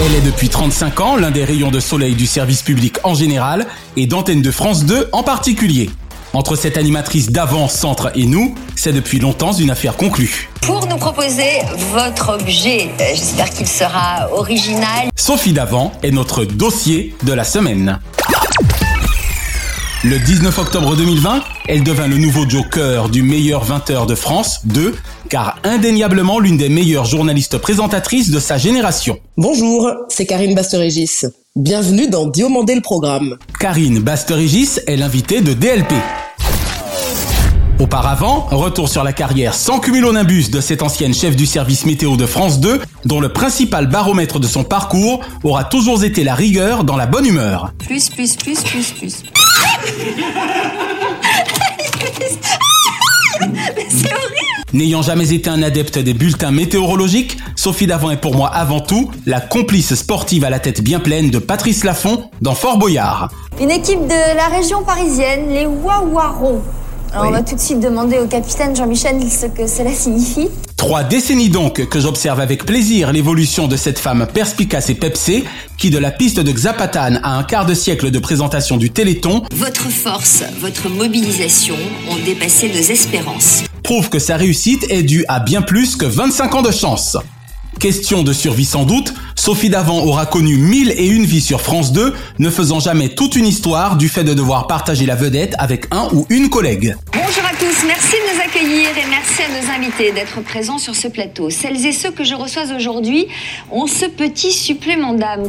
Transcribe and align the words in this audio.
Elle 0.00 0.14
est 0.14 0.20
depuis 0.20 0.48
35 0.48 1.00
ans 1.00 1.16
l'un 1.16 1.32
des 1.32 1.44
rayons 1.44 1.72
de 1.72 1.80
soleil 1.80 2.14
du 2.14 2.26
service 2.26 2.62
public 2.62 2.98
en 3.02 3.14
général 3.14 3.66
et 3.96 4.06
d'antenne 4.06 4.42
de 4.42 4.50
France 4.52 4.84
2 4.84 5.08
en 5.10 5.24
particulier. 5.24 5.90
Entre 6.34 6.54
cette 6.54 6.76
animatrice 6.76 7.30
d'avant, 7.32 7.66
centre 7.66 8.12
et 8.14 8.26
nous, 8.26 8.54
c'est 8.76 8.92
depuis 8.92 9.18
longtemps 9.18 9.52
une 9.52 9.70
affaire 9.70 9.96
conclue. 9.96 10.50
Pour 10.60 10.86
nous 10.86 10.98
proposer 10.98 11.62
votre 11.92 12.28
objet, 12.34 12.90
euh, 13.00 13.04
j'espère 13.10 13.50
qu'il 13.50 13.66
sera 13.66 14.30
original. 14.32 15.08
Sophie 15.16 15.52
Davant 15.52 15.92
est 16.04 16.12
notre 16.12 16.44
dossier 16.44 17.16
de 17.24 17.32
la 17.32 17.42
semaine. 17.44 17.98
Le 20.04 20.16
19 20.16 20.56
octobre 20.56 20.94
2020, 20.94 21.42
elle 21.66 21.82
devint 21.82 22.06
le 22.06 22.18
nouveau 22.18 22.48
joker 22.48 23.08
du 23.08 23.24
meilleur 23.24 23.66
20h 23.66 24.06
de 24.06 24.14
France 24.14 24.60
2, 24.64 24.94
car 25.28 25.58
indéniablement 25.64 26.38
l'une 26.38 26.56
des 26.56 26.68
meilleures 26.68 27.04
journalistes 27.04 27.58
présentatrices 27.58 28.30
de 28.30 28.38
sa 28.38 28.58
génération. 28.58 29.18
Bonjour, 29.36 29.90
c'est 30.08 30.24
Karine 30.24 30.54
Basterégis. 30.54 31.26
Bienvenue 31.56 32.08
dans 32.08 32.26
Diomandé 32.26 32.76
le 32.76 32.80
programme. 32.80 33.38
Karine 33.58 33.98
Basterégis 33.98 34.80
est 34.86 34.96
l'invitée 34.96 35.40
de 35.40 35.52
DLP. 35.52 35.92
Auparavant, 37.80 38.46
retour 38.52 38.88
sur 38.88 39.02
la 39.02 39.12
carrière 39.12 39.54
sans 39.54 39.80
cumulonimbus 39.80 40.50
de 40.50 40.60
cette 40.60 40.82
ancienne 40.82 41.14
chef 41.14 41.34
du 41.34 41.46
service 41.46 41.86
météo 41.86 42.16
de 42.16 42.26
France 42.26 42.60
2, 42.60 42.80
dont 43.04 43.20
le 43.20 43.32
principal 43.32 43.88
baromètre 43.88 44.38
de 44.38 44.46
son 44.46 44.62
parcours 44.62 45.22
aura 45.42 45.64
toujours 45.64 46.04
été 46.04 46.22
la 46.22 46.36
rigueur 46.36 46.84
dans 46.84 46.96
la 46.96 47.06
bonne 47.06 47.26
humeur. 47.26 47.72
Plus, 47.84 48.10
plus, 48.10 48.36
plus, 48.36 48.62
plus, 48.62 48.92
plus. 48.92 49.22
N'ayant 54.72 55.02
jamais 55.02 55.32
été 55.32 55.48
un 55.48 55.62
adepte 55.62 55.98
des 55.98 56.12
bulletins 56.12 56.50
météorologiques, 56.50 57.38
Sophie 57.56 57.86
Davant 57.86 58.10
est 58.10 58.20
pour 58.20 58.36
moi 58.36 58.48
avant 58.48 58.80
tout 58.80 59.10
la 59.24 59.40
complice 59.40 59.94
sportive 59.94 60.44
à 60.44 60.50
la 60.50 60.60
tête 60.60 60.82
bien 60.82 61.00
pleine 61.00 61.30
de 61.30 61.38
Patrice 61.38 61.84
Laffont 61.84 62.30
dans 62.42 62.54
Fort 62.54 62.78
Boyard. 62.78 63.30
Une 63.60 63.70
équipe 63.70 64.02
de 64.06 64.36
la 64.36 64.46
région 64.48 64.84
parisienne, 64.84 65.48
les 65.48 65.66
Wawarons. 65.66 66.62
Alors 67.12 67.28
on 67.28 67.30
va 67.30 67.42
tout 67.42 67.54
de 67.54 67.60
suite 67.60 67.80
demander 67.80 68.18
au 68.18 68.26
capitaine 68.26 68.76
Jean-Michel 68.76 69.16
ce 69.30 69.46
que 69.46 69.66
cela 69.66 69.92
signifie. 69.92 70.48
Trois 70.76 71.02
décennies 71.04 71.48
donc 71.48 71.88
que 71.88 72.00
j'observe 72.00 72.40
avec 72.40 72.64
plaisir 72.64 73.12
l'évolution 73.12 73.66
de 73.66 73.76
cette 73.76 73.98
femme 73.98 74.26
perspicace 74.32 74.90
et 74.90 74.94
pepsée 74.94 75.44
qui 75.76 75.90
de 75.90 75.98
la 75.98 76.10
piste 76.10 76.40
de 76.40 76.52
Xapatan 76.52 77.18
à 77.22 77.36
un 77.36 77.42
quart 77.44 77.66
de 77.66 77.74
siècle 77.74 78.10
de 78.10 78.18
présentation 78.18 78.76
du 78.76 78.90
Téléthon 78.90 79.42
Votre 79.52 79.90
force, 79.90 80.42
votre 80.60 80.88
mobilisation 80.88 81.76
ont 82.10 82.24
dépassé 82.24 82.68
nos 82.68 82.74
espérances. 82.74 83.64
prouve 83.82 84.10
que 84.10 84.18
sa 84.18 84.36
réussite 84.36 84.86
est 84.90 85.02
due 85.02 85.24
à 85.28 85.40
bien 85.40 85.62
plus 85.62 85.96
que 85.96 86.04
25 86.04 86.54
ans 86.56 86.62
de 86.62 86.72
chance. 86.72 87.16
Question 87.80 88.22
de 88.24 88.32
survie 88.32 88.64
sans 88.64 88.84
doute, 88.84 89.14
Sophie 89.48 89.70
Davant 89.70 90.04
aura 90.04 90.26
connu 90.26 90.58
mille 90.58 90.90
et 90.90 91.06
une 91.06 91.24
vies 91.24 91.40
sur 91.40 91.62
France 91.62 91.90
2, 91.94 92.12
ne 92.38 92.50
faisant 92.50 92.80
jamais 92.80 93.08
toute 93.08 93.34
une 93.34 93.46
histoire 93.46 93.96
du 93.96 94.10
fait 94.10 94.22
de 94.22 94.34
devoir 94.34 94.66
partager 94.66 95.06
la 95.06 95.14
vedette 95.14 95.54
avec 95.58 95.86
un 95.90 96.06
ou 96.12 96.26
une 96.28 96.50
collègue. 96.50 96.94
Bonjour 97.14 97.44
à 97.46 97.56
tous, 97.58 97.86
merci 97.86 98.12
de 98.12 98.34
nous 98.34 98.40
accueillir 98.42 98.88
et 98.90 99.08
merci 99.08 99.40
à 99.40 99.48
nos 99.48 99.70
invités 99.72 100.12
d'être 100.12 100.42
présents 100.42 100.76
sur 100.76 100.94
ce 100.94 101.08
plateau. 101.08 101.48
Celles 101.48 101.86
et 101.86 101.92
ceux 101.92 102.10
que 102.10 102.24
je 102.24 102.34
reçois 102.34 102.64
aujourd'hui 102.76 103.28
ont 103.70 103.86
ce 103.86 104.04
petit 104.04 104.52
supplément 104.52 105.14
d'âme. 105.14 105.48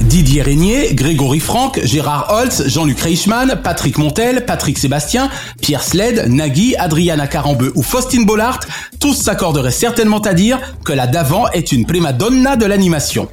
Didier 0.00 0.42
Régnier, 0.42 0.94
Grégory 0.94 1.40
Franck, 1.40 1.80
Gérard 1.84 2.28
Holtz, 2.30 2.64
Jean-Luc 2.66 3.00
Reichmann, 3.00 3.60
Patrick 3.62 3.98
Montel, 3.98 4.44
Patrick 4.44 4.78
Sébastien, 4.78 5.30
Pierre 5.60 5.82
Sled, 5.82 6.28
Nagui, 6.28 6.74
Adriana 6.76 7.26
Carambeu 7.26 7.72
ou 7.74 7.82
Faustine 7.82 8.24
Bollard, 8.24 8.60
tous 9.00 9.14
s'accorderaient 9.14 9.70
certainement 9.70 10.20
à 10.20 10.34
dire 10.34 10.60
que 10.84 10.92
la 10.92 11.06
Davant 11.06 11.48
est 11.50 11.72
une 11.72 11.86
prima 11.86 12.12
donna 12.12 12.56
de 12.56 12.66
l'animation. 12.66 13.28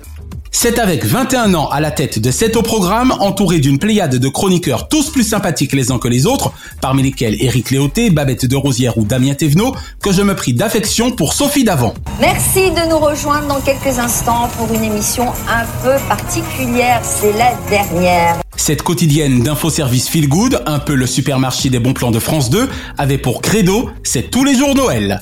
C'est 0.51 0.79
avec 0.79 1.05
21 1.05 1.53
ans 1.53 1.69
à 1.69 1.79
la 1.79 1.91
tête 1.91 2.19
de 2.19 2.31
cet 2.31 2.57
au 2.57 2.61
programme, 2.61 3.11
entouré 3.19 3.59
d'une 3.59 3.77
pléiade 3.77 4.15
de 4.15 4.27
chroniqueurs 4.27 4.87
tous 4.87 5.11
plus 5.11 5.23
sympathiques 5.23 5.73
les 5.73 5.91
uns 5.91 5.99
que 5.99 6.07
les 6.07 6.25
autres, 6.25 6.51
parmi 6.81 7.03
lesquels 7.03 7.41
Éric 7.41 7.71
Léoté, 7.71 8.09
Babette 8.09 8.45
de 8.45 8.55
Rosière 8.55 8.97
ou 8.97 9.05
Damien 9.05 9.35
Thévenot, 9.35 9.75
que 10.01 10.11
je 10.11 10.21
me 10.21 10.35
pris 10.35 10.53
d'affection 10.53 11.11
pour 11.11 11.33
Sophie 11.33 11.63
Davant. 11.63 11.93
Merci 12.19 12.71
de 12.71 12.89
nous 12.89 12.97
rejoindre 12.97 13.47
dans 13.47 13.61
quelques 13.61 13.99
instants 13.99 14.49
pour 14.57 14.73
une 14.73 14.83
émission 14.83 15.27
un 15.47 15.65
peu 15.83 15.95
particulière. 16.07 17.01
C'est 17.03 17.33
la 17.33 17.53
dernière. 17.69 18.39
Cette 18.57 18.81
quotidienne 18.81 19.41
d'infoservice 19.41 20.09
Feel 20.09 20.27
Good, 20.27 20.63
un 20.65 20.79
peu 20.79 20.95
le 20.95 21.07
supermarché 21.07 21.69
des 21.69 21.79
bons 21.79 21.93
plans 21.93 22.11
de 22.11 22.19
France 22.19 22.49
2, 22.49 22.67
avait 22.97 23.17
pour 23.17 23.41
credo, 23.41 23.89
c'est 24.03 24.29
tous 24.29 24.43
les 24.43 24.55
jours 24.55 24.75
Noël. 24.75 25.21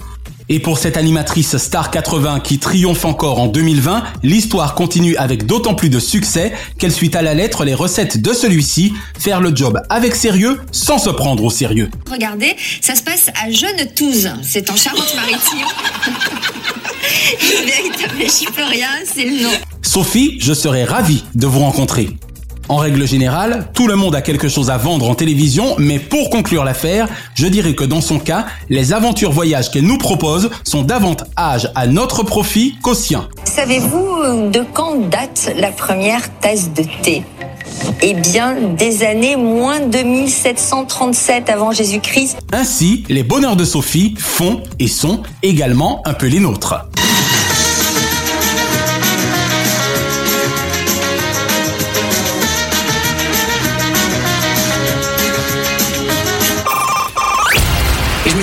Et 0.49 0.59
pour 0.59 0.77
cette 0.77 0.95
animatrice 0.95 1.57
Star 1.57 1.91
80 1.91 2.39
qui 2.39 2.57
triomphe 2.57 3.03
encore 3.03 3.39
en 3.39 3.47
2020, 3.47 4.03
l'histoire 4.23 4.75
continue 4.75 5.17
avec 5.17 5.45
d'autant 5.45 5.75
plus 5.75 5.89
de 5.89 5.99
succès 5.99 6.53
qu'elle 6.79 6.93
suit 6.93 7.11
à 7.15 7.21
la 7.21 7.33
lettre 7.33 7.65
les 7.65 7.73
recettes 7.73 8.21
de 8.21 8.31
celui-ci, 8.31 8.93
faire 9.19 9.41
le 9.41 9.53
job 9.53 9.81
avec 9.89 10.15
sérieux 10.15 10.61
sans 10.71 10.99
se 10.99 11.09
prendre 11.09 11.43
au 11.43 11.49
sérieux. 11.49 11.89
Regardez, 12.09 12.55
ça 12.79 12.95
se 12.95 13.03
passe 13.03 13.29
à 13.43 13.51
Jeune-Touze. 13.51 14.31
C'est 14.41 14.69
en 14.69 14.75
Charente-Maritime. 14.77 15.67
Véritable, 17.65 18.23
j'y 18.39 18.45
peux 18.45 18.63
rien, 18.63 18.89
c'est 19.05 19.25
le 19.25 19.43
nom. 19.43 19.51
Sophie, 19.81 20.37
je 20.39 20.53
serais 20.53 20.85
ravi 20.85 21.23
de 21.35 21.45
vous 21.45 21.59
rencontrer. 21.59 22.09
En 22.69 22.77
règle 22.77 23.07
générale, 23.07 23.69
tout 23.73 23.87
le 23.87 23.95
monde 23.95 24.13
a 24.13 24.21
quelque 24.21 24.49
chose 24.49 24.69
à 24.69 24.77
vendre 24.77 25.09
en 25.09 25.15
télévision, 25.15 25.75
mais 25.77 25.99
pour 25.99 26.29
conclure 26.29 26.65
l'affaire, 26.65 27.07
je 27.33 27.47
dirais 27.47 27.75
que 27.75 27.85
dans 27.85 28.01
son 28.01 28.19
cas, 28.19 28.45
les 28.69 28.91
aventures 28.91 29.31
voyages 29.31 29.71
qu'elle 29.71 29.85
nous 29.85 29.97
propose 29.97 30.49
sont 30.65 30.81
davantage 30.81 31.71
à 31.75 31.87
notre 31.87 32.23
profit 32.23 32.75
qu'au 32.81 32.93
sien. 32.93 33.29
Savez-vous 33.45 34.49
de 34.51 34.63
quand 34.73 35.09
date 35.09 35.53
la 35.55 35.71
première 35.71 36.29
tasse 36.39 36.73
de 36.73 36.83
thé? 37.01 37.23
Eh 38.01 38.13
bien, 38.13 38.55
des 38.77 39.03
années 39.03 39.37
moins 39.37 39.79
2737 39.79 41.49
avant 41.49 41.71
Jésus-Christ. 41.71 42.37
Ainsi, 42.51 43.05
les 43.07 43.23
bonheurs 43.23 43.55
de 43.55 43.63
Sophie 43.65 44.15
font 44.17 44.61
et 44.79 44.87
sont 44.87 45.21
également 45.41 46.01
un 46.05 46.13
peu 46.13 46.27
les 46.27 46.39
nôtres. 46.39 46.75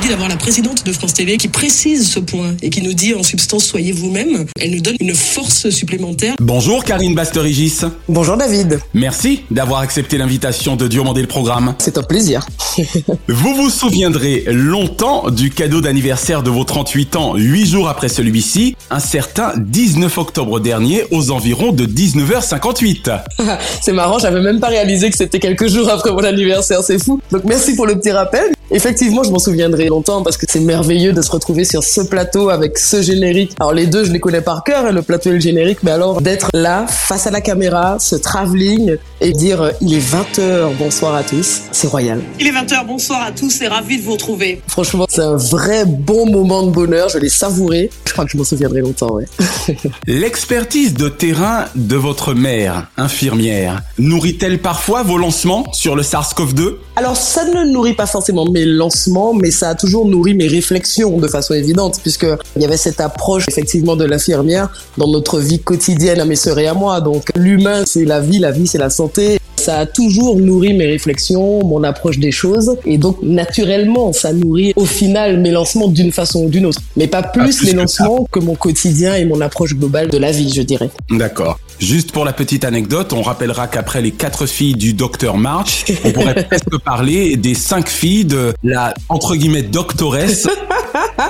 D'avoir 0.09 0.29
la 0.29 0.37
présidente 0.37 0.85
de 0.85 0.93
France 0.93 1.15
TV 1.15 1.39
qui 1.39 1.49
précise 1.49 2.11
ce 2.11 2.21
point 2.21 2.55
et 2.61 2.69
qui 2.69 2.83
nous 2.83 2.93
dit 2.93 3.15
en 3.15 3.23
substance 3.23 3.65
soyez 3.65 3.91
vous-même. 3.91 4.45
Elle 4.61 4.73
nous 4.73 4.81
donne 4.81 4.97
une 5.01 5.15
force 5.15 5.71
supplémentaire. 5.71 6.35
Bonjour 6.41 6.85
Karine 6.85 7.15
Basterigis. 7.15 7.81
Bonjour 8.07 8.37
David, 8.37 8.81
Merci 8.93 9.45
d'avoir 9.51 9.81
accepté 9.81 10.19
l'invitation 10.19 10.77
de 10.77 10.89
Diomandé 10.89 11.23
le 11.23 11.27
programme. 11.27 11.75
c'est 11.79 11.97
un 11.97 12.03
plaisir. 12.03 12.47
Vous 13.29 13.55
vous 13.55 13.71
souviendrez 13.71 14.45
longtemps 14.49 15.31
du 15.31 15.51
cadeau 15.51 15.81
d'anniversaire 15.81 16.43
de 16.43 16.51
vos 16.51 16.65
38 16.65 17.17
ans, 17.17 17.35
8 17.37 17.67
jours 17.67 17.89
après 17.89 18.09
celui-ci, 18.11 18.77
un 18.91 19.01
certain 19.01 19.53
19 19.57 20.19
octobre 20.19 20.61
dernier 20.61 21.05
aux 21.13 21.31
environs 21.31 21.73
de 21.73 21.87
19h58. 21.87 23.21
c'est 23.83 23.93
marrant, 23.93 24.19
j'avais 24.19 24.43
même 24.43 24.61
pas 24.61 24.69
réalisé 24.69 25.11
que 25.11 25.17
c'était 25.17 25.41
quelques 25.41 25.69
jours 25.69 25.89
après 25.89 26.13
mon 26.13 26.25
anniversaire, 26.25 26.83
c'est 26.83 27.03
fou. 27.03 27.21
Donc 27.33 27.45
merci 27.45 27.75
pour 27.75 27.87
le 27.87 27.99
petit 27.99 28.11
rappel. 28.11 28.54
Effectivement, 28.75 29.23
je 29.23 29.31
m'en 29.31 29.39
souviendrai 29.39 29.87
longtemps 29.87 30.25
parce 30.25 30.37
que 30.37 30.47
c'est 30.49 30.59
merveilleux 30.59 31.13
de 31.13 31.23
se 31.23 31.31
retrouver 31.31 31.65
sur 31.65 31.85
ce 31.85 32.01
plateau 32.01 32.49
avec 32.49 32.77
ce 32.77 33.03
générique. 33.03 33.53
Alors 33.61 33.73
les 33.73 33.87
deux, 33.87 34.05
je 34.05 34.11
les 34.11 34.19
connais 34.19 34.41
par 34.41 34.65
cœur, 34.65 34.87
hein, 34.87 34.91
le 34.91 35.03
plateau 35.03 35.31
et 35.31 35.35
le 35.35 35.39
générique, 35.39 35.79
mais 35.85 35.93
alors 35.93 36.21
d'être 36.21 36.51
là, 36.53 36.85
face 36.89 37.29
à 37.29 37.31
la 37.31 37.41
caméra, 37.41 37.99
ce 38.01 38.17
travelling 38.17 38.97
et 39.21 39.31
dire 39.31 39.63
euh, 39.63 39.71
il 39.81 39.95
est 39.95 40.01
20h, 40.01 40.77
bonsoir 40.77 41.15
à 41.15 41.23
tous, 41.23 41.61
c'est 41.71 41.87
royal. 41.87 42.21
Il 42.41 42.49
est 42.49 42.51
20h, 42.51 42.85
bonsoir 42.85 43.23
à 43.23 43.31
tous 43.31 43.63
et 43.63 43.69
ravi 43.69 43.99
de 43.99 44.03
vous 44.03 44.15
retrouver. 44.15 44.61
Franchement, 44.67 45.07
c'est 45.09 45.23
un 45.23 45.37
vrai 45.37 45.85
bon 45.87 46.29
moment 46.29 46.65
de 46.65 46.73
bonheur, 46.73 47.09
je 47.09 47.19
l'ai 47.19 47.29
savouré. 47.29 47.91
Je 48.09 48.13
crois 48.13 48.25
que 48.25 48.33
je 48.33 48.37
m'en 48.37 48.45
souviendrai 48.45 48.81
longtemps, 48.81 49.13
ouais. 49.13 49.27
L'expertise 50.09 50.95
de 50.95 51.09
terrain 51.09 51.67
de 51.77 51.95
votre 51.95 52.35
mère, 52.35 52.89
infirmière, 52.97 53.83
nourrit-elle 53.99 54.61
parfois 54.61 55.05
vos 55.05 55.17
lancements 55.17 55.73
sur 55.73 55.95
le 55.95 56.03
SARS-CoV-2 56.03 56.75
Alors 56.97 57.17
ça 57.17 57.45
ne 57.45 57.71
nourrit 57.71 57.95
pas 57.95 58.07
forcément 58.07 58.51
mes 58.51 58.64
lancements, 58.65 59.35
mais 59.35 59.51
ça 59.51 59.71
a 59.71 59.75
toujours 59.75 60.07
nourri 60.07 60.35
mes 60.35 60.47
réflexions 60.47 61.19
de 61.19 61.29
façon 61.29 61.55
évidente, 61.55 62.01
puisque 62.03 62.27
il 62.57 62.63
y 62.63 62.65
avait 62.65 62.77
cette 62.77 63.01
approche 63.01 63.45
effectivement 63.49 63.97
de 63.97 64.05
l'infirmière 64.05 64.69
dans 64.99 65.09
notre 65.09 65.41
vie 65.41 65.61
quotidienne 65.61 66.21
à 66.21 66.25
mes 66.25 66.37
sœurs 66.37 66.59
et 66.59 66.67
à 66.67 66.75
moi. 66.75 67.01
Donc 67.01 67.31
l'humain 67.37 67.85
c'est 67.87 68.05
la 68.05 68.21
vie, 68.21 68.39
la 68.39 68.51
vie 68.51 68.67
c'est 68.67 68.79
la 68.79 68.91
santé. 68.91 69.39
Ça 69.57 69.79
a 69.79 69.87
toujours 69.87 70.37
nourri 70.37 70.75
mes 70.75 70.85
réflexions, 70.85 71.65
mon 71.65 71.85
approche 71.85 72.19
des 72.19 72.33
choses, 72.33 72.77
et 72.85 72.99
donc 72.99 73.23
naturellement 73.23 74.13
ça 74.13 74.33
nourrit 74.33 74.75
au 74.77 74.85
final 74.85 75.41
mes 75.41 75.51
lancements 75.51 75.89
d'une 75.89 76.13
façon 76.13 76.45
ou 76.45 76.49
d'une 76.51 76.67
autre, 76.67 76.81
mais 76.97 77.07
pas 77.07 77.23
plus, 77.23 77.57
plus 77.57 77.63
les 77.65 77.73
que 77.73 77.77
lancements 77.79 78.27
que 78.31 78.41
mon 78.41 78.57
quotidien 78.57 79.15
et 79.15 79.25
mon 79.25 79.41
approche 79.41 79.75
globale 79.75 80.09
de 80.09 80.19
la 80.19 80.33
vie, 80.33 80.53
je 80.53 80.61
dirais. 80.61 80.91
D'accord. 81.11 81.59
Juste 81.79 82.13
pour 82.13 82.25
la 82.25 82.33
petite 82.33 82.65
anecdote, 82.65 83.13
on 83.13 83.23
rappellera 83.23 83.67
qu'après 83.67 84.01
les 84.01 84.11
quatre 84.13 84.47
filles 84.47 84.75
du 84.75 84.93
docteur 84.95 85.37
March, 85.37 85.85
on 86.05 86.13
pourrait 86.13 86.45
presque 86.49 86.79
parler 86.85 87.37
des 87.37 87.55
cinq 87.55 87.89
filles 87.89 88.25
de 88.25 88.55
la, 88.63 88.95
entre 89.09 89.35
guillemets, 89.37 89.63
doctoresse. 89.63 90.47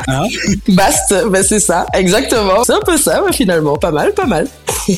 Hein 0.09 0.25
Bast, 0.69 1.15
ben 1.31 1.43
c'est 1.43 1.59
ça, 1.59 1.87
exactement. 1.95 2.65
C'est 2.65 2.75
un 2.75 2.81
peu 2.81 2.97
ça, 2.99 3.23
finalement. 3.33 3.77
Pas 3.77 3.91
mal, 3.91 4.13
pas 4.13 4.27
mal. 4.27 4.47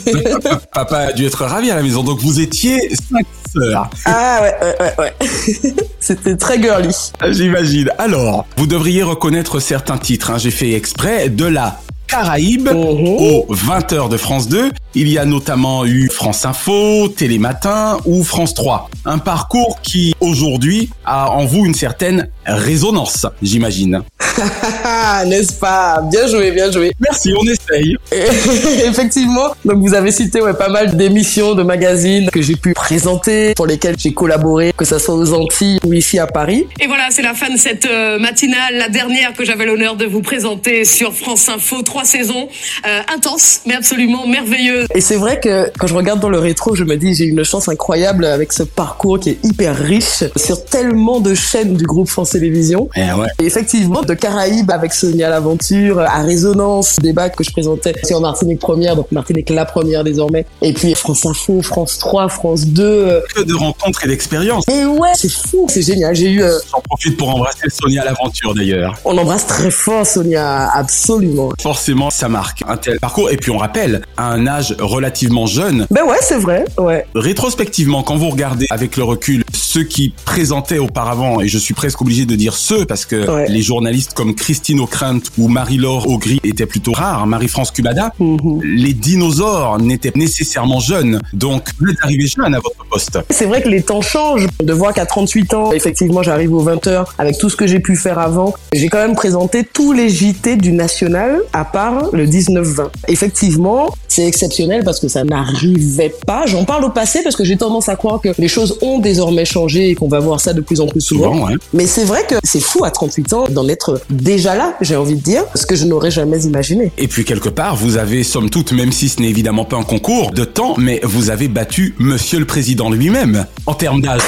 Papa 0.72 0.96
a 0.98 1.12
dû 1.12 1.24
être 1.26 1.44
ravi 1.44 1.70
à 1.70 1.76
la 1.76 1.82
maison. 1.82 2.02
Donc 2.02 2.18
vous 2.20 2.40
étiez 2.40 2.90
cinq 2.94 3.26
sœurs. 3.52 3.88
Ah 4.04 4.40
ouais, 4.42 4.54
ouais, 4.60 4.76
ouais, 4.80 4.94
ouais. 4.98 5.74
C'était 6.00 6.36
très 6.36 6.60
girly. 6.60 6.88
J'imagine. 7.30 7.90
Alors, 7.98 8.44
vous 8.56 8.66
devriez 8.66 9.02
reconnaître 9.04 9.60
certains 9.60 9.98
titres. 9.98 10.30
hein. 10.32 10.38
J'ai 10.38 10.50
fait 10.50 10.72
exprès 10.72 11.28
de 11.28 11.44
la 11.44 11.80
Caraïbe 12.06 12.68
Mhm. 12.68 13.08
aux 13.18 13.46
20h 13.50 14.08
de 14.08 14.16
France 14.16 14.48
2. 14.48 14.70
Il 14.94 15.08
y 15.08 15.18
a 15.18 15.24
notamment 15.24 15.84
eu 15.84 16.08
France 16.08 16.44
Info, 16.44 17.08
Télématin 17.08 17.98
ou 18.06 18.24
France 18.24 18.54
3. 18.54 18.88
Un 19.04 19.18
parcours 19.18 19.80
qui, 19.82 20.14
aujourd'hui, 20.20 20.88
a 21.04 21.30
en 21.30 21.44
vous 21.44 21.66
une 21.66 21.74
certaine 21.74 22.28
résonance, 22.46 23.26
j'imagine. 23.42 24.02
N'est-ce 25.26 25.52
pas? 25.54 26.00
Bien 26.10 26.26
joué, 26.26 26.50
bien 26.52 26.70
joué. 26.70 26.92
Merci, 27.00 27.32
on 27.38 27.44
essaye. 27.46 27.96
Effectivement, 28.86 29.54
donc 29.64 29.78
vous 29.78 29.94
avez 29.94 30.10
cité 30.12 30.40
ouais, 30.40 30.54
pas 30.54 30.68
mal 30.68 30.96
d'émissions, 30.96 31.54
de 31.54 31.62
magazines 31.62 32.30
que 32.30 32.42
j'ai 32.42 32.56
pu 32.56 32.72
présenter, 32.74 33.54
pour 33.54 33.66
lesquelles 33.66 33.96
j'ai 33.98 34.12
collaboré, 34.12 34.72
que 34.76 34.84
ça 34.84 34.98
soit 34.98 35.14
aux 35.14 35.32
Antilles 35.32 35.78
ou 35.84 35.92
ici 35.92 36.18
à 36.18 36.26
Paris. 36.26 36.66
Et 36.80 36.86
voilà, 36.86 37.04
c'est 37.10 37.22
la 37.22 37.34
fin 37.34 37.50
de 37.52 37.58
cette 37.58 37.86
euh, 37.86 38.18
matinale, 38.18 38.76
la 38.78 38.88
dernière 38.88 39.32
que 39.34 39.44
j'avais 39.44 39.66
l'honneur 39.66 39.96
de 39.96 40.04
vous 40.06 40.22
présenter 40.22 40.84
sur 40.84 41.12
France 41.14 41.48
Info. 41.48 41.82
Trois 41.96 42.04
saisons 42.04 42.46
euh, 42.86 43.00
intenses, 43.10 43.60
mais 43.64 43.74
absolument 43.74 44.26
merveilleuses. 44.26 44.86
Et 44.94 45.00
c'est 45.00 45.16
vrai 45.16 45.40
que 45.40 45.70
quand 45.78 45.86
je 45.86 45.94
regarde 45.94 46.20
dans 46.20 46.28
le 46.28 46.38
rétro, 46.38 46.74
je 46.76 46.84
me 46.84 46.94
dis 46.98 47.14
j'ai 47.14 47.24
une 47.24 47.42
chance 47.42 47.70
incroyable 47.70 48.26
avec 48.26 48.52
ce 48.52 48.64
parcours 48.64 49.18
qui 49.18 49.30
est 49.30 49.38
hyper 49.42 49.74
riche 49.74 50.22
sur 50.36 50.62
tellement 50.66 51.20
de 51.20 51.34
chaînes 51.34 51.72
du 51.74 51.86
groupe 51.86 52.08
France 52.10 52.32
Télévisions. 52.32 52.90
Eh 52.96 53.00
ouais. 53.18 53.28
Et 53.40 53.46
effectivement, 53.46 54.02
de 54.02 54.12
Caraïbes 54.12 54.70
avec 54.70 54.92
Sonia 54.92 55.30
l'aventure, 55.30 56.00
à 56.00 56.20
Résonance, 56.22 56.96
débat 57.00 57.30
que 57.30 57.42
je 57.42 57.50
présentais 57.50 57.94
sur 58.04 58.20
Martinique 58.20 58.60
Première, 58.60 58.94
donc 58.94 59.10
Martinique 59.10 59.48
la 59.48 59.64
première 59.64 60.04
désormais. 60.04 60.44
Et 60.60 60.74
puis 60.74 60.94
France 60.94 61.24
Info, 61.24 61.62
France 61.62 61.96
3, 61.98 62.28
France 62.28 62.66
2. 62.66 62.82
euh, 62.84 63.20
Que 63.34 63.40
de 63.40 63.54
rencontres 63.54 64.04
et 64.04 64.08
d'expériences. 64.08 64.64
Et 64.68 64.84
ouais, 64.84 65.12
c'est 65.14 65.32
fou, 65.32 65.66
c'est 65.70 65.80
génial. 65.80 66.14
J'ai 66.14 66.28
eu, 66.30 66.42
euh, 66.42 66.58
J'en 66.70 66.82
profite 66.82 67.16
pour 67.16 67.30
embrasser 67.34 67.70
Sonia 67.70 68.04
l'aventure 68.04 68.54
d'ailleurs. 68.54 68.98
on 69.06 69.16
embrasse 69.16 69.46
très 69.46 69.70
fort 69.70 70.06
Sonia, 70.06 70.70
absolument. 70.74 71.48
Forcément, 71.86 72.10
ça 72.10 72.28
marque 72.28 72.64
un 72.66 72.76
tel 72.76 72.98
parcours. 72.98 73.30
Et 73.30 73.36
puis 73.36 73.52
on 73.52 73.58
rappelle, 73.58 74.02
à 74.16 74.32
un 74.32 74.48
âge 74.48 74.74
relativement 74.80 75.46
jeune, 75.46 75.86
Ben 75.92 76.02
ouais, 76.02 76.16
c'est 76.20 76.36
vrai, 76.38 76.64
ouais. 76.78 77.06
rétrospectivement, 77.14 78.02
quand 78.02 78.16
vous 78.16 78.28
regardez 78.28 78.66
avec 78.70 78.96
le 78.96 79.04
recul 79.04 79.44
ceux 79.54 79.84
qui 79.84 80.12
présentaient 80.24 80.78
auparavant, 80.80 81.40
et 81.40 81.46
je 81.46 81.58
suis 81.58 81.74
presque 81.74 82.00
obligé 82.02 82.26
de 82.26 82.34
dire 82.34 82.54
ceux 82.54 82.86
parce 82.86 83.04
que 83.06 83.30
Ouais. 83.30 83.46
les 83.48 83.62
journalistes 83.62 84.14
comme 84.14 84.34
Christine 84.34 84.80
O'Krent 84.80 85.20
ou 85.38 85.46
Marie-Laure 85.46 86.08
Augry 86.08 86.40
étaient 86.42 86.66
plutôt 86.66 86.90
rares, 86.90 87.24
Marie-France 87.28 87.70
Cubada, 87.70 88.12
Mhm. 88.18 88.62
les 88.64 88.92
dinosaures 88.92 89.78
n'étaient 89.78 90.10
nécessairement 90.16 90.80
jeunes. 90.80 91.20
Donc 91.34 91.68
vous 91.78 91.88
êtes 91.88 91.98
arrivé 92.02 92.26
jeune 92.26 92.52
à 92.52 92.58
votre 92.58 92.84
poste. 92.90 93.20
C'est 93.30 93.46
vrai 93.46 93.62
que 93.62 93.68
les 93.68 93.82
temps 93.82 94.02
changent. 94.02 94.48
De 94.60 94.72
voir 94.72 94.92
qu'à 94.92 95.06
38 95.06 95.54
ans, 95.54 95.70
effectivement, 95.70 96.24
j'arrive 96.24 96.52
aux 96.52 96.60
20 96.62 96.84
heures 96.88 97.14
avec 97.18 97.38
tout 97.38 97.48
ce 97.48 97.54
que 97.54 97.68
j'ai 97.68 97.78
pu 97.78 97.94
faire 97.94 98.18
avant. 98.18 98.54
J'ai 98.72 98.88
quand 98.88 98.98
même 98.98 99.14
présenté 99.14 99.62
tous 99.62 99.92
les 99.92 100.08
JT 100.08 100.56
du 100.56 100.72
national, 100.72 101.42
à 101.52 101.64
part 101.76 102.08
le 102.14 102.26
19-20. 102.26 102.88
Effectivement, 103.08 103.94
c'est 104.08 104.24
exceptionnel 104.26 104.82
parce 104.82 104.98
que 104.98 105.08
ça 105.08 105.24
n'arrivait 105.24 106.14
pas. 106.26 106.46
J'en 106.46 106.64
parle 106.64 106.84
au 106.84 106.88
passé 106.88 107.20
parce 107.22 107.36
que 107.36 107.44
j'ai 107.44 107.58
tendance 107.58 107.90
à 107.90 107.96
croire 107.96 108.18
que 108.18 108.30
les 108.38 108.48
choses 108.48 108.78
ont 108.80 108.98
désormais 108.98 109.44
changé 109.44 109.90
et 109.90 109.94
qu'on 109.94 110.08
va 110.08 110.18
voir 110.18 110.40
ça 110.40 110.54
de 110.54 110.62
plus 110.62 110.80
en 110.80 110.86
plus 110.86 111.02
souvent. 111.02 111.46
Ouais. 111.46 111.52
Mais 111.74 111.86
c'est 111.86 112.04
vrai 112.04 112.24
que 112.26 112.36
c'est 112.42 112.62
fou 112.62 112.86
à 112.86 112.90
38 112.90 113.32
ans 113.34 113.44
d'en 113.50 113.68
être 113.68 114.00
déjà 114.08 114.54
là, 114.54 114.74
j'ai 114.80 114.96
envie 114.96 115.16
de 115.16 115.20
dire, 115.20 115.42
ce 115.54 115.66
que 115.66 115.76
je 115.76 115.84
n'aurais 115.84 116.10
jamais 116.10 116.40
imaginé. 116.44 116.92
Et 116.96 117.08
puis 117.08 117.26
quelque 117.26 117.50
part, 117.50 117.76
vous 117.76 117.98
avez, 117.98 118.22
somme 118.22 118.48
toute, 118.48 118.72
même 118.72 118.90
si 118.90 119.10
ce 119.10 119.20
n'est 119.20 119.28
évidemment 119.28 119.66
pas 119.66 119.76
un 119.76 119.82
concours 119.82 120.30
de 120.30 120.44
temps, 120.44 120.76
mais 120.78 121.00
vous 121.02 121.28
avez 121.28 121.48
battu 121.48 121.94
Monsieur 121.98 122.38
le 122.38 122.46
Président 122.46 122.88
lui-même 122.88 123.44
en 123.66 123.74
termes 123.74 124.00
d'âge. 124.00 124.22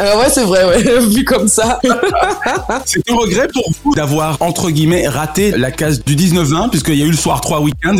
Euh, 0.00 0.18
ouais, 0.20 0.30
c'est 0.32 0.44
vrai, 0.44 0.64
ouais. 0.66 1.00
vu 1.08 1.24
comme 1.24 1.48
ça. 1.48 1.80
C'est 2.84 3.02
un 3.10 3.16
regret 3.16 3.48
pour 3.52 3.68
vous 3.82 3.94
d'avoir, 3.96 4.36
entre 4.38 4.70
guillemets, 4.70 5.08
raté 5.08 5.50
la 5.50 5.72
case 5.72 5.95
du 6.04 6.16
19-20, 6.16 6.70
puisqu'il 6.70 6.96
y 6.96 7.02
a 7.02 7.06
eu 7.06 7.10
le 7.10 7.16
soir 7.16 7.40
3 7.40 7.60
week-end. 7.60 7.96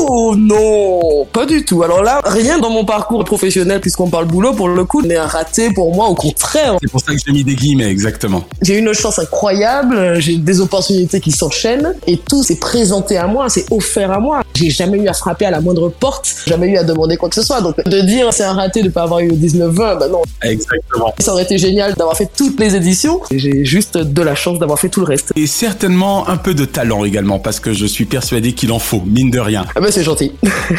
Oh 0.00 0.34
non, 0.36 1.26
pas 1.32 1.46
du 1.46 1.64
tout. 1.64 1.82
Alors 1.82 2.02
là, 2.02 2.20
rien 2.24 2.58
dans 2.58 2.70
mon 2.70 2.84
parcours 2.84 3.24
professionnel, 3.24 3.80
puisqu'on 3.80 4.08
parle 4.08 4.26
boulot, 4.26 4.52
pour 4.52 4.68
le 4.68 4.84
coup, 4.84 5.02
n'est 5.02 5.16
un 5.16 5.26
raté 5.26 5.70
pour 5.72 5.94
moi. 5.94 6.06
Au 6.08 6.14
contraire, 6.14 6.76
C'est 6.80 6.90
pour 6.90 7.00
ça 7.00 7.12
que 7.12 7.18
j'ai 7.24 7.32
mis 7.32 7.44
des 7.44 7.54
guillemets, 7.54 7.90
exactement. 7.90 8.44
j'ai 8.62 8.76
eu 8.76 8.78
une 8.78 8.92
chance 8.92 9.18
incroyable, 9.18 10.20
j'ai 10.20 10.36
des 10.36 10.60
opportunités 10.60 11.20
qui 11.20 11.32
s'enchaînent, 11.32 11.94
et 12.06 12.16
tout 12.16 12.42
s'est 12.42 12.56
présenté 12.56 13.16
à 13.16 13.26
moi, 13.26 13.48
c'est 13.48 13.66
offert 13.70 14.12
à 14.12 14.18
moi. 14.18 14.42
J'ai 14.54 14.70
jamais 14.70 14.98
eu 14.98 15.08
à 15.08 15.12
frapper 15.12 15.46
à 15.46 15.50
la 15.50 15.60
moindre 15.60 15.88
porte, 15.88 16.34
jamais 16.46 16.68
eu 16.68 16.76
à 16.76 16.84
demander 16.84 17.16
quoi 17.16 17.28
que 17.28 17.34
ce 17.34 17.42
soit. 17.42 17.60
Donc 17.60 17.76
de 17.84 18.00
dire 18.00 18.32
c'est 18.32 18.44
un 18.44 18.54
raté 18.54 18.82
de 18.82 18.88
pas 18.88 19.02
avoir 19.02 19.20
eu 19.20 19.28
le 19.28 19.36
19-20, 19.36 19.98
ben 19.98 20.08
non. 20.08 20.22
Exactement. 20.42 21.14
Ça 21.18 21.32
aurait 21.32 21.42
été 21.42 21.58
génial 21.58 21.94
d'avoir 21.94 22.16
fait 22.16 22.30
toutes 22.36 22.58
les 22.58 22.74
éditions. 22.74 23.20
J'ai 23.30 23.64
juste 23.64 23.98
de 23.98 24.22
la 24.22 24.34
chance 24.34 24.58
d'avoir 24.58 24.78
fait 24.78 24.88
tout 24.88 25.00
le 25.00 25.06
reste. 25.06 25.32
Et 25.36 25.46
certainement 25.46 26.28
un 26.28 26.36
peu 26.36 26.54
de 26.54 26.64
talent 26.64 27.04
également, 27.04 27.27
parce 27.38 27.60
que 27.60 27.74
je 27.74 27.84
suis 27.84 28.06
persuadé 28.06 28.52
qu'il 28.54 28.72
en 28.72 28.78
faut, 28.78 29.02
mine 29.04 29.30
de 29.30 29.38
rien. 29.40 29.66
Ah 29.76 29.80
ben 29.80 29.90
c'est 29.90 30.02
gentil. 30.04 30.32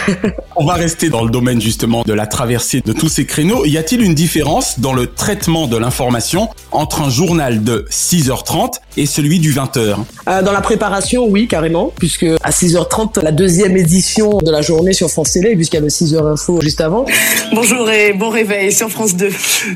On 0.56 0.66
va 0.66 0.74
rester 0.74 1.10
dans 1.10 1.24
le 1.24 1.30
domaine 1.30 1.62
justement 1.62 2.02
de 2.06 2.14
la 2.14 2.26
traversée 2.26 2.82
de 2.84 2.92
tous 2.94 3.10
ces 3.10 3.26
créneaux. 3.26 3.66
Y 3.66 3.78
a-t-il 3.78 4.02
une 4.02 4.16
différence 4.16 4.80
dans 4.80 4.94
le 4.94 5.08
traitement 5.08 5.68
de 5.68 5.78
l'information 5.78 6.50
entre 6.72 7.02
un 7.02 7.10
journal 7.10 7.64
de 7.64 7.86
6h30 7.92 8.74
et 8.98 9.06
celui 9.06 9.40
du 9.40 9.54
20h 9.54 9.96
Euh, 10.28 10.42
dans 10.42 10.52
la 10.52 10.62
préparation, 10.62 11.26
oui, 11.28 11.48
carrément, 11.48 11.92
puisque 11.98 12.26
à 12.44 12.50
6h30, 12.52 13.22
la 13.24 13.32
deuxième 13.32 13.78
édition 13.78 14.38
de 14.40 14.52
la 14.52 14.62
journée 14.62 14.94
sur 14.94 15.10
France 15.10 15.32
Télé, 15.34 15.56
puisqu'il 15.56 15.78
y 15.78 15.80
a 15.80 15.82
le 15.82 15.88
6h 15.88 16.32
Info 16.34 16.60
juste 16.62 16.82
avant. 16.82 17.06
Bonjour 17.54 17.90
et 17.90 18.14
bon 18.14 18.30
réveil 18.30 18.72
sur 18.72 18.90
France 18.90 19.16
2. 19.16 19.30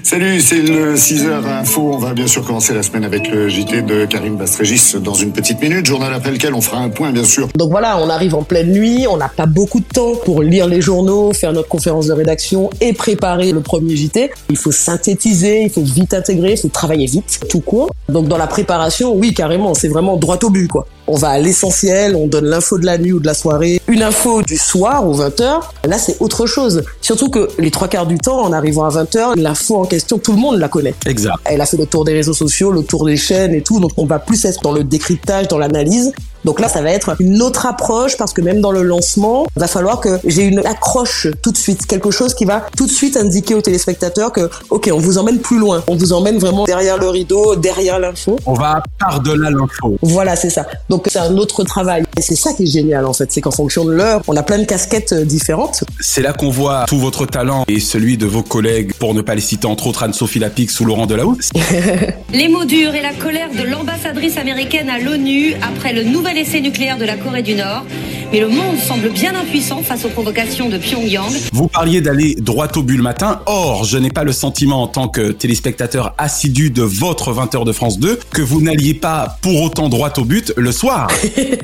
Salut, 0.03 0.39
c'est 0.41 0.61
le 0.61 0.95
6h 0.95 1.45
Info. 1.45 1.91
On 1.93 1.97
va 1.97 2.13
bien 2.13 2.27
sûr 2.27 2.43
commencer 2.43 2.73
la 2.73 2.83
semaine 2.83 3.03
avec 3.03 3.29
le 3.29 3.47
JT 3.49 3.81
de 3.83 4.05
Karim 4.05 4.35
Bastrégis 4.37 4.95
dans 4.95 5.13
une 5.13 5.31
petite 5.31 5.61
minute. 5.61 5.85
Journal 5.85 6.13
après 6.13 6.31
lequel 6.31 6.53
on 6.53 6.61
fera 6.63 6.79
un 6.79 6.89
point, 6.89 7.11
bien 7.11 7.23
sûr. 7.23 7.47
Donc 7.55 7.71
voilà, 7.71 7.97
on 7.99 8.09
arrive 8.09 8.35
en 8.35 8.43
pleine 8.43 8.71
nuit, 8.71 9.05
on 9.09 9.17
n'a 9.17 9.29
pas 9.29 9.45
beaucoup 9.45 9.79
de 9.79 9.85
temps 9.85 10.15
pour 10.25 10.41
lire 10.41 10.67
les 10.67 10.81
journaux, 10.81 11.33
faire 11.33 11.53
notre 11.53 11.67
conférence 11.67 12.07
de 12.07 12.13
rédaction 12.13 12.69
et 12.81 12.93
préparer 12.93 13.51
le 13.51 13.61
premier 13.61 13.95
JT. 13.95 14.31
Il 14.49 14.57
faut 14.57 14.71
synthétiser, 14.71 15.63
il 15.63 15.69
faut 15.69 15.83
vite 15.83 16.13
intégrer, 16.13 16.51
il 16.51 16.57
faut 16.57 16.69
travailler 16.69 17.05
vite, 17.05 17.41
tout 17.49 17.61
court. 17.61 17.91
Donc 18.09 18.27
dans 18.27 18.37
la 18.37 18.47
préparation, 18.47 19.13
oui, 19.13 19.33
carrément, 19.33 19.73
c'est 19.73 19.87
vraiment 19.87 20.17
droit 20.17 20.37
au 20.43 20.49
but, 20.49 20.67
quoi. 20.67 20.85
On 21.07 21.15
va 21.15 21.29
à 21.29 21.39
l'essentiel, 21.39 22.15
on 22.15 22.27
donne 22.27 22.45
l'info 22.45 22.77
de 22.77 22.85
la 22.85 22.97
nuit 22.97 23.11
ou 23.11 23.19
de 23.19 23.25
la 23.25 23.33
soirée, 23.33 23.81
une 23.87 24.03
info 24.03 24.41
du 24.41 24.57
soir 24.57 25.05
ou 25.05 25.13
20h. 25.15 25.59
Là, 25.85 25.97
c'est 25.97 26.21
autre 26.21 26.45
chose. 26.45 26.83
Surtout 27.01 27.29
que 27.29 27.49
les 27.59 27.71
trois 27.71 27.89
quarts 27.89 28.07
du 28.07 28.17
temps, 28.17 28.41
en 28.41 28.53
arrivant 28.53 28.85
à 28.85 28.89
20h, 28.89 29.37
l'info 29.37 29.75
en 29.75 29.85
question, 29.85 30.17
tout 30.17 30.31
le 30.31 30.39
monde 30.39 30.59
la 30.59 30.69
connaît. 30.69 30.95
Exact. 31.05 31.35
Elle 31.43 31.59
a 31.59 31.65
fait 31.65 31.77
le 31.77 31.85
tour 31.85 32.05
des 32.05 32.13
réseaux 32.13 32.33
sociaux, 32.33 32.71
le 32.71 32.83
tour 32.83 33.05
des 33.05 33.17
chaînes 33.17 33.53
et 33.53 33.61
tout, 33.61 33.79
donc 33.79 33.91
on 33.97 34.05
va 34.05 34.19
plus 34.19 34.45
être 34.45 34.61
dans 34.61 34.71
le 34.71 34.83
décryptage, 34.83 35.49
dans 35.49 35.57
l'analyse. 35.57 36.13
Donc 36.45 36.59
là, 36.59 36.67
ça 36.67 36.81
va 36.81 36.91
être 36.91 37.15
une 37.19 37.41
autre 37.41 37.65
approche 37.65 38.17
parce 38.17 38.33
que 38.33 38.41
même 38.41 38.59
dans 38.59 38.71
le 38.71 38.83
lancement, 38.83 39.45
il 39.55 39.59
va 39.59 39.67
falloir 39.67 39.99
que 40.01 40.19
j'ai 40.25 40.43
une 40.43 40.59
accroche 40.59 41.27
tout 41.41 41.51
de 41.51 41.57
suite, 41.57 41.85
quelque 41.85 42.11
chose 42.11 42.33
qui 42.33 42.45
va 42.45 42.65
tout 42.75 42.85
de 42.85 42.91
suite 42.91 43.15
indiquer 43.15 43.55
aux 43.55 43.61
téléspectateurs 43.61 44.31
que, 44.31 44.49
ok, 44.69 44.89
on 44.93 44.99
vous 44.99 45.17
emmène 45.17 45.39
plus 45.39 45.57
loin, 45.57 45.83
on 45.87 45.95
vous 45.95 46.11
emmène 46.11 46.37
vraiment 46.39 46.65
derrière 46.65 46.97
le 46.97 47.07
rideau, 47.07 47.55
derrière 47.55 47.99
l'info. 47.99 48.37
On 48.45 48.53
va 48.53 48.83
par-delà 48.99 49.49
l'info. 49.51 49.97
Voilà, 50.01 50.35
c'est 50.35 50.49
ça. 50.49 50.65
Donc 50.93 51.07
c'est 51.09 51.17
un 51.17 51.37
autre 51.37 51.63
travail. 51.63 52.03
Et 52.19 52.21
c'est 52.21 52.35
ça 52.35 52.53
qui 52.53 52.63
est 52.63 52.67
génial 52.67 53.07
en 53.07 53.13
fait, 53.13 53.31
c'est 53.31 53.41
qu'en 53.41 53.49
fonction 53.49 53.83
de 53.83 53.91
l'heure, 53.91 54.21
on 54.27 54.37
a 54.37 54.43
plein 54.43 54.59
de 54.59 54.65
casquettes 54.65 55.13
euh, 55.13 55.25
différentes. 55.25 55.83
C'est 55.99 56.21
là 56.21 56.33
qu'on 56.33 56.51
voit 56.51 56.85
tout 56.87 56.99
votre 56.99 57.25
talent 57.25 57.65
et 57.67 57.79
celui 57.79 58.15
de 58.15 58.27
vos 58.27 58.43
collègues, 58.43 58.93
pour 58.99 59.15
ne 59.15 59.21
pas 59.21 59.33
les 59.33 59.41
citer 59.41 59.65
entre 59.65 59.87
autres 59.87 60.03
Anne-Sophie 60.03 60.37
Lapix 60.37 60.79
ou 60.81 60.85
Laurent 60.85 61.07
Delahousse. 61.07 61.49
Les 62.31 62.47
mots 62.47 62.65
durs 62.65 62.93
et 62.93 63.01
la 63.01 63.13
colère 63.13 63.49
de 63.49 63.63
l'ambassadrice 63.63 64.37
américaine 64.37 64.87
à 64.87 64.99
l'ONU 64.99 65.55
après 65.67 65.93
le 65.93 66.03
nouvel 66.03 66.37
essai 66.37 66.61
nucléaire 66.61 66.99
de 66.99 67.05
la 67.05 67.17
Corée 67.17 67.41
du 67.41 67.55
Nord. 67.55 67.85
Mais 68.31 68.39
le 68.39 68.47
monde 68.47 68.77
semble 68.77 69.09
bien 69.09 69.33
impuissant 69.35 69.81
face 69.83 70.05
aux 70.05 70.09
provocations 70.09 70.69
de 70.69 70.77
Pyongyang. 70.77 71.31
Vous 71.53 71.67
parliez 71.67 72.01
d'aller 72.01 72.35
droit 72.35 72.67
au 72.75 72.81
but 72.81 72.97
le 72.97 73.03
matin. 73.03 73.41
Or, 73.45 73.83
je 73.83 73.97
n'ai 73.97 74.09
pas 74.09 74.23
le 74.23 74.31
sentiment 74.31 74.81
en 74.83 74.87
tant 74.87 75.07
que 75.07 75.31
téléspectateur 75.31 76.13
assidu 76.17 76.69
de 76.71 76.81
votre 76.81 77.31
20h 77.33 77.63
de 77.65 77.71
France 77.71 77.99
2 77.99 78.19
que 78.31 78.41
vous 78.41 78.61
n'alliez 78.61 78.93
pas 78.95 79.37
pour 79.41 79.61
autant 79.61 79.89
droit 79.89 80.11
au 80.17 80.23
but 80.25 80.51
le 80.57 80.71
soir. 80.71 81.09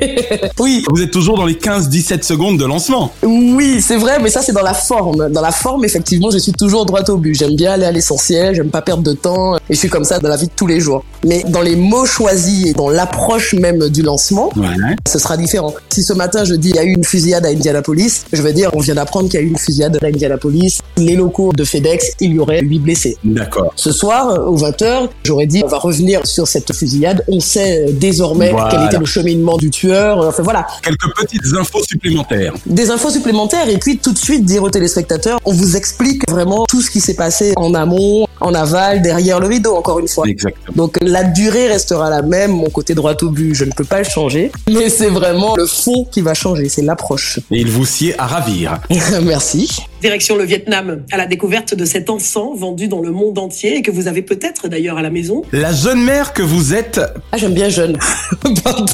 oui. 0.59 0.83
Vous 0.91 1.01
êtes 1.01 1.11
toujours 1.11 1.37
dans 1.37 1.45
les 1.45 1.55
15-17 1.55 2.23
secondes 2.23 2.59
de 2.59 2.65
lancement. 2.65 3.11
Oui, 3.23 3.81
c'est 3.81 3.97
vrai, 3.97 4.19
mais 4.21 4.29
ça 4.29 4.41
c'est 4.41 4.53
dans 4.53 4.61
la 4.61 4.73
forme. 4.73 5.29
Dans 5.31 5.41
la 5.41 5.51
forme, 5.51 5.85
effectivement, 5.85 6.29
je 6.29 6.37
suis 6.37 6.51
toujours 6.53 6.85
droit 6.85 7.01
au 7.09 7.17
but. 7.17 7.33
J'aime 7.35 7.55
bien 7.55 7.73
aller 7.73 7.85
à 7.85 7.91
l'essentiel, 7.91 8.53
j'aime 8.55 8.69
pas 8.69 8.81
perdre 8.81 9.03
de 9.03 9.13
temps. 9.13 9.55
Et 9.57 9.59
je 9.73 9.75
suis 9.79 9.89
comme 9.89 10.03
ça 10.03 10.19
dans 10.19 10.29
la 10.29 10.37
vie 10.37 10.47
de 10.47 10.51
tous 10.55 10.67
les 10.67 10.79
jours. 10.79 11.03
Mais 11.25 11.43
dans 11.47 11.61
les 11.61 11.75
mots 11.75 12.05
choisis 12.05 12.67
et 12.67 12.73
dans 12.73 12.89
l'approche 12.89 13.53
même 13.53 13.89
du 13.89 14.01
lancement, 14.03 14.51
Ouais. 14.55 14.67
ce 15.07 15.19
sera 15.19 15.35
différent. 15.37 15.73
Si 15.89 16.03
ce 16.03 16.13
matin 16.13 16.43
je 16.49 16.55
dis 16.55 16.69
il 16.69 16.75
y 16.75 16.79
a 16.79 16.83
eu 16.83 16.93
une 16.93 17.03
fusillade 17.03 17.45
à 17.45 17.49
Indianapolis, 17.49 18.25
je 18.33 18.41
vais 18.41 18.53
dire 18.53 18.69
on 18.73 18.79
vient 18.79 18.95
d'apprendre 18.95 19.29
qu'il 19.29 19.39
y 19.39 19.43
a 19.43 19.45
eu 19.45 19.49
une 19.49 19.57
fusillade 19.57 19.97
à 20.01 20.05
Indianapolis. 20.07 20.79
Les 20.97 21.15
locaux 21.15 21.51
de 21.53 21.63
FedEx, 21.63 22.13
il 22.19 22.33
y 22.33 22.39
aurait 22.39 22.61
8 22.61 22.79
blessés. 22.79 23.17
D'accord. 23.23 23.71
Ce 23.75 23.91
soir, 23.91 24.47
aux 24.49 24.57
20h, 24.57 25.09
j'aurais 25.23 25.45
dit, 25.45 25.61
on 25.63 25.67
va 25.67 25.77
revenir 25.77 26.25
sur 26.25 26.47
cette 26.47 26.73
fusillade. 26.73 27.23
On 27.27 27.39
sait 27.39 27.87
euh, 27.87 27.91
désormais 27.91 28.51
Voilà. 28.51 28.69
quel 28.71 28.83
était 28.85 28.97
le 28.97 29.05
cheminement 29.05 29.57
du 29.57 29.69
tueur. 29.69 30.19
Enfin 30.27 30.43
voilà, 30.43 30.65
Quelques 30.83 31.13
petites 31.15 31.41
infos 31.57 31.83
supplémentaires. 31.87 32.53
des 32.65 32.89
infos 32.89 33.09
supplémentaires 33.11 33.69
et 33.69 33.77
puis 33.77 33.97
tout 33.97 34.11
de 34.11 34.17
suite 34.17 34.43
dire 34.45 34.63
aux 34.63 34.69
téléspectateurs, 34.69 35.39
on 35.45 35.53
vous 35.53 35.75
explique 35.77 36.29
vraiment 36.29 36.65
tout 36.67 36.81
ce 36.81 36.89
qui 36.91 36.99
s'est 36.99 37.13
passé 37.15 37.53
en 37.55 37.73
amont, 37.73 38.25
en 38.41 38.53
aval, 38.53 39.01
derrière 39.01 39.39
le 39.39 39.47
rideau, 39.47 39.75
encore 39.75 39.99
une 39.99 40.07
fois. 40.07 40.25
Exactement. 40.27 40.75
Donc 40.75 40.97
la 41.01 41.23
durée 41.23 41.67
restera 41.67 42.09
la 42.09 42.21
même, 42.21 42.51
mon 42.51 42.69
côté 42.69 42.93
droit 42.95 43.13
au 43.21 43.29
but, 43.29 43.53
je 43.53 43.65
ne 43.65 43.71
peux 43.71 43.83
pas 43.83 43.99
le 43.99 44.03
changer, 44.05 44.51
mais 44.71 44.89
c'est 44.89 45.09
vraiment 45.09 45.55
le 45.55 45.65
fond 45.65 46.05
qui 46.11 46.21
va 46.21 46.33
c'est 46.69 46.81
l'approche. 46.81 47.39
Et 47.51 47.61
il 47.61 47.69
vous 47.69 47.85
sied 47.85 48.17
à 48.19 48.27
ravir. 48.27 48.79
Merci. 49.23 49.88
Direction 50.01 50.37
le 50.37 50.45
Vietnam, 50.45 51.03
à 51.11 51.17
la 51.17 51.25
découverte 51.25 51.75
de 51.75 51.83
cet 51.85 52.09
encens 52.09 52.57
vendu 52.57 52.87
dans 52.87 53.01
le 53.01 53.11
monde 53.11 53.37
entier 53.37 53.77
et 53.77 53.81
que 53.81 53.91
vous 53.91 54.07
avez 54.07 54.21
peut-être 54.21 54.67
d'ailleurs 54.67 54.97
à 54.97 55.01
la 55.01 55.09
maison. 55.09 55.41
La 55.51 55.73
jeune 55.73 56.01
mère 56.01 56.33
que 56.33 56.41
vous 56.41 56.73
êtes, 56.73 56.99
Ah, 57.31 57.37
j'aime 57.37 57.53
bien 57.53 57.69
jeune. 57.69 57.97
Pardon. 58.63 58.85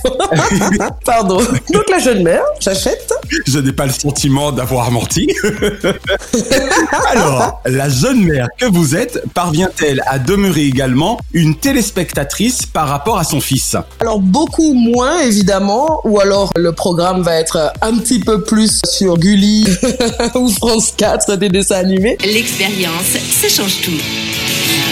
Pardon. 1.05 1.37
Donc 1.71 1.89
la 1.91 1.99
jeune 1.99 2.23
mère, 2.23 2.43
j'achète. 2.59 3.13
je 3.47 3.59
n'ai 3.59 3.71
pas 3.71 3.85
le 3.85 3.91
sentiment 3.91 4.51
d'avoir 4.51 4.89
menti. 4.91 5.27
Alors, 7.11 7.61
la 7.65 7.89
jeune 7.89 8.23
mère 8.23 8.47
que 8.57 8.65
vous 8.65 8.95
êtes 8.95 9.21
parvient-elle 9.33 10.01
à 10.07 10.19
demeurer 10.19 10.63
également 10.65 11.19
une 11.33 11.55
téléspectatrice 11.55 12.65
par 12.65 12.87
rapport 12.87 13.17
à 13.17 13.23
son 13.23 13.39
fils? 13.41 13.75
Alors 13.99 14.19
beaucoup 14.19 14.73
moins 14.73 15.19
évidemment, 15.21 16.01
ou 16.03 16.19
alors 16.19 16.51
le 16.55 16.71
programme 16.71 17.21
va 17.21 17.35
être 17.35 17.71
un 17.81 17.97
petit 17.97 18.19
peu 18.19 18.43
plus 18.43 18.81
sur 18.85 19.17
Gulli 19.17 19.65
ou 20.35 20.49
France 20.49 20.94
4 20.97 21.35
des 21.37 21.49
dessins 21.49 21.75
animés. 21.75 22.17
L'expérience, 22.23 23.17
ça 23.31 23.49
change 23.49 23.81
tout. 23.81 24.84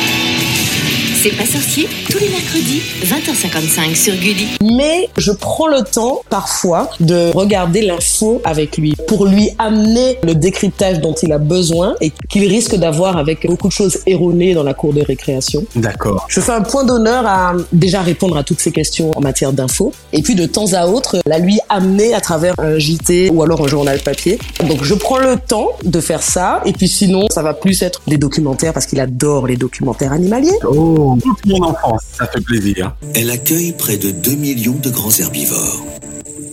C'est 1.23 1.37
pas 1.37 1.45
sorcier, 1.45 1.87
tous 2.11 2.17
les 2.17 2.27
mercredis, 2.27 2.81
20h55 3.05 3.95
sur 3.95 4.13
Gulli. 4.13 4.57
Mais 4.61 5.07
je 5.15 5.31
prends 5.31 5.67
le 5.67 5.81
temps 5.81 6.21
parfois 6.29 6.89
de 6.99 7.31
regarder 7.33 7.81
l'info 7.81 8.41
avec 8.43 8.77
lui 8.77 8.93
pour 9.07 9.25
lui 9.25 9.51
amener 9.57 10.17
le 10.21 10.35
décryptage 10.35 10.99
dont 10.99 11.13
il 11.13 11.31
a 11.31 11.37
besoin 11.37 11.95
et 12.01 12.11
qu'il 12.27 12.45
risque 12.49 12.75
d'avoir 12.75 13.15
avec 13.15 13.47
beaucoup 13.47 13.69
de 13.69 13.71
choses 13.71 13.99
erronées 14.05 14.53
dans 14.53 14.63
la 14.63 14.73
cour 14.73 14.91
de 14.91 14.99
récréation. 14.99 15.63
D'accord. 15.77 16.25
Je 16.27 16.41
fais 16.41 16.51
un 16.51 16.61
point 16.61 16.83
d'honneur 16.83 17.25
à 17.25 17.53
déjà 17.71 18.01
répondre 18.01 18.35
à 18.35 18.43
toutes 18.43 18.59
ces 18.59 18.73
questions 18.73 19.11
en 19.15 19.21
matière 19.21 19.53
d'info 19.53 19.93
et 20.11 20.21
puis 20.23 20.35
de 20.35 20.45
temps 20.45 20.73
à 20.73 20.87
autre 20.87 21.19
la 21.25 21.39
lui 21.39 21.57
amener 21.69 22.13
à 22.13 22.19
travers 22.19 22.53
un 22.57 22.77
JT 22.77 23.29
ou 23.29 23.43
alors 23.43 23.63
un 23.63 23.67
journal 23.67 23.97
papier. 23.99 24.39
Donc 24.67 24.83
je 24.83 24.93
prends 24.93 25.19
le 25.19 25.37
temps 25.37 25.69
de 25.85 26.01
faire 26.01 26.21
ça 26.21 26.61
et 26.65 26.73
puis 26.73 26.89
sinon 26.89 27.27
ça 27.31 27.41
va 27.41 27.53
plus 27.53 27.81
être 27.81 28.01
des 28.07 28.17
documentaires 28.17 28.73
parce 28.73 28.87
qu'il 28.87 28.99
adore 28.99 29.47
les 29.47 29.55
documentaires 29.55 30.11
animaliers. 30.11 30.59
Oh, 30.67 31.12
toute 31.17 31.46
mon 31.46 31.62
enfance, 31.63 32.01
ça 32.17 32.27
fait 32.27 32.41
plaisir. 32.41 32.96
Elle 33.15 33.29
accueille 33.29 33.74
près 33.74 33.98
de 33.98 34.12
2 34.12 34.32
millions 34.36 34.77
de 34.82 34.89
grands 34.89 35.17
herbivores. 35.20 35.84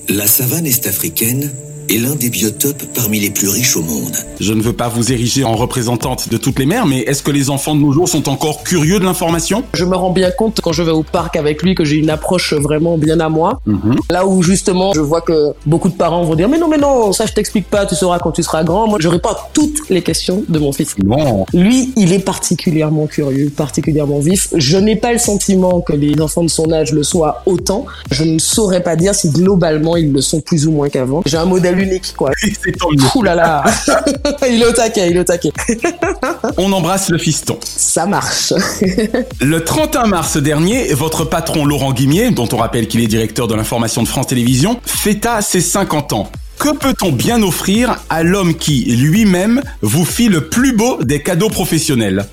La 0.09 0.27
savane 0.27 0.67
est-africaine 0.67 1.51
est 1.91 1.99
l'un 1.99 2.15
des 2.15 2.31
biotopes 2.31 2.85
parmi 2.95 3.19
les 3.19 3.31
plus 3.31 3.49
riches 3.49 3.77
au 3.77 3.83
monde. 3.83 4.17
Je 4.39 4.53
ne 4.53 4.63
veux 4.63 4.73
pas 4.73 4.89
vous 4.89 5.13
ériger 5.13 5.43
en 5.43 5.57
représentante 5.57 6.29
de 6.29 6.37
toutes 6.37 6.59
les 6.61 6.67
mères, 6.67 6.87
mais 6.87 7.01
est-ce 7.01 7.23
que 7.23 7.33
les 7.33 7.51
enfants 7.51 7.75
de 7.75 7.81
nos 7.81 7.91
jours 7.91 8.09
sont 8.09 8.29
encore 8.29 8.63
curieux 8.63 9.01
de 9.01 9.05
l'information? 9.05 9.65
Je 9.75 9.85
me 9.85 9.97
rends 9.97 10.13
bien 10.13 10.31
compte 10.31 10.61
quand 10.61 10.73
je 10.73 10.85
vais 10.85 10.93
au 10.93 11.03
parc 11.03 11.35
avec 11.35 11.63
lui 11.63 11.75
que 11.75 11.85
j'ai 11.85 11.97
une 11.97 12.11
approche 12.11 12.55
vraiment 12.55 12.97
bien 12.97 13.19
à 13.19 13.29
moi. 13.29 13.61
Mhm. 13.67 13.97
Là 14.11 14.25
où 14.25 14.43
justement 14.43 14.93
je 14.93 15.01
vois 15.01 15.21
que 15.21 15.53
beaucoup 15.67 15.89
de 15.89 15.95
parents 15.95 16.23
vont 16.23 16.37
dire 16.37 16.49
mais 16.49 16.59
non 16.59 16.69
mais 16.69 16.79
non 16.79 17.13
ça 17.13 17.27
je 17.27 17.33
t'explique 17.33 17.69
pas 17.69 17.87
tu 17.87 17.97
sauras 17.97 18.21
quand 18.21 18.33
tu 18.33 18.45
seras 18.45 18.63
grand. 18.63 18.87
Moi 18.87 18.99
je 19.01 19.09
réponds 19.09 19.31
à 19.31 19.51
toutes 19.53 19.91
les 19.91 20.03
questions 20.03 20.45
de 20.49 20.59
mon 20.61 20.73
fils. 20.73 20.95
Bon, 20.99 21.45
Lui, 21.53 21.93
il 21.97 22.13
est 22.13 22.25
particulièrement 22.25 23.07
curieux, 23.07 23.51
particulièrement 23.51 24.21
vif. 24.21 24.49
Je 24.55 24.77
n'ai 24.77 24.97
pas 24.97 25.13
le 25.13 25.19
sentiment 25.19 25.81
que 25.81 25.93
les 25.93 26.21
enfants 26.21 26.45
de 26.45 26.49
son 26.49 26.71
âge 26.71 26.93
le 26.93 27.03
soient 27.03 27.43
autant. 27.47 27.87
Je 28.13 28.23
ne 28.23 28.39
saurais 28.39 28.83
pas 28.83 28.95
dire 28.95 29.15
si 29.15 29.31
globalement 29.31 29.97
ils 29.97 30.13
le 30.13 30.21
sont 30.21 30.41
plus 30.41 30.69
ou 30.69 30.73
moins 30.73 30.89
qu'avant. 30.89 31.23
J'ai 31.27 31.37
un 31.37 31.47
modèle 31.47 31.80
unique, 31.81 32.15
quoi. 32.17 32.31
c'est 32.39 32.73
tant 32.79 32.91
mieux. 32.91 33.07
Ouh 33.15 33.23
là 33.23 33.35
là 33.35 33.65
Il 34.49 34.63
est 34.63 34.67
au 34.67 34.73
taquet, 34.73 35.11
il 35.11 35.17
est 35.17 35.21
au 35.21 35.25
taquet. 35.25 35.53
On 36.57 36.73
embrasse 36.73 37.11
le 37.11 37.19
fiston. 37.19 37.59
Ça 37.63 38.07
marche. 38.07 38.53
Le 39.41 39.65
31 39.65 40.07
mars 40.07 40.37
dernier, 40.37 40.93
votre 40.95 41.25
patron 41.25 41.65
Laurent 41.65 41.93
Guimier, 41.93 42.31
dont 42.31 42.49
on 42.53 42.57
rappelle 42.57 42.89
qu'il 42.89 43.01
est 43.01 43.07
directeur 43.07 43.49
de 43.49 43.55
l'information 43.55 44.03
de 44.03 44.09
France 44.09 44.29
Télévisions, 44.29 44.81
fêta 44.85 45.43
ses 45.43 45.61
50 45.61 46.13
ans. 46.13 46.31
Que 46.61 46.77
peut-on 46.77 47.11
bien 47.11 47.43
offrir 47.43 47.97
à 48.11 48.23
l'homme 48.23 48.55
qui, 48.55 48.85
lui-même, 48.85 49.63
vous 49.81 50.05
fit 50.05 50.29
le 50.29 50.51
plus 50.51 50.77
beau 50.77 51.03
des 51.03 51.23
cadeaux 51.23 51.49
professionnels 51.49 52.27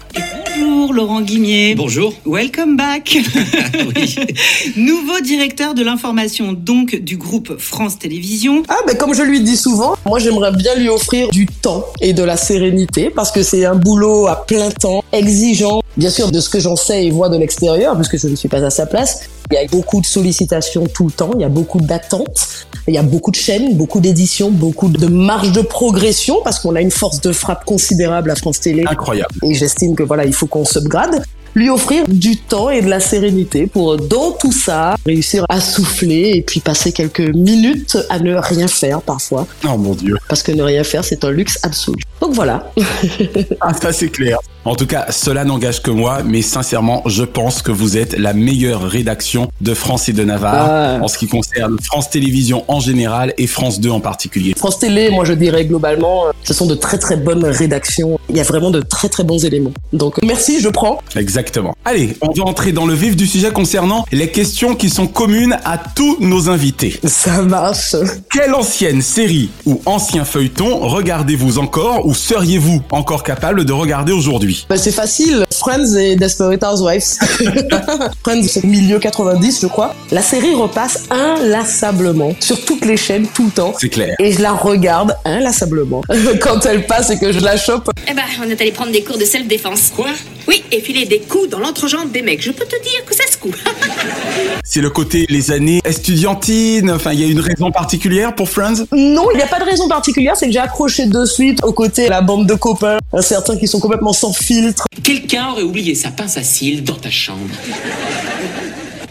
Bonjour 0.59 0.93
Laurent 0.93 1.21
Guimier. 1.21 1.75
Bonjour. 1.75 2.13
Welcome 2.25 2.75
back. 2.75 3.17
Oui. 3.95 4.15
Nouveau 4.75 5.21
directeur 5.21 5.73
de 5.73 5.83
l'information 5.83 6.51
donc 6.51 6.95
du 6.95 7.15
groupe 7.15 7.57
France 7.57 7.99
Télévisions. 7.99 8.63
Ah, 8.67 8.77
mais 8.85 8.95
comme 8.95 9.13
je 9.13 9.21
lui 9.21 9.39
dis 9.39 9.55
souvent, 9.55 9.95
moi 10.05 10.19
j'aimerais 10.19 10.51
bien 10.51 10.75
lui 10.75 10.89
offrir 10.89 11.29
du 11.29 11.45
temps 11.45 11.85
et 12.01 12.11
de 12.11 12.23
la 12.23 12.35
sérénité 12.35 13.09
parce 13.09 13.31
que 13.31 13.43
c'est 13.43 13.65
un 13.65 13.75
boulot 13.75 14.27
à 14.27 14.45
plein 14.45 14.71
temps, 14.71 15.03
exigeant. 15.13 15.81
Bien 15.95 16.09
sûr, 16.09 16.31
de 16.31 16.39
ce 16.39 16.49
que 16.49 16.59
j'en 16.59 16.75
sais 16.75 17.05
et 17.05 17.11
vois 17.11 17.29
de 17.29 17.37
l'extérieur, 17.37 17.95
puisque 17.95 18.17
je 18.17 18.27
ne 18.27 18.35
suis 18.35 18.49
pas 18.49 18.63
à 18.63 18.69
sa 18.69 18.85
place, 18.85 19.29
il 19.51 19.55
y 19.55 19.57
a 19.57 19.67
beaucoup 19.67 20.01
de 20.01 20.05
sollicitations 20.05 20.87
tout 20.87 21.05
le 21.05 21.11
temps, 21.11 21.31
il 21.35 21.41
y 21.41 21.45
a 21.45 21.49
beaucoup 21.49 21.79
d'attentes, 21.79 22.65
il 22.87 22.93
y 22.93 22.97
a 22.97 23.03
beaucoup 23.03 23.31
de 23.31 23.35
chaînes, 23.35 23.75
beaucoup 23.75 23.99
d'éditions, 23.99 24.51
beaucoup 24.51 24.89
de 24.89 25.07
marge 25.07 25.51
de 25.51 25.61
progression 25.61 26.41
parce 26.43 26.59
qu'on 26.59 26.75
a 26.75 26.81
une 26.81 26.91
force 26.91 27.21
de 27.21 27.31
frappe 27.31 27.65
considérable 27.65 28.31
à 28.31 28.35
France 28.35 28.59
Télé. 28.59 28.83
Incroyable. 28.87 29.33
Et 29.43 29.53
j'estime 29.53 29.95
que 29.95 30.03
voilà, 30.03 30.25
il 30.25 30.33
faut 30.33 30.47
qu'on 30.47 30.65
s'upgrade. 30.65 31.23
Lui 31.55 31.69
offrir 31.69 32.03
du 32.07 32.37
temps 32.37 32.69
et 32.69 32.81
de 32.81 32.89
la 32.89 32.99
sérénité 32.99 33.65
pour, 33.65 33.97
dans 33.97 34.31
tout 34.31 34.51
ça, 34.51 34.95
réussir 35.05 35.43
à 35.49 35.59
souffler 35.59 36.33
et 36.35 36.43
puis 36.43 36.59
passer 36.59 36.91
quelques 36.91 37.19
minutes 37.19 37.97
à 38.09 38.19
ne 38.19 38.35
rien 38.35 38.67
faire 38.67 39.01
parfois. 39.01 39.47
Oh 39.67 39.75
mon 39.75 39.95
dieu. 39.95 40.17
Parce 40.29 40.43
que 40.43 40.51
ne 40.51 40.61
rien 40.61 40.83
faire, 40.83 41.03
c'est 41.03 41.23
un 41.23 41.31
luxe 41.31 41.57
absolu. 41.63 42.03
Donc 42.21 42.33
voilà. 42.33 42.71
Ah, 43.59 43.73
ça 43.73 43.91
c'est 43.91 44.09
clair. 44.09 44.37
En 44.67 44.75
tout 44.75 44.85
cas, 44.85 45.05
cela 45.11 45.45
n'engage 45.45 45.81
que 45.81 45.91
moi, 45.91 46.23
mais 46.25 46.41
sincèrement, 46.41 47.01
je 47.05 47.23
pense 47.23 47.61
que 47.61 47.71
vous 47.71 47.95
êtes 47.97 48.17
la 48.19 48.33
meilleure 48.33 48.81
rédaction 48.81 49.49
de 49.61 49.73
France 49.73 50.09
et 50.09 50.13
de 50.13 50.25
Navarre 50.25 50.67
Ah. 50.69 50.97
en 51.01 51.07
ce 51.07 51.17
qui 51.17 51.27
concerne 51.27 51.77
France 51.81 52.09
Télévisions 52.09 52.65
en 52.67 52.81
général 52.81 53.33
et 53.37 53.47
France 53.47 53.79
2 53.79 53.89
en 53.89 54.01
particulier. 54.01 54.53
France 54.57 54.79
Télé, 54.79 55.09
moi 55.09 55.23
je 55.23 55.31
dirais 55.31 55.63
globalement, 55.63 56.27
euh, 56.27 56.31
ce 56.43 56.53
sont 56.53 56.65
de 56.65 56.75
très 56.75 56.97
très 56.97 57.15
bonnes 57.15 57.45
rédactions. 57.45 58.19
Il 58.29 58.35
y 58.35 58.41
a 58.41 58.43
vraiment 58.43 58.69
de 58.69 58.81
très 58.81 59.07
très 59.07 59.23
bons 59.23 59.45
éléments. 59.45 59.71
Donc 59.93 60.15
merci, 60.21 60.59
je 60.59 60.67
prends. 60.67 60.99
Exactement. 61.15 61.73
Allez, 61.85 62.17
on 62.19 62.33
va 62.33 62.43
entrer 62.43 62.73
dans 62.73 62.85
le 62.85 62.93
vif 62.93 63.15
du 63.15 63.25
sujet 63.25 63.51
concernant 63.51 64.05
les 64.11 64.31
questions 64.31 64.75
qui 64.75 64.89
sont 64.89 65.07
communes 65.07 65.57
à 65.63 65.77
tous 65.77 66.17
nos 66.19 66.49
invités. 66.49 66.99
Ça 67.05 67.41
marche. 67.41 67.95
Quelle 68.29 68.53
ancienne 68.53 69.01
série 69.01 69.49
ou 69.65 69.79
ancien 69.85 70.25
feuilleton 70.25 70.79
regardez-vous 70.89 71.57
encore 71.57 72.05
ou 72.05 72.13
seriez-vous 72.13 72.81
encore 72.91 73.23
capable 73.23 73.63
de 73.63 73.71
regarder 73.71 74.11
aujourd'hui? 74.11 74.56
Bah, 74.69 74.77
c'est 74.77 74.91
facile, 74.91 75.45
Friends 75.53 75.95
et 75.95 76.15
Desperate 76.15 76.63
Housewives. 76.63 77.17
Friends, 78.23 78.43
c'est 78.47 78.63
milieu 78.63 78.99
90, 78.99 79.61
je 79.61 79.67
crois. 79.67 79.93
La 80.11 80.21
série 80.21 80.53
repasse 80.53 81.05
inlassablement 81.09 82.33
sur 82.39 82.63
toutes 82.65 82.85
les 82.85 82.97
chaînes, 82.97 83.27
tout 83.33 83.45
le 83.45 83.51
temps. 83.51 83.73
C'est 83.79 83.89
clair. 83.89 84.15
Et 84.19 84.31
je 84.31 84.41
la 84.41 84.53
regarde 84.53 85.15
inlassablement. 85.25 86.01
Quand 86.41 86.65
elle 86.65 86.85
passe 86.85 87.09
et 87.09 87.19
que 87.19 87.31
je 87.31 87.39
la 87.39 87.57
chope. 87.57 87.89
Eh 88.09 88.13
ben, 88.13 88.23
on 88.41 88.49
est 88.49 88.59
allé 88.61 88.71
prendre 88.71 88.91
des 88.91 89.03
cours 89.03 89.17
de 89.17 89.25
self-défense. 89.25 89.91
Quoi? 89.95 90.07
Oui, 90.47 90.63
et 90.71 90.79
filer 90.79 91.05
des 91.05 91.19
coups 91.19 91.49
dans 91.49 91.59
l'entrejambe 91.59 92.11
des 92.11 92.21
mecs. 92.21 92.41
Je 92.41 92.51
peux 92.51 92.65
te 92.65 92.81
dire 92.81 93.03
que 93.05 93.13
ça 93.13 93.23
se 93.29 93.37
coud. 93.37 93.55
C'est 94.63 94.81
le 94.81 94.89
côté 94.89 95.25
les 95.29 95.51
années 95.51 95.81
estudiantines. 95.83 96.91
Enfin, 96.91 97.13
il 97.13 97.21
y 97.21 97.23
a 97.23 97.27
une 97.27 97.39
raison 97.39 97.71
particulière 97.71 98.33
pour 98.35 98.49
Friends? 98.49 98.85
Non, 98.91 99.29
il 99.31 99.37
n'y 99.37 99.43
a 99.43 99.47
pas 99.47 99.59
de 99.59 99.65
raison 99.65 99.87
particulière, 99.87 100.35
c'est 100.35 100.47
que 100.47 100.51
j'ai 100.51 100.59
accroché 100.59 101.05
de 101.05 101.25
suite 101.25 101.63
au 101.63 101.73
côté 101.73 102.07
la 102.07 102.21
bande 102.21 102.47
de 102.47 102.53
copains, 102.53 102.97
certains 103.21 103.57
qui 103.57 103.67
sont 103.67 103.79
complètement 103.79 104.13
sans 104.13 104.33
filtre. 104.33 104.85
Quelqu'un 105.03 105.49
aurait 105.51 105.63
oublié 105.63 105.95
sa 105.95 106.11
pince 106.11 106.37
à 106.37 106.43
cils 106.43 106.83
dans 106.83 106.95
ta 106.95 107.09
chambre. 107.09 107.39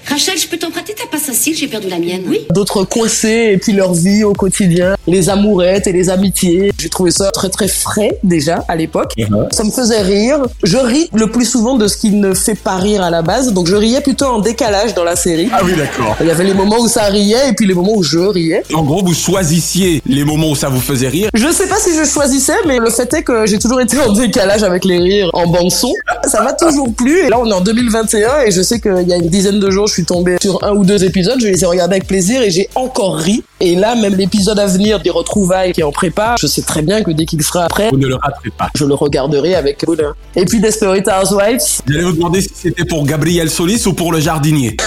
Rachel, 0.08 0.38
je 0.38 0.46
peux 0.46 0.56
t'emprunter 0.56 0.94
ta 0.94 1.06
passe 1.06 1.28
à 1.28 1.32
cils? 1.32 1.56
J'ai 1.56 1.68
perdu 1.68 1.88
la 1.88 1.98
mienne. 1.98 2.22
Oui. 2.26 2.40
D'autres 2.50 2.84
coincés 2.84 3.50
et 3.52 3.58
puis 3.58 3.72
leur 3.72 3.92
vie 3.92 4.24
au 4.24 4.32
quotidien, 4.32 4.95
les 5.06 5.30
amourettes 5.30 5.86
et 5.86 5.92
les 5.92 6.10
amitiés. 6.10 6.72
J'ai 6.78 6.88
trouvé 6.88 7.10
ça 7.10 7.30
très 7.30 7.48
très 7.48 7.68
frais 7.68 8.18
déjà 8.22 8.64
à 8.68 8.76
l'époque. 8.76 9.12
Ça 9.50 9.64
me 9.64 9.70
faisait 9.70 10.02
rire. 10.02 10.42
Je 10.62 10.78
ris 10.78 11.08
le 11.14 11.30
plus 11.30 11.44
souvent 11.44 11.76
de 11.76 11.88
ce 11.88 11.96
qui 11.96 12.10
ne 12.10 12.34
fait 12.34 12.54
pas 12.54 12.76
rire 12.76 13.02
à 13.02 13.10
la 13.10 13.22
base, 13.22 13.52
donc 13.52 13.66
je 13.66 13.76
riais 13.76 14.00
plutôt 14.00 14.26
en 14.26 14.40
décalage 14.40 14.94
dans 14.94 15.04
la 15.04 15.16
série. 15.16 15.48
Ah 15.52 15.60
oui, 15.64 15.72
d'accord. 15.76 16.16
Il 16.20 16.26
y 16.26 16.30
avait 16.30 16.44
les 16.44 16.54
moments 16.54 16.78
où 16.78 16.88
ça 16.88 17.04
riait 17.04 17.50
et 17.50 17.52
puis 17.52 17.66
les 17.66 17.74
moments 17.74 17.94
où 17.96 18.02
je 18.02 18.18
riais. 18.18 18.62
En 18.74 18.82
gros, 18.82 19.04
vous 19.04 19.14
choisissiez 19.14 20.02
les 20.06 20.24
moments 20.24 20.50
où 20.50 20.56
ça 20.56 20.68
vous 20.68 20.80
faisait 20.80 21.08
rire. 21.08 21.30
Je 21.34 21.50
sais 21.52 21.66
pas 21.66 21.76
si 21.76 21.90
je 21.96 22.04
choisissais, 22.04 22.56
mais 22.66 22.78
le 22.78 22.90
fait 22.90 23.12
est 23.14 23.22
que 23.22 23.46
j'ai 23.46 23.58
toujours 23.58 23.80
été 23.80 23.98
en 23.98 24.12
décalage 24.12 24.62
avec 24.62 24.84
les 24.84 24.98
rires 24.98 25.30
en 25.34 25.46
bande 25.46 25.70
son. 25.70 25.92
Ça 26.24 26.42
m'a 26.42 26.52
toujours 26.52 26.92
plu. 26.92 27.26
Et 27.26 27.28
là, 27.28 27.38
on 27.38 27.46
est 27.46 27.54
en 27.54 27.60
2021 27.60 28.40
et 28.46 28.50
je 28.50 28.62
sais 28.62 28.80
qu'il 28.80 29.08
y 29.08 29.12
a 29.12 29.16
une 29.16 29.28
dizaine 29.28 29.60
de 29.60 29.70
jours, 29.70 29.86
je 29.86 29.94
suis 29.94 30.04
tombé 30.04 30.36
sur 30.40 30.62
un 30.64 30.72
ou 30.72 30.84
deux 30.84 31.04
épisodes. 31.04 31.38
Je 31.40 31.48
les 31.48 31.62
ai 31.62 31.66
regardés 31.66 31.96
avec 31.96 32.06
plaisir 32.06 32.42
et 32.42 32.50
j'ai 32.50 32.68
encore 32.74 33.16
ri. 33.16 33.42
Et 33.60 33.74
là, 33.74 33.94
même 33.94 34.14
l'épisode 34.14 34.58
à 34.58 34.66
venir 34.66 34.95
des 35.02 35.10
retrouvailles 35.10 35.72
qui 35.72 35.80
est 35.80 35.84
en 35.84 35.92
prépa, 35.92 36.36
je 36.40 36.46
sais 36.46 36.62
très 36.62 36.82
bien 36.82 37.02
que 37.02 37.10
dès 37.10 37.24
qu'il 37.26 37.42
sera 37.42 37.64
après, 37.64 37.90
Vous 37.90 37.96
ne 37.98 38.06
le 38.06 38.16
raterez 38.16 38.50
pas. 38.50 38.70
je 38.74 38.84
le 38.84 38.94
regarderai 38.94 39.54
avec 39.54 39.84
bonheur. 39.84 40.16
Et 40.34 40.44
puis 40.44 40.60
Desperate 40.60 41.08
Housewives, 41.08 41.60
J'allais 41.88 42.04
vous 42.04 42.12
demander 42.12 42.40
si 42.40 42.50
c'était 42.54 42.84
pour 42.84 43.04
Gabriel 43.06 43.50
Solis 43.50 43.86
ou 43.86 43.92
pour 43.92 44.12
le 44.12 44.20
jardinier. 44.20 44.76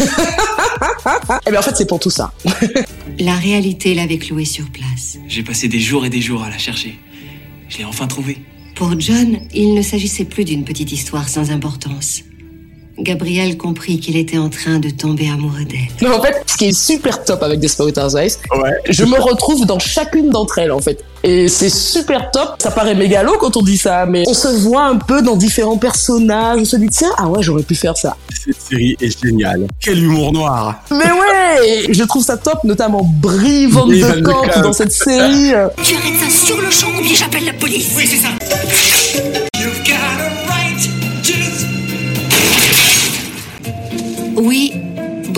eh 1.45 1.51
bien 1.51 1.59
en 1.59 1.63
fait 1.63 1.75
c'est 1.75 1.87
pour 1.87 1.99
tout 1.99 2.09
ça. 2.09 2.31
La 3.19 3.33
réalité 3.33 3.93
l'avait 3.93 4.17
cloué 4.17 4.45
sur 4.45 4.69
place. 4.69 5.17
J'ai 5.27 5.43
passé 5.43 5.67
des 5.67 5.79
jours 5.79 6.05
et 6.05 6.09
des 6.09 6.21
jours 6.21 6.43
à 6.43 6.49
la 6.49 6.57
chercher. 6.57 6.97
Je 7.67 7.77
l'ai 7.79 7.85
enfin 7.85 8.07
trouvée. 8.07 8.37
Pour 8.75 8.97
John, 8.99 9.39
il 9.53 9.73
ne 9.73 9.81
s'agissait 9.81 10.23
plus 10.23 10.45
d'une 10.45 10.63
petite 10.63 10.91
histoire 10.91 11.27
sans 11.27 11.51
importance. 11.51 12.21
Gabriel 13.01 13.57
comprit 13.57 13.99
qu'il 13.99 14.17
était 14.17 14.37
en 14.37 14.49
train 14.49 14.79
de 14.79 14.89
tomber 14.89 15.29
amoureux 15.29 15.65
d'elle. 15.65 15.87
Mais 16.01 16.09
en 16.09 16.21
fait, 16.21 16.43
ce 16.45 16.57
qui 16.57 16.65
est 16.65 16.77
super 16.77 17.23
top 17.23 17.43
avec 17.43 17.59
Desperate 17.59 17.97
Housewives, 17.97 18.37
je 18.89 19.05
me 19.05 19.19
retrouve 19.19 19.65
dans 19.65 19.79
chacune 19.79 20.29
d'entre 20.29 20.59
elles 20.59 20.71
en 20.71 20.79
fait. 20.79 21.03
Et 21.23 21.49
c'est 21.49 21.69
super 21.69 22.31
top. 22.31 22.55
Ça 22.59 22.71
paraît 22.71 22.95
mégalo 22.95 23.33
quand 23.39 23.57
on 23.57 23.61
dit 23.61 23.77
ça, 23.77 24.05
mais 24.05 24.23
on 24.27 24.33
se 24.33 24.47
voit 24.47 24.85
un 24.85 24.95
peu 24.95 25.21
dans 25.21 25.35
différents 25.35 25.77
personnages. 25.77 26.59
On 26.61 26.65
se 26.65 26.77
dit 26.77 26.87
tiens, 26.87 27.11
ah 27.17 27.27
ouais, 27.27 27.43
j'aurais 27.43 27.63
pu 27.63 27.75
faire 27.75 27.97
ça. 27.97 28.15
Cette 28.45 28.61
série 28.61 28.95
est 29.01 29.21
géniale. 29.21 29.67
Quel 29.81 30.01
humour 30.01 30.31
noir. 30.31 30.75
Mais 30.91 30.97
ouais, 31.11 31.87
je 31.89 32.03
trouve 32.03 32.23
ça 32.23 32.37
top, 32.37 32.63
notamment 32.63 33.01
Brie 33.03 33.65
Van 33.65 33.85
de 33.85 33.95
Van 33.95 34.15
de 34.15 34.21
Kamp 34.21 34.61
dans 34.63 34.73
cette 34.73 34.93
série. 34.93 35.51
Tu 35.83 35.95
arrêtes 35.95 36.19
ça 36.19 36.29
sur 36.29 36.61
le 36.61 36.71
champ 36.71 36.87
ou 36.97 37.01
bien 37.01 37.15
j'appelle 37.15 37.45
la 37.45 37.53
police. 37.53 37.89
Oui, 37.97 38.07
c'est 38.07 38.17
ça. 38.17 39.48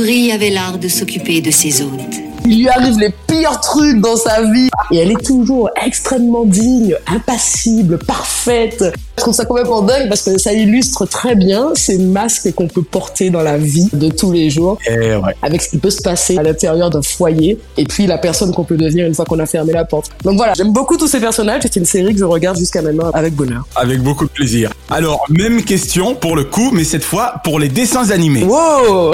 Brie 0.02 0.32
avait 0.32 0.50
l'art 0.50 0.80
de 0.80 0.88
s'occuper 0.88 1.42
de 1.42 1.52
ses 1.52 1.84
hôtes. 1.84 2.16
Il 2.48 2.62
lui 2.62 2.70
arrive 2.70 2.98
les 2.98 3.12
pires 3.32 3.62
trucs 3.62 4.02
dans 4.02 4.18
sa 4.18 4.44
vie. 4.44 4.70
Et 4.92 4.98
elle 4.98 5.12
est 5.12 5.26
toujours 5.26 5.70
extrêmement 5.82 6.44
digne, 6.44 6.96
impassible, 7.08 7.98
parfaite. 7.98 8.84
Je 9.18 9.22
trouve 9.22 9.34
ça 9.34 9.46
complètement 9.46 9.82
dingue 9.82 10.10
parce 10.10 10.24
que 10.24 10.38
ça 10.38 10.52
illustre 10.52 11.06
très 11.06 11.36
bien 11.36 11.72
ces 11.76 11.98
masques 11.98 12.54
qu'on 12.54 12.68
peut 12.68 12.82
porter 12.82 13.30
dans 13.30 13.42
la 13.42 13.58
vie 13.58 13.88
de 13.94 14.10
tous 14.10 14.32
les 14.32 14.50
jours. 14.50 14.78
Eh 14.90 15.16
ouais. 15.16 15.36
Avec 15.42 15.62
ce 15.62 15.70
qui 15.70 15.78
peut 15.78 15.90
se 15.90 16.02
passer 16.02 16.38
à 16.38 16.44
l'intérieur 16.44 16.90
d'un 16.90 17.02
foyer. 17.02 17.58
Et 17.78 17.86
puis 17.86 18.08
la 18.08 18.18
personne 18.18 18.52
qu'on 18.54 18.64
peut 18.64 18.78
devenir 18.78 19.06
une 19.06 19.14
fois 19.14 19.26
qu'on 19.26 19.40
a 19.40 19.46
fermé 19.46 19.72
la 19.72 19.86
porte. 19.86 20.12
Donc 20.24 20.36
voilà, 20.38 20.54
j'aime 20.56 20.74
beaucoup 20.74 20.98
tous 20.98 21.08
ces 21.08 21.20
personnages. 21.20 21.62
C'est 21.64 21.76
une 21.78 21.86
série 21.86 22.14
que 22.14 22.20
je 22.20 22.26
regarde 22.26 22.58
jusqu'à 22.58 22.82
maintenant 22.82 23.12
avec 23.14 23.34
bonheur. 23.36 23.64
Avec 23.76 24.02
beaucoup 24.02 24.26
de 24.26 24.32
plaisir. 24.32 24.72
Alors, 24.90 25.26
même 25.30 25.64
question 25.64 26.16
pour 26.16 26.36
le 26.36 26.44
coup, 26.44 26.72
mais 26.74 26.84
cette 26.84 27.04
fois 27.04 27.36
pour 27.44 27.60
les 27.60 27.70
dessins 27.70 28.10
animés. 28.10 28.44
Wow 28.44 29.14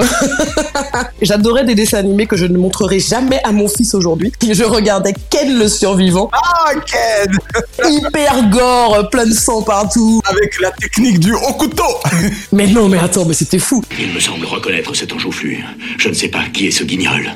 J'adorais 1.22 1.64
des 1.64 1.74
dessins 1.74 1.98
animés 1.98 2.26
que 2.26 2.36
je 2.36 2.46
ne 2.46 2.56
montrerai 2.58 2.98
jamais 2.98 3.40
à 3.44 3.52
mon 3.52 3.68
fils 3.68 3.94
aujourd'hui. 3.94 4.07
Je 4.42 4.64
regardais 4.64 5.14
Ken 5.30 5.58
le 5.58 5.68
survivant. 5.68 6.30
Ah, 6.32 6.72
Ken 6.86 7.32
Hyper 7.90 8.48
gore, 8.50 9.08
plein 9.10 9.26
de 9.26 9.32
sang 9.32 9.62
partout. 9.62 10.20
Avec 10.28 10.60
la 10.60 10.70
technique 10.70 11.20
du 11.20 11.32
haut 11.32 11.52
couteau 11.58 11.82
Mais 12.52 12.66
non, 12.66 12.88
mais 12.88 12.98
attends, 12.98 13.24
mais 13.24 13.34
c'était 13.34 13.58
fou. 13.58 13.82
Il 13.98 14.12
me 14.12 14.20
semble 14.20 14.46
reconnaître 14.46 14.94
cet 14.94 15.12
enjoufflu. 15.12 15.64
Je 15.98 16.08
ne 16.08 16.14
sais 16.14 16.28
pas 16.28 16.44
qui 16.52 16.68
est 16.68 16.70
ce 16.70 16.84
guignol. 16.84 17.30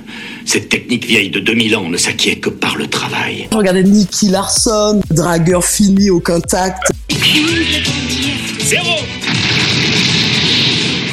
Cette 0.45 0.69
technique 0.69 1.05
vieille 1.07 1.31
de 1.31 1.41
2000 1.41 1.77
ans 1.77 1.89
ne 1.89 1.97
s'acquiert 1.97 2.41
que 2.41 2.51
par 2.51 2.77
le 2.77 2.87
travail. 2.87 3.49
Je 3.53 3.57
regardais 3.57 3.83
Nicky 3.83 4.29
Larson, 4.29 5.01
dragueur 5.11 5.65
fini, 5.65 6.11
aucun 6.11 6.41
tact. 6.41 6.91
Zéro 8.65 8.97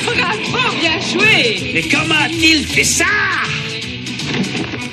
Bravo, 0.05 0.75
bien 0.79 0.99
joué 1.11 1.71
Mais 1.73 1.83
comment 1.89 2.15
a-t-il 2.25 2.65
fait 2.65 2.83
ça? 2.83 3.05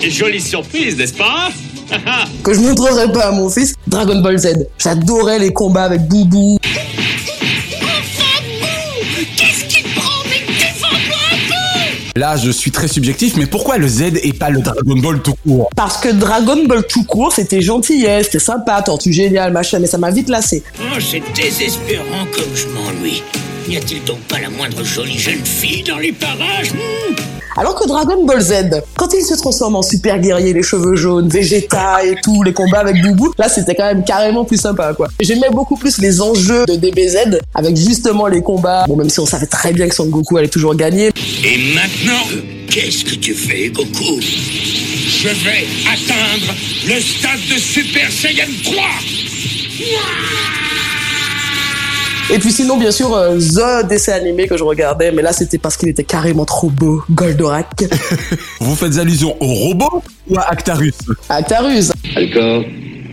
Jolie 0.00 0.40
surprise, 0.40 0.96
n'est-ce 0.96 1.14
pas? 1.14 1.50
Que 2.42 2.52
je 2.52 2.60
montrerai 2.60 3.10
pas 3.12 3.28
à 3.28 3.30
mon 3.32 3.48
fils. 3.48 3.74
Dragon 3.86 4.20
Ball 4.20 4.38
Z. 4.38 4.66
J'adorais 4.78 5.38
les 5.38 5.52
combats 5.52 5.84
avec 5.84 6.02
Boubou. 6.08 6.58
Qu'est-ce 9.36 9.64
qui 9.64 9.82
te 9.84 9.94
prend 9.94 10.22
Mais 10.28 10.40
défends-toi 10.52 11.16
un 11.32 11.36
peu 12.14 12.20
Là, 12.20 12.36
je 12.36 12.50
suis 12.50 12.70
très 12.72 12.88
subjectif, 12.88 13.36
mais 13.36 13.46
pourquoi 13.46 13.78
le 13.78 13.86
Z 13.88 14.02
et 14.22 14.32
pas 14.32 14.50
le 14.50 14.60
Dragon 14.62 14.96
Ball 14.96 15.22
tout 15.22 15.34
court? 15.46 15.68
Parce 15.76 15.98
que 15.98 16.08
Dragon 16.08 16.64
Ball 16.66 16.84
tout 16.88 17.04
court, 17.04 17.32
c'était 17.32 17.60
gentillesse, 17.62 18.26
c'était 18.26 18.38
sympa, 18.40 18.82
tortue 18.82 19.12
génial, 19.12 19.52
machin, 19.52 19.78
mais 19.78 19.86
ça 19.86 19.98
m'a 19.98 20.10
vite 20.10 20.28
lassé. 20.28 20.62
Oh, 20.80 20.98
c'est 21.00 21.22
désespérant 21.34 22.26
comme 22.34 22.54
je 22.54 22.66
m'ennuie. 22.68 23.22
N'y 23.68 23.76
a-t-il 23.76 24.04
donc 24.04 24.20
pas 24.28 24.38
la 24.38 24.48
moindre 24.48 24.84
jolie 24.84 25.18
jeune 25.18 25.44
fille 25.44 25.82
dans 25.82 25.98
les 25.98 26.12
parages 26.12 26.72
hmm 26.72 27.16
Alors 27.56 27.74
que 27.74 27.88
Dragon 27.88 28.24
Ball 28.24 28.40
Z, 28.40 28.52
quand 28.96 29.12
il 29.12 29.24
se 29.24 29.34
transforme 29.34 29.74
en 29.74 29.82
super 29.82 30.20
guerrier, 30.20 30.52
les 30.52 30.62
cheveux 30.62 30.94
jaunes, 30.94 31.28
Vegeta 31.28 32.04
et 32.04 32.14
tout, 32.22 32.44
les 32.44 32.52
combats 32.52 32.78
avec 32.78 33.02
Boubou, 33.02 33.32
là 33.38 33.48
c'était 33.48 33.74
quand 33.74 33.86
même 33.86 34.04
carrément 34.04 34.44
plus 34.44 34.60
sympa 34.60 34.94
quoi. 34.94 35.08
J'aimais 35.20 35.50
beaucoup 35.50 35.76
plus 35.76 35.98
les 35.98 36.20
enjeux 36.20 36.64
de 36.66 36.76
DBZ 36.76 37.40
avec 37.56 37.76
justement 37.76 38.28
les 38.28 38.40
combats. 38.40 38.84
Bon 38.86 38.96
même 38.96 39.10
si 39.10 39.18
on 39.18 39.26
savait 39.26 39.46
très 39.46 39.72
bien 39.72 39.88
que 39.88 39.94
Son 39.96 40.06
Goku 40.06 40.36
allait 40.36 40.46
toujours 40.46 40.76
gagner. 40.76 41.10
Et 41.44 41.74
maintenant, 41.74 42.22
qu'est-ce 42.70 43.04
que 43.04 43.16
tu 43.16 43.34
fais, 43.34 43.70
Goku? 43.70 44.20
Je 44.20 45.28
vais 45.28 45.66
atteindre 45.90 46.54
le 46.86 47.00
stade 47.00 47.40
de 47.52 47.58
Super 47.58 48.12
Saiyan 48.12 48.46
3 48.62 48.84
Et 52.28 52.38
puis 52.40 52.50
sinon 52.50 52.76
bien 52.76 52.90
sûr 52.90 53.14
euh, 53.14 53.38
The 53.38 53.86
dessin 53.86 54.14
animé 54.14 54.48
que 54.48 54.56
je 54.56 54.64
regardais, 54.64 55.12
mais 55.12 55.22
là 55.22 55.32
c'était 55.32 55.58
parce 55.58 55.76
qu'il 55.76 55.88
était 55.88 56.02
carrément 56.02 56.44
trop 56.44 56.68
beau, 56.68 57.02
Goldorak. 57.08 57.84
Vous 58.60 58.74
faites 58.74 58.98
allusion 58.98 59.36
au 59.40 59.46
robot 59.46 60.02
ou 60.28 60.36
à 60.36 60.50
Actarus 60.50 60.94
Actarus. 61.28 61.92
Alcor, 62.16 62.64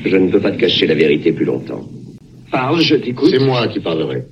je 0.03 0.17
ne 0.17 0.31
peux 0.31 0.39
pas 0.39 0.49
te 0.51 0.57
cacher 0.57 0.87
la 0.87 0.95
vérité 0.95 1.31
plus 1.31 1.45
longtemps. 1.45 1.87
Parle, 2.51 2.81
je 2.81 2.95
t'écoute. 2.95 3.29
C'est 3.29 3.45
moi 3.45 3.67
qui 3.67 3.79
parlerai. 3.79 4.25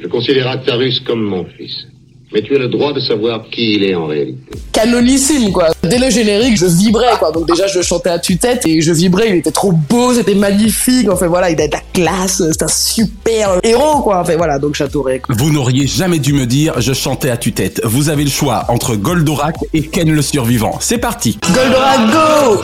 Je 0.00 0.06
considère 0.06 0.46
Actarus 0.48 1.00
comme 1.00 1.22
mon 1.22 1.44
fils. 1.44 1.88
Mais 2.32 2.42
tu 2.42 2.54
as 2.54 2.58
le 2.58 2.68
droit 2.68 2.92
de 2.92 3.00
savoir 3.00 3.42
qui 3.50 3.74
il 3.74 3.84
est 3.84 3.94
en 3.94 4.06
réalité. 4.06 4.38
Canonissime 4.72 5.50
quoi. 5.50 5.68
Dès 5.82 5.98
le 5.98 6.10
générique, 6.10 6.58
je 6.58 6.66
vibrais 6.66 7.16
quoi. 7.18 7.32
Donc 7.32 7.46
déjà 7.46 7.66
je 7.66 7.78
le 7.78 7.84
chantais 7.84 8.10
à 8.10 8.18
tue-tête 8.18 8.66
et 8.66 8.82
je 8.82 8.92
vibrais, 8.92 9.30
il 9.30 9.36
était 9.36 9.50
trop 9.50 9.72
beau, 9.72 10.12
c'était 10.12 10.34
magnifique. 10.34 11.08
Enfin 11.10 11.26
voilà, 11.26 11.50
il 11.50 11.60
a 11.60 11.66
de 11.66 11.72
la 11.72 11.80
classe, 11.92 12.42
c'est 12.52 12.62
un 12.62 12.68
super 12.68 13.58
héros 13.62 14.02
quoi. 14.02 14.20
Enfin 14.20 14.36
voilà, 14.36 14.58
donc 14.58 14.74
j'adorais. 14.74 15.22
Vous 15.30 15.50
n'auriez 15.50 15.86
jamais 15.86 16.18
dû 16.18 16.34
me 16.34 16.44
dire 16.44 16.80
je 16.80 16.92
chantais 16.92 17.30
à 17.30 17.38
tue-tête. 17.38 17.80
Vous 17.84 18.10
avez 18.10 18.24
le 18.24 18.30
choix 18.30 18.66
entre 18.68 18.94
Goldorak 18.94 19.56
et 19.72 19.82
Ken 19.82 20.10
le 20.10 20.22
survivant. 20.22 20.76
C'est 20.80 20.98
parti 20.98 21.38
Goldorak 21.54 22.10
go 22.12 22.62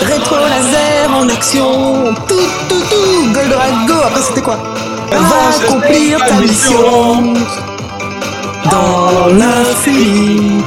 Rétro 0.00 0.36
laser 0.36 1.10
en 1.14 1.28
action 1.28 2.14
Tout 2.28 2.34
tout 2.68 2.82
tout 2.90 3.32
Goldorak 3.32 3.86
go 3.86 3.94
Après 4.04 4.22
c'était 4.22 4.40
quoi? 4.40 4.56
Va 5.10 5.66
accomplir 5.66 6.18
ta 6.18 6.40
mission 6.40 7.34
Dans 8.64 9.26
l'infini 9.32 10.62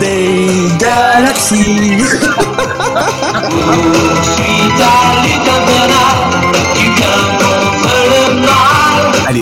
Des 0.00 0.68
galaxies. 0.78 2.04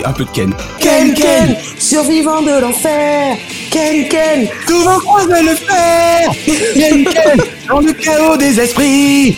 Un 0.05 0.11
peu 0.11 0.25
de 0.25 0.29
Ken. 0.31 0.53
Ken 0.79 1.13
Ken, 1.13 1.55
survivant 1.79 2.41
de 2.41 2.59
l'enfer. 2.59 3.37
Ken 3.71 4.07
Ken, 4.09 4.49
Comment 4.67 4.99
on 5.07 5.27
va 5.27 5.41
le 5.41 5.55
faire? 5.55 6.29
Ken 6.73 7.05
Ken, 7.05 7.41
dans 7.69 7.79
le 7.79 7.93
chaos 7.93 8.35
des 8.35 8.59
esprits. 8.59 9.37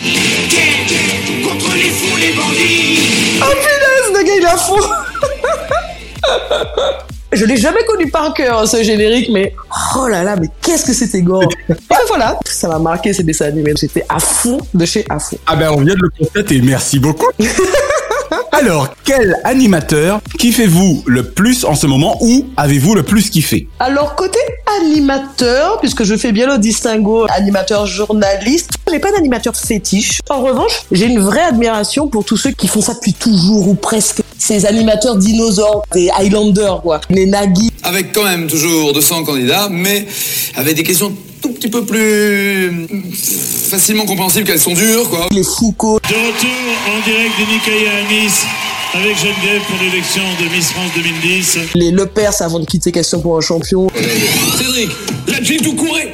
Contre 1.43 1.73
les 1.75 1.89
fous, 1.91 2.17
les 2.17 2.33
bandits. 2.33 2.99
Oh 3.41 3.53
punaise, 3.53 4.11
le 4.17 4.23
gars 4.23 4.37
il 4.39 4.47
fond 4.57 4.81
Je 7.35 7.45
l'ai 7.45 7.57
jamais 7.57 7.83
connu 7.85 8.09
par 8.09 8.33
cœur 8.33 8.67
ce 8.67 8.81
générique, 8.81 9.29
mais 9.29 9.53
oh 9.97 10.07
là 10.07 10.23
là, 10.23 10.35
mais 10.39 10.47
qu'est-ce 10.61 10.85
que 10.85 10.93
c'était 10.93 11.21
gore 11.21 11.49
voilà, 12.07 12.39
ça 12.45 12.69
m'a 12.69 12.79
marqué 12.79 13.11
ces 13.13 13.23
dessins 13.23 13.45
animés. 13.45 13.73
J'étais 13.77 14.05
à 14.07 14.19
fond 14.19 14.59
de 14.73 14.85
chez 14.85 15.05
à 15.09 15.19
fond. 15.19 15.37
Ah 15.45 15.55
ben 15.55 15.71
on 15.71 15.81
vient 15.81 15.95
de 15.95 16.01
le 16.01 16.09
constater, 16.17 16.61
merci 16.61 16.97
beaucoup. 16.99 17.29
Alors, 18.57 18.95
quel 19.03 19.35
animateur 19.43 20.21
kiffez-vous 20.39 21.03
le 21.05 21.29
plus 21.31 21.65
en 21.65 21.75
ce 21.75 21.87
moment 21.87 22.17
ou 22.21 22.45
avez-vous 22.55 22.95
le 22.95 23.03
plus 23.03 23.29
kiffé? 23.29 23.67
Alors 23.79 24.15
côté 24.15 24.39
animateur, 24.81 25.77
puisque 25.81 26.05
je 26.05 26.15
fais 26.15 26.31
bien 26.31 26.47
le 26.47 26.57
distinguo 26.57 27.25
animateur 27.35 27.85
journaliste, 27.85 28.69
j'ai 28.89 28.99
pas 28.99 29.11
d'animateur 29.11 29.57
fétiche. 29.57 30.21
En 30.29 30.39
revanche, 30.39 30.83
j'ai 30.93 31.07
une 31.07 31.19
vraie 31.19 31.43
admiration 31.43 32.07
pour 32.07 32.23
tous 32.23 32.37
ceux 32.37 32.51
qui 32.51 32.69
font 32.69 32.79
ça 32.79 32.93
depuis 32.93 33.11
toujours 33.11 33.67
ou 33.67 33.75
presque. 33.75 34.21
Ces 34.37 34.65
animateurs 34.65 35.17
dinosaures, 35.17 35.83
des 35.93 36.09
Highlanders 36.17 36.81
quoi, 36.81 37.01
les 37.09 37.25
Nagui. 37.25 37.73
Avec 37.83 38.13
quand 38.13 38.23
même 38.23 38.47
toujours 38.47 38.93
200 38.93 39.25
candidats, 39.25 39.67
mais 39.69 40.07
avec 40.55 40.77
des 40.77 40.83
questions 40.83 41.13
tout 41.45 41.53
petit 41.53 41.69
peu 41.69 41.85
plus 41.85 42.87
facilement 43.69 44.05
compréhensibles 44.05 44.47
qu'elles 44.47 44.59
sont 44.59 44.73
dures, 44.73 45.07
quoi. 45.09 45.27
Les 45.31 45.43
Foucault. 45.43 45.99
De 46.09 46.15
retour 46.15 46.49
en 46.89 47.07
direct 47.07 47.31
du 47.37 47.53
Nicaïa 47.53 47.91
à 47.91 48.11
Nice 48.11 48.41
avec 48.95 49.15
Geneviève 49.15 49.61
pour 49.67 49.77
l'élection 49.83 50.23
de 50.41 50.55
Miss 50.55 50.71
France 50.71 50.89
2010. 50.95 51.57
Les 51.75 51.91
Lepers 51.91 52.41
avant 52.41 52.59
de 52.59 52.65
quitter 52.65 52.91
Question 52.91 53.19
pour 53.21 53.37
un 53.37 53.41
champion. 53.41 53.87
Cédric, 54.57 54.89
la 55.27 55.43
Jeep 55.43 55.61
tout 55.61 55.75
courait 55.75 56.13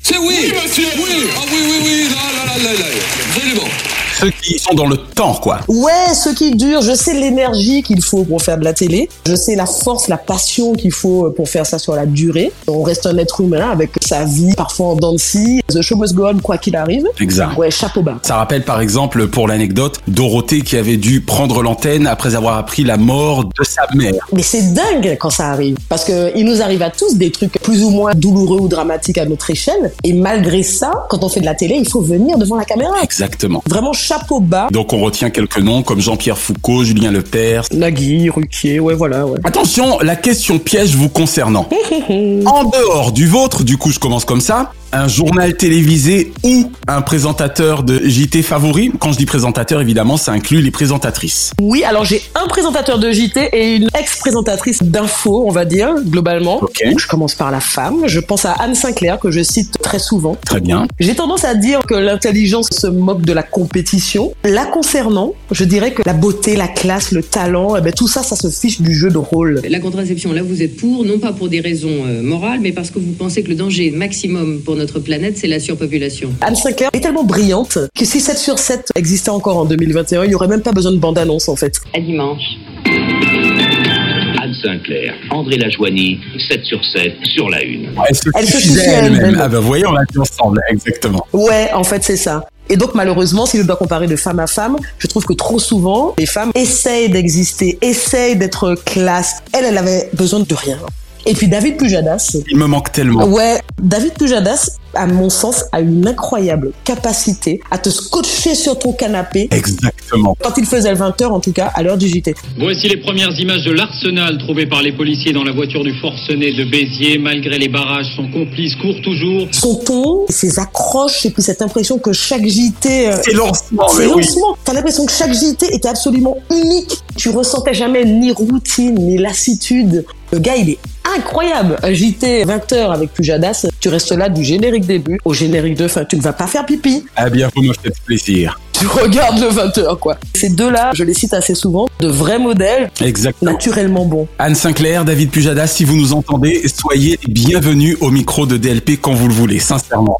C'est 0.00 0.18
oui 0.18 0.26
Oui, 0.42 0.52
monsieur 0.62 0.86
Oui 0.96 1.10
Ah 1.36 1.40
oui, 1.52 1.58
oui, 1.64 1.76
oui, 1.82 2.04
là, 2.04 2.44
là, 2.44 2.56
là, 2.56 2.62
là, 2.72 2.78
là, 2.78 2.86
absolument 3.34 3.68
Ceux 4.18 4.30
qui 4.30 4.58
sont 4.58 4.74
dans 4.74 4.86
le 4.86 4.96
temps, 4.96 5.34
quoi. 5.34 5.60
Ouais, 5.68 6.14
ce 6.14 6.30
qui 6.30 6.52
dure, 6.52 6.80
je 6.80 6.94
sais 6.94 7.12
l'énergie 7.12 7.82
qu'il 7.82 8.02
faut 8.02 8.24
pour 8.24 8.40
faire 8.40 8.56
de 8.56 8.64
la 8.64 8.72
télé. 8.72 9.08
Je 9.26 9.34
sais 9.34 9.54
la 9.54 9.66
force, 9.66 10.08
la 10.08 10.16
passion 10.16 10.72
qu'il 10.72 10.92
faut 10.92 11.30
pour 11.30 11.48
faire 11.48 11.66
ça 11.66 11.78
sur 11.78 11.94
la 11.94 12.06
durée. 12.06 12.50
On 12.66 12.82
reste 12.82 13.06
un 13.06 13.16
être 13.18 13.40
humain 13.40 13.70
avec 13.70 13.90
sa 14.02 14.24
vie, 14.24 14.54
parfois 14.56 14.96
en 15.02 15.18
scie. 15.18 15.60
The 15.68 15.82
show 15.82 15.96
must 15.96 16.14
go 16.14 16.28
on, 16.28 16.38
quoi 16.38 16.56
qu'il 16.56 16.76
arrive. 16.76 17.06
Exact. 17.20 17.56
Ouais, 17.56 17.70
chapeau 17.70 18.02
bas. 18.02 18.18
Ça 18.22 18.36
rappelle 18.36 18.64
par 18.64 18.80
exemple, 18.80 19.28
pour 19.28 19.48
l'anecdote, 19.48 20.00
Dorothée 20.08 20.62
qui 20.62 20.76
avait 20.76 20.96
dû 20.96 21.20
prendre 21.20 21.62
l'antenne 21.62 22.06
après 22.06 22.34
avoir 22.34 22.56
appris 22.56 22.84
la 22.84 22.96
mort 22.96 23.44
de 23.44 23.64
sa 23.64 23.82
mère. 23.94 24.14
Mais 24.32 24.42
c'est 24.42 24.72
dingue 24.72 25.16
quand 25.20 25.30
ça 25.30 25.48
arrive. 25.48 25.76
Parce 25.88 26.04
que 26.04 26.36
il 26.36 26.46
nous 26.46 26.62
arrive 26.62 26.82
à 26.82 26.90
tous 26.90 27.16
des 27.16 27.30
trucs 27.30 27.60
plus 27.60 27.82
ou 27.82 27.90
moins 27.90 28.14
douloureux 28.14 28.60
ou 28.60 28.68
dramatiques 28.68 29.18
à 29.18 29.26
notre 29.26 29.50
échelle. 29.50 29.92
Et 30.04 30.14
malgré 30.14 30.62
ça, 30.62 31.06
quand 31.10 31.22
on 31.22 31.28
fait 31.28 31.40
de 31.40 31.44
la 31.44 31.54
télé, 31.54 31.76
il 31.78 31.88
faut 31.88 32.00
venir 32.00 32.38
devant 32.38 32.56
la 32.56 32.64
caméra. 32.64 32.94
Exactement. 33.02 33.62
Vraiment 33.68 33.92
chapeau 34.06 34.38
bas. 34.38 34.68
Donc 34.70 34.92
on 34.92 35.00
retient 35.00 35.30
quelques 35.30 35.58
noms 35.58 35.82
comme 35.82 36.00
Jean-Pierre 36.00 36.38
Foucault, 36.38 36.84
Julien 36.84 37.10
Lepers. 37.10 37.64
Nagui, 37.72 38.30
Ruquier, 38.30 38.78
ouais, 38.78 38.94
voilà, 38.94 39.26
ouais. 39.26 39.40
Attention, 39.42 39.98
la 40.00 40.14
question 40.14 40.60
piège 40.60 40.94
vous 40.94 41.08
concernant. 41.08 41.68
en 42.46 42.64
dehors 42.64 43.10
du 43.10 43.26
vôtre, 43.26 43.64
du 43.64 43.76
coup 43.76 43.90
je 43.90 43.98
commence 43.98 44.24
comme 44.24 44.40
ça, 44.40 44.72
un 44.92 45.08
journal 45.08 45.56
télévisé 45.56 46.32
ou 46.42 46.70
un 46.86 47.02
présentateur 47.02 47.82
de 47.82 48.00
JT 48.04 48.42
favori 48.42 48.92
Quand 48.98 49.12
je 49.12 49.18
dis 49.18 49.26
présentateur, 49.26 49.80
évidemment, 49.80 50.16
ça 50.16 50.32
inclut 50.32 50.60
les 50.60 50.70
présentatrices. 50.70 51.52
Oui, 51.60 51.84
alors 51.84 52.04
j'ai 52.04 52.22
un 52.34 52.46
présentateur 52.46 52.98
de 52.98 53.10
JT 53.10 53.50
et 53.52 53.76
une 53.76 53.88
ex-présentatrice 53.98 54.82
d'info, 54.82 55.44
on 55.46 55.50
va 55.50 55.64
dire, 55.64 55.94
globalement. 56.04 56.58
Ok. 56.62 56.82
Je 56.96 57.06
commence 57.06 57.34
par 57.34 57.50
la 57.50 57.60
femme. 57.60 58.04
Je 58.06 58.20
pense 58.20 58.44
à 58.44 58.52
Anne 58.52 58.74
Sinclair, 58.74 59.18
que 59.18 59.30
je 59.30 59.42
cite 59.42 59.78
très 59.82 59.98
souvent. 59.98 60.36
Très 60.44 60.60
bien. 60.60 60.86
J'ai 61.00 61.14
tendance 61.14 61.44
à 61.44 61.54
dire 61.54 61.80
que 61.80 61.94
l'intelligence 61.94 62.68
se 62.70 62.86
moque 62.86 63.22
de 63.22 63.32
la 63.32 63.42
compétition. 63.42 64.32
La 64.44 64.66
concernant, 64.66 65.34
je 65.50 65.64
dirais 65.64 65.92
que 65.92 66.02
la 66.06 66.12
beauté, 66.12 66.56
la 66.56 66.68
classe, 66.68 67.12
le 67.12 67.22
talent, 67.22 67.76
eh 67.76 67.80
ben, 67.80 67.92
tout 67.92 68.08
ça, 68.08 68.22
ça 68.22 68.36
se 68.36 68.48
fiche 68.48 68.80
du 68.80 68.94
jeu 68.94 69.10
de 69.10 69.18
rôle. 69.18 69.60
La 69.68 69.80
contraception, 69.80 70.32
là, 70.32 70.42
vous 70.42 70.62
êtes 70.62 70.76
pour, 70.76 71.04
non 71.04 71.18
pas 71.18 71.32
pour 71.32 71.48
des 71.48 71.60
raisons 71.60 72.04
euh, 72.06 72.22
morales, 72.22 72.60
mais 72.60 72.72
parce 72.72 72.90
que 72.90 72.98
vous 72.98 73.12
pensez 73.12 73.42
que 73.42 73.48
le 73.48 73.54
danger 73.54 73.90
maximum 73.90 74.60
pour 74.60 74.75
notre 74.76 75.00
planète, 75.00 75.36
c'est 75.38 75.46
la 75.46 75.60
surpopulation. 75.60 76.32
Anne 76.40 76.56
Sinclair 76.56 76.90
est 76.92 77.00
tellement 77.00 77.24
brillante 77.24 77.78
que 77.94 78.04
si 78.04 78.20
7 78.20 78.38
sur 78.38 78.58
7 78.58 78.92
existait 78.94 79.30
encore 79.30 79.56
en 79.56 79.64
2021, 79.64 80.24
il 80.24 80.28
n'y 80.28 80.34
aurait 80.34 80.48
même 80.48 80.62
pas 80.62 80.72
besoin 80.72 80.92
de 80.92 80.98
bande-annonce 80.98 81.48
en 81.48 81.56
fait. 81.56 81.80
À 81.94 82.00
dimanche. 82.00 82.42
Anne 82.86 84.54
Sinclair, 84.62 85.14
André 85.30 85.56
Lajoigny, 85.56 86.20
7 86.48 86.64
sur 86.64 86.80
7 86.84 87.14
sur 87.34 87.48
la 87.48 87.62
une. 87.62 87.88
Elle 88.08 88.14
se 88.14 88.22
Elle 88.34 88.46
se 88.46 88.52
suffisait 88.58 88.84
elle-même. 88.84 89.24
elle-même. 89.24 89.40
Ah 89.42 89.48
ben 89.48 89.60
voyons, 89.60 89.88
on 89.90 89.92
l'a 89.92 90.04
dit 90.10 90.18
ensemble, 90.18 90.60
exactement. 90.70 91.26
Ouais, 91.32 91.70
en 91.74 91.84
fait, 91.84 92.04
c'est 92.04 92.16
ça. 92.16 92.46
Et 92.68 92.76
donc, 92.76 92.94
malheureusement, 92.94 93.46
si 93.46 93.58
je 93.58 93.62
dois 93.62 93.76
comparer 93.76 94.06
de 94.08 94.16
femme 94.16 94.40
à 94.40 94.46
femme, 94.46 94.76
je 94.98 95.06
trouve 95.06 95.24
que 95.24 95.34
trop 95.34 95.58
souvent, 95.58 96.14
les 96.18 96.26
femmes 96.26 96.50
essayent 96.54 97.08
d'exister, 97.08 97.78
essayent 97.80 98.36
d'être 98.36 98.74
classe. 98.84 99.42
Elle, 99.52 99.64
elle 99.66 99.78
avait 99.78 100.10
besoin 100.14 100.40
de 100.40 100.54
rien. 100.54 100.78
Et 101.26 101.34
puis, 101.34 101.48
David 101.48 101.76
Pujadas. 101.76 102.36
Il 102.48 102.56
me 102.56 102.66
manque 102.66 102.92
tellement. 102.92 103.24
Ouais, 103.26 103.60
David 103.82 104.12
Pujadas, 104.14 104.70
à 104.94 105.06
mon 105.06 105.28
sens, 105.28 105.64
a 105.72 105.80
une 105.80 106.06
incroyable 106.06 106.72
capacité 106.84 107.60
à 107.70 107.78
te 107.78 107.88
scotcher 107.90 108.54
sur 108.54 108.78
ton 108.78 108.92
canapé. 108.92 109.48
Exactement. 109.50 110.36
Quand 110.40 110.56
il 110.56 110.64
faisait 110.66 110.92
le 110.92 110.96
20h, 110.98 111.24
en 111.26 111.40
tout 111.40 111.52
cas, 111.52 111.72
à 111.74 111.82
l'heure 111.82 111.98
du 111.98 112.06
JT. 112.08 112.34
Voici 112.58 112.88
les 112.88 112.96
premières 112.96 113.38
images 113.40 113.64
de 113.64 113.72
l'arsenal 113.72 114.38
trouvé 114.38 114.66
par 114.66 114.82
les 114.82 114.92
policiers 114.92 115.32
dans 115.32 115.42
la 115.42 115.50
voiture 115.52 115.82
du 115.82 115.92
forcené 116.00 116.52
de 116.52 116.64
Béziers. 116.64 117.18
Malgré 117.18 117.58
les 117.58 117.68
barrages, 117.68 118.06
son 118.14 118.28
complice 118.30 118.76
court 118.76 118.94
toujours. 119.02 119.48
Son 119.50 119.74
ton, 119.76 120.26
ses 120.28 120.58
accroches, 120.60 121.26
et 121.26 121.30
puis 121.30 121.42
cette 121.42 121.60
impression 121.60 121.98
que 121.98 122.12
chaque 122.12 122.46
JT... 122.46 123.08
euh, 123.08 123.16
C'est 123.24 123.32
lancement, 123.32 123.88
C'est 123.88 124.06
mais 124.06 124.14
oui. 124.14 124.22
lancement. 124.22 124.56
T'as 124.64 124.74
l'impression 124.74 125.04
que 125.04 125.12
chaque 125.12 125.32
JT 125.34 125.74
était 125.74 125.88
absolument 125.88 126.36
unique. 126.52 126.98
Tu 127.16 127.30
ressentais 127.30 127.74
jamais 127.74 128.04
ni 128.04 128.30
routine, 128.30 128.94
ni 128.94 129.18
lassitude. 129.18 130.04
Le 130.32 130.38
gars, 130.38 130.56
il 130.56 130.70
est 130.70 130.78
incroyable. 131.16 131.76
Un 131.82 131.92
JT 131.92 132.44
20h 132.44 132.92
avec 132.92 133.12
Pujadas, 133.12 133.66
tu 133.80 133.88
restes 133.88 134.12
là 134.12 134.28
du 134.28 134.44
générique 134.44 134.86
début 134.86 135.18
au 135.24 135.32
générique 135.34 135.76
de 135.76 135.88
fin. 135.88 136.04
Tu 136.04 136.16
ne 136.16 136.22
vas 136.22 136.32
pas 136.32 136.46
faire 136.46 136.64
pipi. 136.66 137.04
Ah 137.16 137.30
bien, 137.30 137.48
vous 137.54 137.62
me 137.62 137.72
faites 137.72 137.98
plaisir. 138.04 138.58
Tu 138.78 138.86
regardes 138.86 139.38
le 139.38 139.48
20h, 139.48 139.98
quoi. 139.98 140.18
Ces 140.34 140.50
deux-là, 140.50 140.90
je 140.94 141.02
les 141.02 141.14
cite 141.14 141.32
assez 141.32 141.54
souvent, 141.54 141.86
de 142.00 142.08
vrais 142.08 142.38
modèles, 142.38 142.90
Exactement. 143.00 143.52
naturellement 143.52 144.04
bons. 144.04 144.28
Anne 144.38 144.54
Sinclair, 144.54 145.06
David 145.06 145.30
Pujadas, 145.30 145.68
si 145.68 145.84
vous 145.84 145.96
nous 145.96 146.12
entendez, 146.12 146.62
soyez 146.68 147.18
bienvenus 147.26 147.96
au 148.02 148.10
micro 148.10 148.44
de 148.44 148.58
DLP 148.58 149.00
quand 149.00 149.14
vous 149.14 149.28
le 149.28 149.32
voulez, 149.32 149.60
sincèrement. 149.60 150.18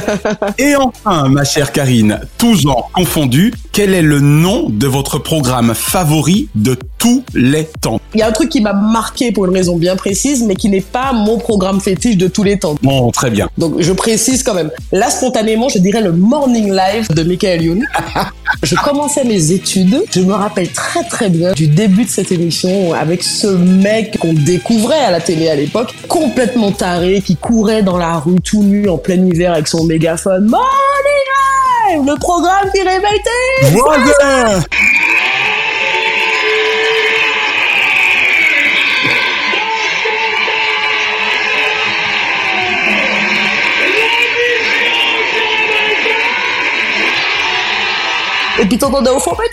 Et 0.58 0.74
enfin, 0.76 1.28
ma 1.28 1.44
chère 1.44 1.72
Karine, 1.72 2.20
tout 2.38 2.54
genre 2.54 2.90
confondu, 2.94 3.52
quel 3.72 3.94
est 3.94 4.02
le 4.02 4.20
nom 4.20 4.68
de 4.68 4.86
votre 4.86 5.18
programme 5.18 5.74
favori 5.74 6.48
de 6.54 6.76
tous 6.98 7.22
les 7.34 7.68
temps? 7.80 8.00
Il 8.14 8.20
y 8.20 8.22
a 8.22 8.28
un 8.28 8.32
truc 8.32 8.48
qui 8.48 8.60
m'a 8.60 8.72
marqué 8.72 9.30
pour 9.32 9.46
une 9.46 9.54
raison 9.54 9.76
bien 9.76 9.96
précise, 9.96 10.44
mais 10.44 10.56
qui 10.56 10.68
n'est 10.68 10.80
pas 10.80 11.12
mon 11.12 11.38
programme 11.38 11.80
fétiche 11.80 12.16
de 12.16 12.26
tous 12.26 12.42
les 12.42 12.58
temps. 12.58 12.74
Bon, 12.82 13.10
très 13.10 13.30
bien. 13.30 13.48
Donc 13.58 13.74
je 13.78 13.92
précise 13.92 14.42
quand 14.42 14.54
même. 14.54 14.70
Là, 14.92 15.10
spontanément, 15.10 15.68
je 15.68 15.78
dirais 15.78 16.00
le 16.00 16.12
Morning 16.12 16.72
Live 16.72 17.08
de 17.14 17.22
Michael 17.22 17.62
Youn. 17.62 17.86
je 18.62 18.74
commençais 18.74 19.24
mes 19.24 19.52
études. 19.52 20.02
Je 20.10 20.20
me 20.20 20.34
rappelle 20.34 20.70
très 20.72 21.04
très 21.04 21.28
bien 21.28 21.52
du 21.52 21.68
début 21.68 22.04
de 22.04 22.10
cette 22.10 22.32
émission 22.32 22.92
avec 22.92 23.22
ce 23.22 23.46
mec 23.46 24.18
qu'on 24.18 24.32
découvrait 24.32 24.98
à 24.98 25.10
la 25.10 25.20
télé 25.20 25.48
à 25.48 25.54
l'époque, 25.54 25.94
complètement 26.08 26.72
taré, 26.72 27.22
qui 27.24 27.36
courait 27.36 27.82
dans 27.82 27.98
la 27.98 28.18
rue 28.18 28.40
tout 28.40 28.64
nu 28.64 28.88
en 28.88 28.98
plein 28.98 29.24
hiver 29.24 29.52
avec 29.52 29.68
son 29.68 29.84
mégaphone. 29.84 30.46
Morning 30.46 30.64
Live 30.64 31.79
Le 31.92 32.16
programme 32.18 32.70
qui 32.72 32.82
réveille 32.82 33.20
tes 33.24 33.66
Et 48.60 48.66
puis 48.66 48.76
t'entendais 48.76 49.10
au 49.10 49.18
fond, 49.18 49.34
gueule 49.34 49.48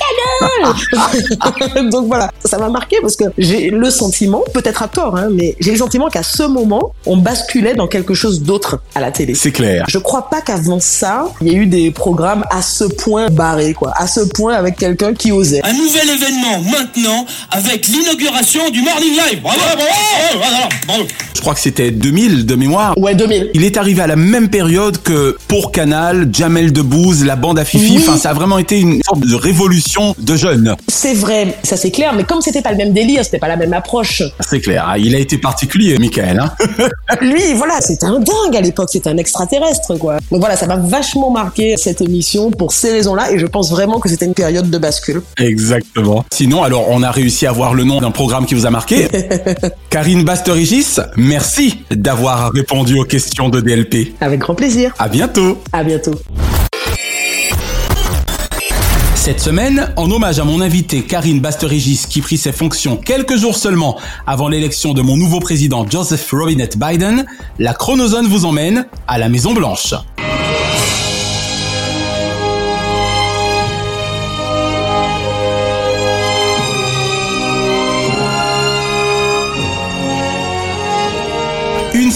Donc 1.90 2.08
voilà, 2.08 2.30
ça 2.48 2.58
m'a 2.58 2.70
marqué 2.70 2.98
parce 3.02 3.16
que 3.16 3.26
j'ai 3.38 3.70
le 3.70 3.90
sentiment, 3.90 4.44
peut-être 4.54 4.84
à 4.84 4.88
tort, 4.88 5.18
hein, 5.18 5.30
mais 5.32 5.56
j'ai 5.60 5.72
le 5.72 5.78
sentiment 5.78 6.08
qu'à 6.08 6.24
ce 6.24 6.44
moment, 6.44 6.94
on 7.06 7.18
basculait 7.18 7.76
dans 7.76 7.88
quelque 7.88 8.14
chose 8.14 8.42
d'autre 8.42 8.80
à 8.96 9.02
la 9.02 9.12
télé. 9.12 9.36
C'est 9.36 9.52
clair. 9.52 9.86
Je 9.88 9.98
crois 9.98 10.30
pas 10.30 10.42
qu'avant 10.42 10.80
ça, 10.80 11.28
il 11.42 11.48
y 11.48 11.52
a 11.52 11.54
eu 11.54 11.66
des 11.66 11.92
programmes 11.92 12.44
à 12.50 12.62
ce 12.62 12.84
point 12.84 13.30
barrés, 13.30 13.74
quoi. 13.74 13.94
À 13.96 14.08
ce 14.08 14.22
point 14.22 14.54
avec 14.54 14.78
quelqu'un 14.78 15.14
qui 15.14 15.32
osait. 15.32 15.62
Un 15.64 15.74
nouvel 15.74 16.10
événement 16.10 16.62
maintenant 16.72 17.26
avec 17.52 17.88
l'inauguration 17.88 18.70
du 18.70 18.82
Morning 18.82 19.12
Live. 19.12 19.42
Bravo, 19.42 19.60
bravo, 19.60 19.78
bravo, 19.78 20.40
bravo, 20.40 20.66
bravo. 20.88 21.04
Je 21.36 21.42
crois 21.42 21.54
que 21.54 21.60
c'était 21.60 21.92
2000 21.92 22.46
de 22.46 22.56
mémoire. 22.56 22.98
Ouais, 22.98 23.14
2000. 23.14 23.52
Il 23.54 23.64
est 23.64 23.78
arrivé 23.78 24.02
à 24.02 24.08
la 24.08 24.16
même 24.16 24.50
période 24.50 24.98
que 25.04 25.38
pour 25.48 25.72
Canal, 25.72 26.30
Jamel 26.32 26.74
Debbouze, 26.74 27.24
la 27.24 27.36
bande 27.36 27.60
à 27.60 27.66
Fifi. 27.66 27.98
Oui. 27.98 27.98
Enfin, 28.00 28.18
ça 28.18 28.32
a 28.32 28.34
vraiment 28.34 28.58
été 28.58 28.80
une 28.80 29.02
sorte 29.04 29.20
de 29.20 29.36
révolution 29.36 30.16
de 30.18 30.36
jeunes. 30.36 30.76
C'est 30.88 31.14
vrai, 31.14 31.58
ça 31.64 31.78
c'est 31.78 31.92
clair, 31.92 32.14
mais 32.16 32.24
comme 32.24 32.37
c'était 32.42 32.62
pas 32.62 32.72
le 32.72 32.78
même 32.78 32.94
délire, 32.94 33.24
c'était 33.24 33.40
pas 33.40 33.48
la 33.48 33.58
même 33.58 33.74
approche. 33.74 34.24
C'est 34.40 34.62
clair, 34.62 34.88
hein. 34.90 34.96
il 34.98 35.16
a 35.16 35.20
été 35.20 35.38
particulier, 35.38 35.98
Michael. 35.98 36.40
Hein 36.40 36.54
Lui, 37.22 37.54
voilà, 37.56 37.82
c'était 37.82 38.06
un 38.06 38.20
dingue 38.20 38.56
à 38.56 38.62
l'époque, 38.62 38.90
c'était 38.92 39.10
un 39.10 39.18
extraterrestre, 39.18 39.98
quoi. 39.98 40.18
Donc 40.32 40.40
voilà, 40.40 40.56
ça 40.56 40.68
m'a 40.68 40.78
vachement 40.78 41.32
marqué 41.32 41.76
cette 41.78 42.02
émission 42.02 42.52
pour 42.52 42.72
ces 42.72 42.92
raisons-là, 42.92 43.32
et 43.32 43.40
je 43.40 43.46
pense 43.46 43.72
vraiment 43.72 44.00
que 44.00 44.10
c'était 44.10 44.26
une 44.26 44.34
période 44.34 44.70
de 44.70 44.78
bascule. 44.78 45.22
Exactement. 45.38 46.26
Sinon, 46.32 46.64
alors, 46.64 46.90
on 46.90 47.04
a 47.04 47.12
réussi 47.12 47.46
à 47.46 47.50
avoir 47.50 47.74
le 47.74 47.84
nom 47.84 48.02
d'un 48.02 48.12
programme 48.12 48.46
qui 48.46 48.56
vous 48.56 48.66
a 48.66 48.70
marqué. 48.70 49.08
Karine 49.90 50.24
Basterigis, 50.24 50.98
merci 51.16 51.80
d'avoir 51.92 52.52
répondu 52.52 53.00
aux 53.00 53.06
questions 53.06 53.50
de 53.50 53.62
DLP. 53.62 54.14
Avec 54.22 54.40
grand 54.40 54.56
plaisir. 54.56 54.94
À 55.00 55.08
bientôt. 55.08 55.58
À 55.72 55.84
bientôt. 55.84 56.16
Cette 59.28 59.42
semaine, 59.42 59.92
en 59.98 60.10
hommage 60.10 60.40
à 60.40 60.46
mon 60.46 60.62
invité 60.62 61.02
Karine 61.02 61.42
Basterigis 61.42 62.06
qui 62.10 62.22
prit 62.22 62.38
ses 62.38 62.54
fonctions 62.54 62.96
quelques 62.96 63.36
jours 63.36 63.58
seulement 63.58 64.00
avant 64.26 64.48
l'élection 64.48 64.94
de 64.94 65.02
mon 65.02 65.18
nouveau 65.18 65.42
président 65.42 65.86
Joseph 65.86 66.32
Robinette 66.32 66.78
Biden, 66.78 67.26
la 67.60 67.74
chronozone 67.74 68.28
vous 68.28 68.46
emmène 68.46 68.88
à 69.06 69.18
la 69.18 69.28
Maison 69.28 69.54
Blanche. 69.54 69.94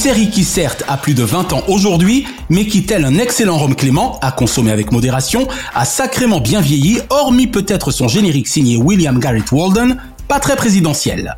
Série 0.01 0.31
qui 0.31 0.43
certes 0.43 0.83
a 0.87 0.97
plus 0.97 1.13
de 1.13 1.21
20 1.21 1.53
ans 1.53 1.61
aujourd'hui, 1.67 2.25
mais 2.49 2.65
qui 2.65 2.87
tel 2.87 3.05
un 3.05 3.19
excellent 3.19 3.59
rhum 3.59 3.75
clément, 3.75 4.17
à 4.23 4.31
consommer 4.31 4.71
avec 4.71 4.91
modération, 4.91 5.47
a 5.75 5.85
sacrément 5.85 6.39
bien 6.39 6.59
vieilli, 6.59 6.99
hormis 7.11 7.45
peut-être 7.45 7.91
son 7.91 8.07
générique 8.07 8.47
signé 8.47 8.77
William 8.77 9.19
Garrett 9.19 9.51
Walden, 9.51 9.97
pas 10.27 10.39
très 10.39 10.55
présidentiel. 10.55 11.37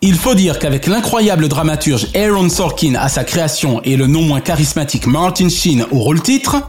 Il 0.00 0.14
faut 0.14 0.34
dire 0.34 0.58
qu'avec 0.58 0.86
l'incroyable 0.86 1.48
dramaturge 1.48 2.06
Aaron 2.14 2.48
Sorkin 2.48 2.94
à 2.94 3.10
sa 3.10 3.24
création 3.24 3.82
et 3.84 3.96
le 3.96 4.06
non 4.06 4.22
moins 4.22 4.40
charismatique 4.40 5.06
Martin 5.06 5.50
Sheen 5.50 5.84
au 5.90 5.98
rôle 5.98 6.22
titre, 6.22 6.62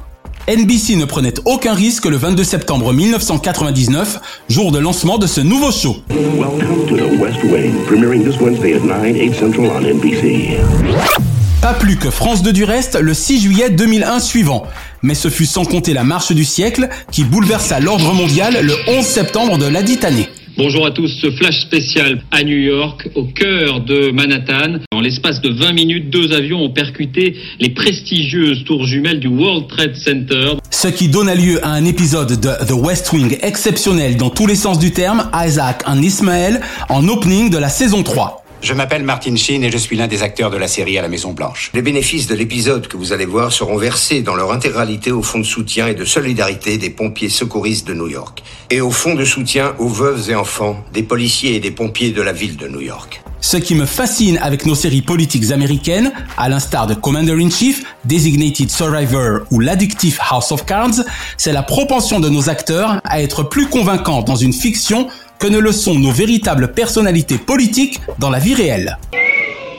NBC 0.49 0.97
ne 0.97 1.06
prenait 1.06 1.36
aucun 1.45 1.73
risque 1.73 2.06
le 2.06 2.17
22 2.17 2.43
septembre 2.43 2.91
1999, 2.91 4.19
jour 4.49 4.73
de 4.73 4.80
lancement 4.80 5.17
de 5.17 5.25
ce 5.25 5.39
nouveau 5.39 5.71
show. 5.71 5.95
Welcome 6.10 6.86
to 6.89 6.97
the 6.97 7.17
West 7.17 7.41
Wing, 7.45 7.86
premiering 7.86 8.25
this 8.25 8.38
Wednesday 8.41 8.73
at 8.73 8.84
9, 8.84 9.15
8 9.15 9.34
Central 9.36 9.67
on 9.67 9.86
NBC. 9.86 11.28
Pas 11.61 11.73
plus 11.73 11.97
que 11.97 12.09
France 12.09 12.41
2 12.41 12.53
du 12.53 12.63
reste 12.63 12.97
le 12.97 13.13
6 13.13 13.41
juillet 13.41 13.69
2001 13.69 14.21
suivant. 14.21 14.63
Mais 15.01 15.13
ce 15.13 15.27
fut 15.27 15.45
sans 15.45 15.65
compter 15.65 15.93
la 15.93 16.05
marche 16.05 16.31
du 16.31 16.45
siècle 16.45 16.87
qui 17.11 17.25
bouleversa 17.25 17.81
l'ordre 17.81 18.13
mondial 18.13 18.59
le 18.61 18.73
11 18.87 19.05
septembre 19.05 19.57
de 19.57 19.65
la 19.65 19.83
dite 19.83 20.05
année. 20.05 20.29
Bonjour 20.57 20.85
à 20.85 20.91
tous, 20.91 21.09
ce 21.21 21.31
flash 21.31 21.59
spécial 21.59 22.21
à 22.31 22.43
New 22.43 22.57
York, 22.57 23.09
au 23.15 23.25
cœur 23.25 23.81
de 23.81 24.09
Manhattan. 24.11 24.79
En 24.93 25.01
l'espace 25.01 25.41
de 25.41 25.49
20 25.49 25.73
minutes, 25.73 26.09
deux 26.09 26.31
avions 26.31 26.61
ont 26.63 26.69
percuté 26.69 27.35
les 27.59 27.69
prestigieuses 27.69 28.63
tours 28.63 28.85
jumelles 28.85 29.19
du 29.19 29.27
World 29.27 29.67
Trade 29.67 29.95
Center. 29.97 30.53
Ce 30.69 30.87
qui 30.87 31.09
donna 31.09 31.35
lieu 31.35 31.59
à 31.65 31.71
un 31.71 31.83
épisode 31.83 32.39
de 32.39 32.65
The 32.65 32.71
West 32.71 33.11
Wing 33.11 33.37
exceptionnel 33.41 34.15
dans 34.15 34.29
tous 34.29 34.47
les 34.47 34.55
sens 34.55 34.79
du 34.79 34.91
terme, 34.91 35.29
Isaac 35.33 35.83
and 35.85 36.01
Ismaël, 36.01 36.61
en 36.87 37.05
opening 37.09 37.49
de 37.49 37.57
la 37.57 37.67
saison 37.67 38.01
3. 38.01 38.45
Je 38.61 38.73
m'appelle 38.73 39.03
Martin 39.03 39.37
Sheen 39.37 39.63
et 39.63 39.71
je 39.71 39.77
suis 39.77 39.95
l'un 39.95 40.07
des 40.07 40.21
acteurs 40.21 40.49
de 40.49 40.57
la 40.57 40.67
série 40.67 40.97
à 40.97 41.01
la 41.01 41.07
Maison 41.07 41.31
Blanche. 41.31 41.71
Les 41.73 41.81
bénéfices 41.81 42.27
de 42.27 42.35
l'épisode 42.35 42.87
que 42.87 42.97
vous 42.97 43.13
allez 43.13 43.25
voir 43.25 43.53
seront 43.53 43.77
versés 43.77 44.21
dans 44.21 44.35
leur 44.35 44.51
intégralité 44.51 45.11
au 45.13 45.23
fonds 45.23 45.39
de 45.39 45.45
soutien 45.45 45.87
et 45.87 45.95
de 45.95 46.03
solidarité 46.03 46.77
des 46.77 46.89
pompiers 46.89 47.29
secouristes 47.29 47.87
de 47.87 47.93
New 47.93 48.07
York 48.07 48.43
et 48.69 48.81
au 48.81 48.91
fonds 48.91 49.15
de 49.15 49.23
soutien 49.23 49.75
aux 49.79 49.87
veuves 49.87 50.29
et 50.29 50.35
enfants 50.35 50.83
des 50.93 51.03
policiers 51.03 51.55
et 51.55 51.59
des 51.61 51.71
pompiers 51.71 52.11
de 52.11 52.21
la 52.21 52.33
ville 52.33 52.57
de 52.57 52.67
New 52.67 52.81
York. 52.81 53.21
Ce 53.41 53.58
qui 53.58 53.73
me 53.73 53.86
fascine 53.86 54.38
avec 54.41 54.65
nos 54.65 54.75
séries 54.75 55.02
politiques 55.02 55.52
américaines, 55.52 56.12
à 56.38 56.49
l'instar 56.49 56.88
de 56.88 56.93
Commander-in-Chief, 56.93 57.84
Designated 58.06 58.69
Survivor 58.69 59.41
ou 59.52 59.60
l'addictif 59.60 60.19
House 60.30 60.52
of 60.52 60.65
Cards, 60.65 61.06
c'est 61.38 61.54
la 61.54 61.63
propension 61.63 62.19
de 62.19 62.28
nos 62.28 62.49
acteurs 62.49 62.99
à 63.06 63.21
être 63.21 63.43
plus 63.43 63.67
convaincants 63.67 64.21
dans 64.21 64.36
une 64.36 64.54
fiction 64.54 65.08
que 65.39 65.47
ne 65.47 65.58
le 65.58 65.71
sont 65.71 65.95
nos 65.95 66.12
véritables 66.12 66.73
personnalités 66.73 67.38
politiques 67.38 68.02
dans 68.19 68.30
la 68.30 68.39
vie 68.39 68.54
réelle. 68.54 68.97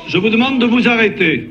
Je 0.09 0.17
vous 0.17 0.31
demande 0.31 0.59
de 0.59 0.67
vous 0.67 0.89
arrêter. 0.89 1.51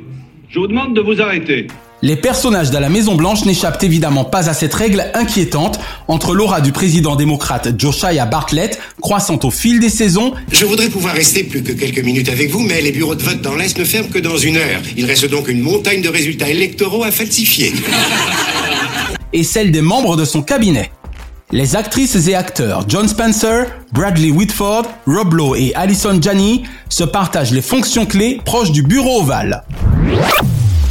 Je 0.49 0.59
vous 0.59 0.67
demande 0.67 0.95
de 0.95 1.01
vous 1.01 1.21
arrêter. 1.21 1.67
Les 2.01 2.15
personnages 2.15 2.71
de 2.71 2.77
la 2.77 2.87
Maison 2.87 3.15
Blanche 3.15 3.43
n'échappent 3.43 3.83
évidemment 3.83 4.23
pas 4.23 4.49
à 4.49 4.53
cette 4.53 4.73
règle 4.73 5.11
inquiétante 5.13 5.81
entre 6.07 6.33
l'aura 6.33 6.61
du 6.61 6.71
président 6.71 7.17
démocrate 7.17 7.77
Josiah 7.77 8.25
Bartlett, 8.25 8.79
croissant 9.01 9.37
au 9.43 9.51
fil 9.51 9.81
des 9.81 9.89
saisons. 9.89 10.31
Je 10.49 10.65
voudrais 10.65 10.87
pouvoir 10.87 11.13
rester 11.13 11.43
plus 11.43 11.61
que 11.61 11.73
quelques 11.73 11.99
minutes 11.99 12.29
avec 12.29 12.51
vous, 12.51 12.61
mais 12.61 12.81
les 12.81 12.93
bureaux 12.93 13.15
de 13.15 13.21
vote 13.21 13.41
dans 13.41 13.55
l'Est 13.55 13.77
ne 13.77 13.83
ferment 13.83 14.07
que 14.07 14.19
dans 14.19 14.37
une 14.37 14.55
heure. 14.55 14.81
Il 14.95 15.05
reste 15.05 15.29
donc 15.29 15.49
une 15.49 15.59
montagne 15.59 16.01
de 16.01 16.07
résultats 16.07 16.49
électoraux 16.49 17.03
à 17.03 17.11
falsifier. 17.11 17.73
et 19.33 19.43
celle 19.43 19.71
des 19.71 19.81
membres 19.81 20.15
de 20.15 20.23
son 20.23 20.41
cabinet. 20.41 20.91
Les 21.51 21.75
actrices 21.75 22.27
et 22.27 22.35
acteurs 22.35 22.85
John 22.87 23.09
Spencer, 23.09 23.65
Bradley 23.91 24.31
Whitford, 24.31 24.83
Rob 25.05 25.33
Lowe 25.33 25.55
et 25.57 25.75
Alison 25.75 26.17
Janney 26.21 26.63
se 26.87 27.03
partagent 27.03 27.51
les 27.51 27.61
fonctions 27.61 28.05
clés 28.05 28.39
proches 28.45 28.71
du 28.71 28.83
bureau 28.83 29.21
ovale. 29.21 29.63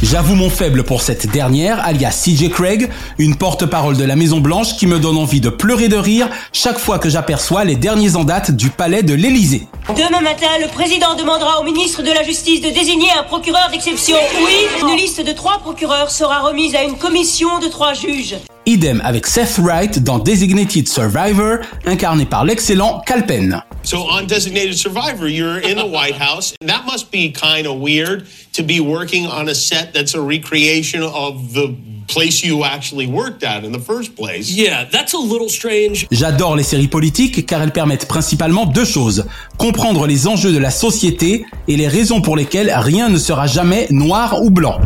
J'avoue 0.01 0.35
mon 0.35 0.49
faible 0.49 0.83
pour 0.83 1.01
cette 1.01 1.27
dernière, 1.29 1.85
alias 1.85 2.23
CJ 2.23 2.49
Craig, 2.49 2.89
une 3.17 3.35
porte-parole 3.35 3.97
de 3.97 4.05
la 4.05 4.15
Maison 4.15 4.39
Blanche 4.39 4.77
qui 4.77 4.87
me 4.87 4.97
donne 4.97 5.17
envie 5.17 5.41
de 5.41 5.49
pleurer 5.49 5.89
de 5.89 5.97
rire 5.97 6.29
chaque 6.53 6.79
fois 6.79 6.99
que 6.99 7.09
j'aperçois 7.09 7.65
les 7.65 7.75
derniers 7.75 8.15
en 8.15 8.23
date 8.23 8.51
du 8.51 8.69
palais 8.69 9.03
de 9.03 9.13
l'Élysée. 9.13 9.67
Demain 9.89 10.21
matin, 10.21 10.47
le 10.61 10.69
président 10.69 11.15
demandera 11.15 11.59
au 11.59 11.65
ministre 11.65 12.01
de 12.01 12.11
la 12.11 12.23
Justice 12.23 12.61
de 12.61 12.69
désigner 12.69 13.09
un 13.19 13.23
procureur 13.23 13.69
d'exception. 13.71 14.15
Oui, 14.37 14.89
une 14.89 14.95
liste 14.95 15.21
de 15.21 15.33
trois 15.33 15.59
procureurs 15.59 16.11
sera 16.11 16.39
remise 16.39 16.75
à 16.75 16.83
une 16.83 16.97
commission 16.97 17.59
de 17.59 17.67
trois 17.67 17.93
juges. 17.93 18.37
Idem 18.65 19.01
avec 19.03 19.27
Seth 19.27 19.57
Wright 19.57 19.99
dans 19.99 20.19
Designated 20.19 20.87
Survivor, 20.87 21.57
incarné 21.85 22.25
par 22.25 22.45
l'excellent 22.45 23.01
Calpen. 23.05 23.63
So 23.83 24.05
on 24.11 24.27
Designated 24.27 24.75
Survivor, 24.75 25.27
you're 25.27 25.57
in 25.57 25.75
the 25.75 25.87
White 25.87 26.17
House. 26.19 26.53
That 26.65 26.83
must 26.85 27.11
be 27.11 27.31
kind 27.33 27.65
of 27.65 27.81
weird 27.81 28.25
to 28.59 28.63
be 28.63 28.81
working 28.81 29.25
on 29.25 29.47
a 29.47 29.55
set 29.55 29.93
that's 29.93 30.13
a 30.13 30.21
recreation 30.21 31.01
of 31.01 31.53
the 31.53 31.73
place 32.07 32.43
you 32.43 32.65
actually 32.65 33.07
worked 33.07 33.43
at 33.43 33.63
in 33.63 33.71
the 33.71 33.79
first 33.79 34.15
place. 34.15 34.51
Yeah, 34.51 34.83
that's 34.91 35.13
a 35.13 35.17
little 35.17 35.47
strange. 35.47 36.07
J'adore 36.11 36.57
les 36.57 36.63
séries 36.63 36.89
politiques 36.89 37.45
car 37.45 37.61
elles 37.61 37.71
permettent 37.71 38.07
principalement 38.07 38.65
deux 38.65 38.85
choses. 38.85 39.25
Comprendre 39.57 40.07
les 40.07 40.27
enjeux 40.27 40.51
de 40.51 40.57
la 40.57 40.71
société 40.71 41.45
et 41.67 41.77
les 41.77 41.87
raisons 41.87 42.21
pour 42.21 42.35
lesquelles 42.35 42.73
rien 42.75 43.09
ne 43.09 43.17
sera 43.17 43.47
jamais 43.47 43.87
noir 43.91 44.41
ou 44.41 44.49
blanc. 44.49 44.81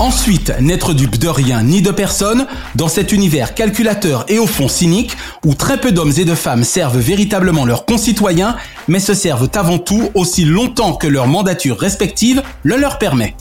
Ensuite, 0.00 0.54
n'être 0.60 0.94
dupe 0.94 1.18
de 1.18 1.28
rien 1.28 1.62
ni 1.62 1.82
de 1.82 1.90
personne 1.90 2.46
dans 2.74 2.88
cet 2.88 3.12
univers 3.12 3.52
calculateur 3.52 4.24
et 4.28 4.38
au 4.38 4.46
fond 4.46 4.66
cynique 4.66 5.14
où 5.44 5.54
très 5.54 5.78
peu 5.78 5.92
d'hommes 5.92 6.14
et 6.16 6.24
de 6.24 6.34
femmes 6.34 6.64
servent 6.64 6.96
véritablement 6.96 7.66
leurs 7.66 7.84
concitoyens 7.84 8.56
mais 8.88 8.98
se 8.98 9.12
servent 9.12 9.50
avant 9.54 9.76
tout 9.76 10.08
aussi 10.14 10.46
longtemps 10.46 10.94
que 10.94 11.06
leur 11.06 11.26
mandature 11.26 11.78
respective 11.78 12.42
le 12.62 12.76
leur 12.76 12.96
permet. 12.96 13.36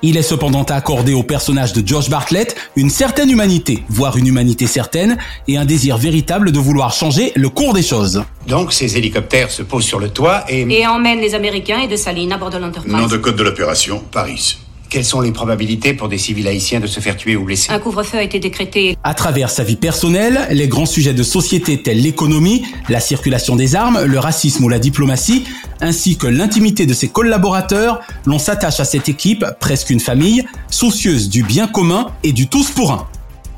Il 0.00 0.16
est 0.16 0.22
cependant 0.22 0.62
accordé 0.62 1.12
au 1.12 1.22
personnage 1.22 1.74
de 1.74 1.86
Josh 1.86 2.08
Bartlett 2.08 2.56
une 2.74 2.88
certaine 2.88 3.28
humanité, 3.28 3.82
voire 3.90 4.16
une 4.16 4.28
humanité 4.28 4.66
certaine, 4.66 5.18
et 5.46 5.58
un 5.58 5.66
désir 5.66 5.98
véritable 5.98 6.52
de 6.52 6.58
vouloir 6.58 6.94
changer 6.94 7.32
le 7.36 7.50
cours 7.50 7.74
des 7.74 7.82
choses. 7.82 8.24
Donc 8.46 8.72
ces 8.72 8.96
hélicoptères 8.96 9.50
se 9.50 9.62
posent 9.62 9.84
sur 9.84 9.98
le 9.98 10.08
toit 10.08 10.44
et... 10.48 10.62
Et 10.70 10.86
emmènent 10.86 11.20
les 11.20 11.34
Américains 11.34 11.80
et 11.80 11.88
de 11.88 11.96
Saline 11.96 12.32
à 12.32 12.38
bord 12.38 12.48
de 12.48 12.56
l'Enterprise. 12.56 12.94
Nom 12.94 13.08
de 13.08 13.18
code 13.18 13.36
de 13.36 13.42
l'opération, 13.42 14.02
Paris. 14.10 14.56
Quelles 14.90 15.04
sont 15.04 15.20
les 15.20 15.32
probabilités 15.32 15.92
pour 15.92 16.08
des 16.08 16.16
civils 16.16 16.48
haïtiens 16.48 16.80
de 16.80 16.86
se 16.86 17.00
faire 17.00 17.16
tuer 17.16 17.36
ou 17.36 17.44
blesser 17.44 17.70
Un 17.70 17.78
couvre-feu 17.78 18.18
a 18.18 18.22
été 18.22 18.38
décrété. 18.40 18.96
À 19.04 19.12
travers 19.12 19.50
sa 19.50 19.62
vie 19.62 19.76
personnelle, 19.76 20.48
les 20.50 20.66
grands 20.66 20.86
sujets 20.86 21.12
de 21.12 21.22
société 21.22 21.82
tels 21.82 22.00
l'économie, 22.00 22.64
la 22.88 23.00
circulation 23.00 23.54
des 23.54 23.74
armes, 23.74 24.02
le 24.04 24.18
racisme 24.18 24.64
ou 24.64 24.68
la 24.70 24.78
diplomatie, 24.78 25.44
ainsi 25.82 26.16
que 26.16 26.26
l'intimité 26.26 26.86
de 26.86 26.94
ses 26.94 27.08
collaborateurs, 27.08 28.00
l'on 28.24 28.38
s'attache 28.38 28.80
à 28.80 28.84
cette 28.86 29.10
équipe, 29.10 29.44
presque 29.60 29.90
une 29.90 30.00
famille, 30.00 30.44
soucieuse 30.70 31.28
du 31.28 31.42
bien 31.42 31.66
commun 31.66 32.12
et 32.22 32.32
du 32.32 32.48
tous 32.48 32.70
pour 32.70 32.92
un. 32.92 33.06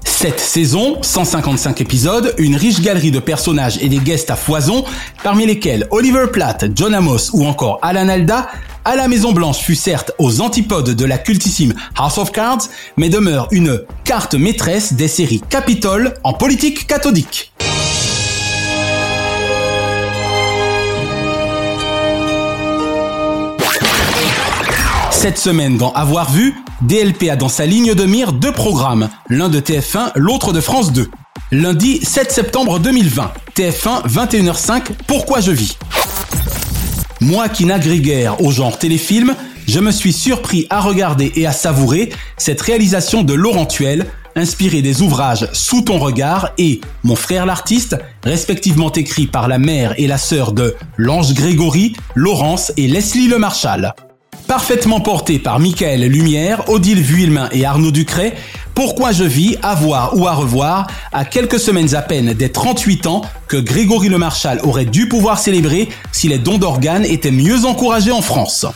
Cette 0.05 0.41
saison, 0.41 0.99
155 1.01 1.81
épisodes, 1.81 2.35
une 2.39 2.57
riche 2.57 2.81
galerie 2.81 3.11
de 3.11 3.21
personnages 3.21 3.79
et 3.81 3.89
des 3.89 3.99
guests 3.99 4.31
à 4.31 4.37
foison, 4.37 4.85
parmi 5.23 5.47
lesquels 5.47 5.87
Oliver 5.91 6.27
Platt, 6.33 6.67
John 6.75 6.93
Amos 6.93 7.31
ou 7.33 7.47
encore 7.47 7.79
Alan 7.83 8.09
Alda, 8.09 8.49
à 8.91 8.97
la 8.97 9.07
Maison 9.07 9.31
Blanche 9.31 9.59
fut 9.59 9.77
certes 9.77 10.11
aux 10.19 10.41
antipodes 10.41 10.91
de 10.91 11.05
la 11.05 11.17
cultissime 11.17 11.75
House 11.97 12.19
of 12.19 12.33
Cards, 12.33 12.63
mais 12.97 13.09
demeure 13.09 13.47
une 13.53 13.83
carte 14.03 14.35
maîtresse 14.35 14.95
des 14.95 15.07
séries 15.07 15.41
Capitol 15.49 16.15
en 16.25 16.33
politique 16.33 16.89
cathodique. 16.89 17.53
Cette 25.13 25.39
semaine 25.39 25.77
dans 25.79 25.93
Avoir 25.93 26.33
vu, 26.33 26.57
DLP 26.81 27.31
a 27.31 27.37
dans 27.37 27.49
sa 27.49 27.67
ligne 27.67 27.95
de 27.95 28.05
mire 28.05 28.33
deux 28.33 28.53
programmes, 28.53 29.09
l'un 29.29 29.49
de 29.49 29.61
TF1, 29.61 30.11
l'autre 30.17 30.53
de 30.53 30.61
France 30.61 30.93
2. 30.93 31.09
Lundi 31.53 32.01
7 32.05 32.33
septembre 32.33 32.81
2020, 32.81 33.31
TF1 33.55 34.09
21h05, 34.09 34.83
Pourquoi 35.07 35.41
je 35.41 35.53
vis? 35.53 35.79
Moi 37.21 37.51
qui 37.51 37.67
n'agrégaire 37.67 38.41
au 38.43 38.51
genre 38.51 38.79
téléfilm, 38.79 39.35
je 39.69 39.79
me 39.79 39.91
suis 39.91 40.13
surpris 40.13 40.67
à 40.71 40.81
regarder 40.81 41.31
et 41.37 41.47
à 41.47 41.53
savourer 41.53 42.11
cette 42.39 42.61
réalisation 42.63 43.23
de 43.23 43.35
Laurent 43.35 43.67
Tuel, 43.67 44.07
inspirée 44.37 44.81
des 44.81 45.03
ouvrages 45.03 45.47
Sous 45.53 45.83
ton 45.83 45.99
regard 45.99 46.53
et 46.57 46.81
Mon 47.05 47.17
frère 47.17 47.45
l'artiste, 47.45 47.97
respectivement 48.25 48.91
écrits 48.93 49.27
par 49.27 49.49
la 49.49 49.59
mère 49.59 49.95
et 49.99 50.07
la 50.07 50.19
sœur 50.19 50.53
de 50.53 50.75
Lange 50.97 51.35
Grégory, 51.35 51.95
Laurence 52.15 52.73
et 52.79 52.89
Leslie 52.89 53.29
Le 53.29 53.39
Marchal. 53.39 53.95
Parfaitement 54.51 54.99
porté 54.99 55.39
par 55.39 55.61
Michael 55.61 56.01
Lumière, 56.01 56.69
Odile 56.69 57.01
Vuillemin 57.01 57.49
et 57.53 57.65
Arnaud 57.65 57.93
Ducret, 57.93 58.35
Pourquoi 58.75 59.13
je 59.13 59.23
vis, 59.23 59.57
à 59.63 59.77
voir 59.77 60.19
ou 60.19 60.27
à 60.27 60.33
revoir, 60.33 60.89
à 61.13 61.25
quelques 61.25 61.61
semaines 61.61 61.95
à 61.95 62.03
peine 62.03 62.33
des 62.33 62.51
38 62.51 63.07
ans 63.07 63.23
que 63.47 63.57
Grégory 63.57 64.09
Le 64.09 64.19
Marchal 64.19 64.59
aurait 64.65 64.87
dû 64.87 65.09
pouvoir 65.09 65.39
célébrer 65.39 65.89
si 66.11 66.27
les 66.27 66.39
dons 66.39 66.59
d'organes 66.59 67.05
étaient 67.05 67.31
mieux 67.31 67.65
encouragés 67.65 68.11
en 68.11 68.23
France. 68.23 68.67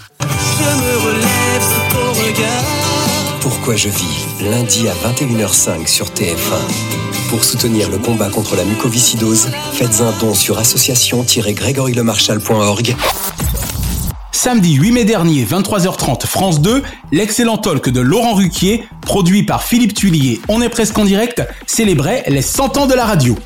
Pourquoi 3.40 3.74
je 3.74 3.88
vis, 3.88 4.26
lundi 4.48 4.86
à 4.86 4.94
21h05 5.08 5.88
sur 5.88 6.06
TF1. 6.06 7.30
Pour 7.30 7.42
soutenir 7.42 7.90
le 7.90 7.98
combat 7.98 8.30
contre 8.30 8.54
la 8.54 8.62
mucoviscidose, 8.62 9.48
faites 9.72 10.00
un 10.00 10.12
don 10.20 10.34
sur 10.34 10.56
association-grégorylemarchal.org. 10.56 12.94
Samedi 14.34 14.74
8 14.74 14.90
mai 14.90 15.04
dernier, 15.04 15.44
23h30, 15.44 16.26
France 16.26 16.60
2, 16.60 16.82
l'excellent 17.12 17.56
talk 17.56 17.88
de 17.88 18.00
Laurent 18.00 18.34
Ruquier, 18.34 18.82
produit 19.00 19.44
par 19.44 19.62
Philippe 19.62 19.94
Tuillier, 19.94 20.40
On 20.48 20.60
est 20.60 20.68
presque 20.68 20.98
en 20.98 21.04
direct, 21.04 21.40
célébrait 21.66 22.24
les 22.26 22.42
100 22.42 22.76
ans 22.76 22.86
de 22.86 22.94
la 22.94 23.06
radio. 23.06 23.38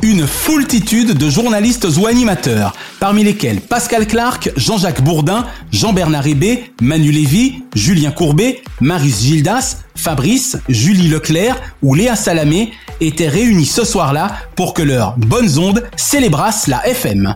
Une 0.00 0.28
foultitude 0.28 1.18
de 1.18 1.28
journalistes 1.28 1.88
ou 1.98 2.06
animateurs, 2.06 2.72
parmi 3.00 3.24
lesquels 3.24 3.60
Pascal 3.60 4.06
Clark, 4.06 4.52
Jean-Jacques 4.56 5.02
Bourdin, 5.02 5.44
Jean-Bernard 5.72 6.28
Hébé, 6.28 6.72
Manu 6.80 7.10
Lévy, 7.10 7.64
Julien 7.74 8.12
Courbet, 8.12 8.62
Maris 8.80 9.16
Gildas, 9.20 9.78
Fabrice, 9.96 10.56
Julie 10.68 11.08
Leclerc 11.08 11.60
ou 11.82 11.96
Léa 11.96 12.14
Salamé 12.14 12.70
étaient 13.00 13.28
réunis 13.28 13.66
ce 13.66 13.84
soir-là 13.84 14.36
pour 14.54 14.72
que 14.72 14.82
leurs 14.82 15.16
bonnes 15.18 15.58
ondes 15.58 15.84
célébrassent 15.96 16.68
la 16.68 16.86
FM. 16.86 17.34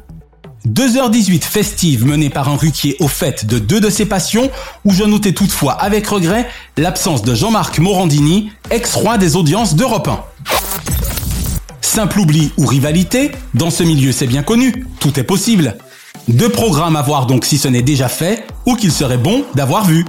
2h18 0.66 1.42
festive 1.42 2.06
menée 2.06 2.30
par 2.30 2.48
un 2.48 2.56
ruquier 2.56 2.96
au 3.00 3.08
fait 3.08 3.46
de 3.46 3.58
deux 3.58 3.80
de 3.80 3.90
ses 3.90 4.06
passions, 4.06 4.50
où 4.84 4.92
je 4.92 5.04
notais 5.04 5.32
toutefois 5.32 5.72
avec 5.72 6.06
regret 6.06 6.48
l'absence 6.76 7.22
de 7.22 7.34
Jean-Marc 7.34 7.78
Morandini, 7.78 8.50
ex-roi 8.70 9.18
des 9.18 9.36
audiences 9.36 9.74
d'Europe 9.74 10.08
1. 10.08 10.20
Simple 11.80 12.20
oubli 12.20 12.52
ou 12.56 12.66
rivalité, 12.66 13.32
dans 13.54 13.70
ce 13.70 13.82
milieu 13.82 14.12
c'est 14.12 14.26
bien 14.26 14.42
connu, 14.42 14.86
tout 15.00 15.18
est 15.18 15.24
possible. 15.24 15.76
Deux 16.28 16.48
programmes 16.48 16.96
à 16.96 17.02
voir 17.02 17.26
donc 17.26 17.44
si 17.44 17.58
ce 17.58 17.68
n'est 17.68 17.82
déjà 17.82 18.08
fait, 18.08 18.46
ou 18.64 18.76
qu'il 18.76 18.92
serait 18.92 19.18
bon 19.18 19.44
d'avoir 19.54 19.84
vu. 19.84 20.04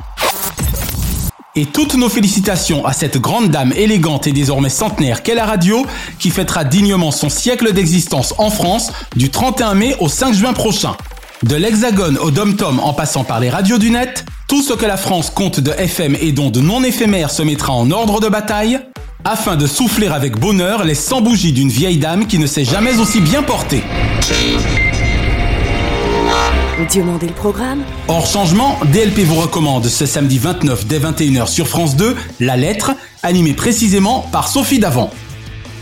Et 1.55 1.67
toutes 1.67 1.93
nos 1.93 2.09
félicitations 2.09 2.83
à 2.83 2.93
cette 2.93 3.19
grande 3.19 3.51
dame 3.51 3.73
élégante 3.73 4.25
et 4.25 4.31
désormais 4.31 4.69
centenaire 4.69 5.21
qu'est 5.21 5.35
la 5.35 5.45
radio, 5.45 5.85
qui 6.17 6.31
fêtera 6.31 6.63
dignement 6.63 7.11
son 7.11 7.29
siècle 7.29 7.73
d'existence 7.73 8.33
en 8.39 8.49
France 8.49 8.91
du 9.15 9.29
31 9.29 9.75
mai 9.75 9.95
au 9.99 10.09
5 10.09 10.33
juin 10.33 10.53
prochain. 10.53 10.95
De 11.43 11.55
l'Hexagone 11.55 12.17
au 12.17 12.31
Dom-Tom 12.31 12.79
en 12.79 12.93
passant 12.93 13.23
par 13.23 13.39
les 13.39 13.51
radios 13.51 13.77
du 13.77 13.91
net, 13.91 14.25
tout 14.47 14.63
ce 14.63 14.73
que 14.73 14.87
la 14.87 14.97
France 14.97 15.29
compte 15.29 15.59
de 15.59 15.69
FM 15.69 16.17
et 16.19 16.31
dont 16.31 16.49
de 16.49 16.59
non 16.59 16.83
éphémères 16.83 17.29
se 17.29 17.43
mettra 17.43 17.73
en 17.73 17.91
ordre 17.91 18.19
de 18.19 18.29
bataille, 18.29 18.79
afin 19.23 19.55
de 19.55 19.67
souffler 19.67 20.07
avec 20.07 20.39
bonheur 20.39 20.83
les 20.83 20.95
100 20.95 21.21
bougies 21.21 21.53
d'une 21.53 21.69
vieille 21.69 21.97
dame 21.97 22.25
qui 22.25 22.39
ne 22.39 22.47
s'est 22.47 22.65
jamais 22.65 22.97
aussi 22.97 23.21
bien 23.21 23.43
portée. 23.43 23.83
Demandez 26.79 27.27
le 27.27 27.33
programme. 27.33 27.83
Hors 28.07 28.25
changement, 28.25 28.79
DLP 28.91 29.19
vous 29.19 29.35
recommande 29.35 29.85
ce 29.85 30.07
samedi 30.07 30.39
29 30.39 30.87
dès 30.87 30.97
21h 30.97 31.47
sur 31.47 31.67
France 31.67 31.95
2, 31.95 32.15
La 32.39 32.57
Lettre, 32.57 32.93
animée 33.21 33.53
précisément 33.53 34.27
par 34.31 34.47
Sophie 34.47 34.79
Davant. 34.79 35.11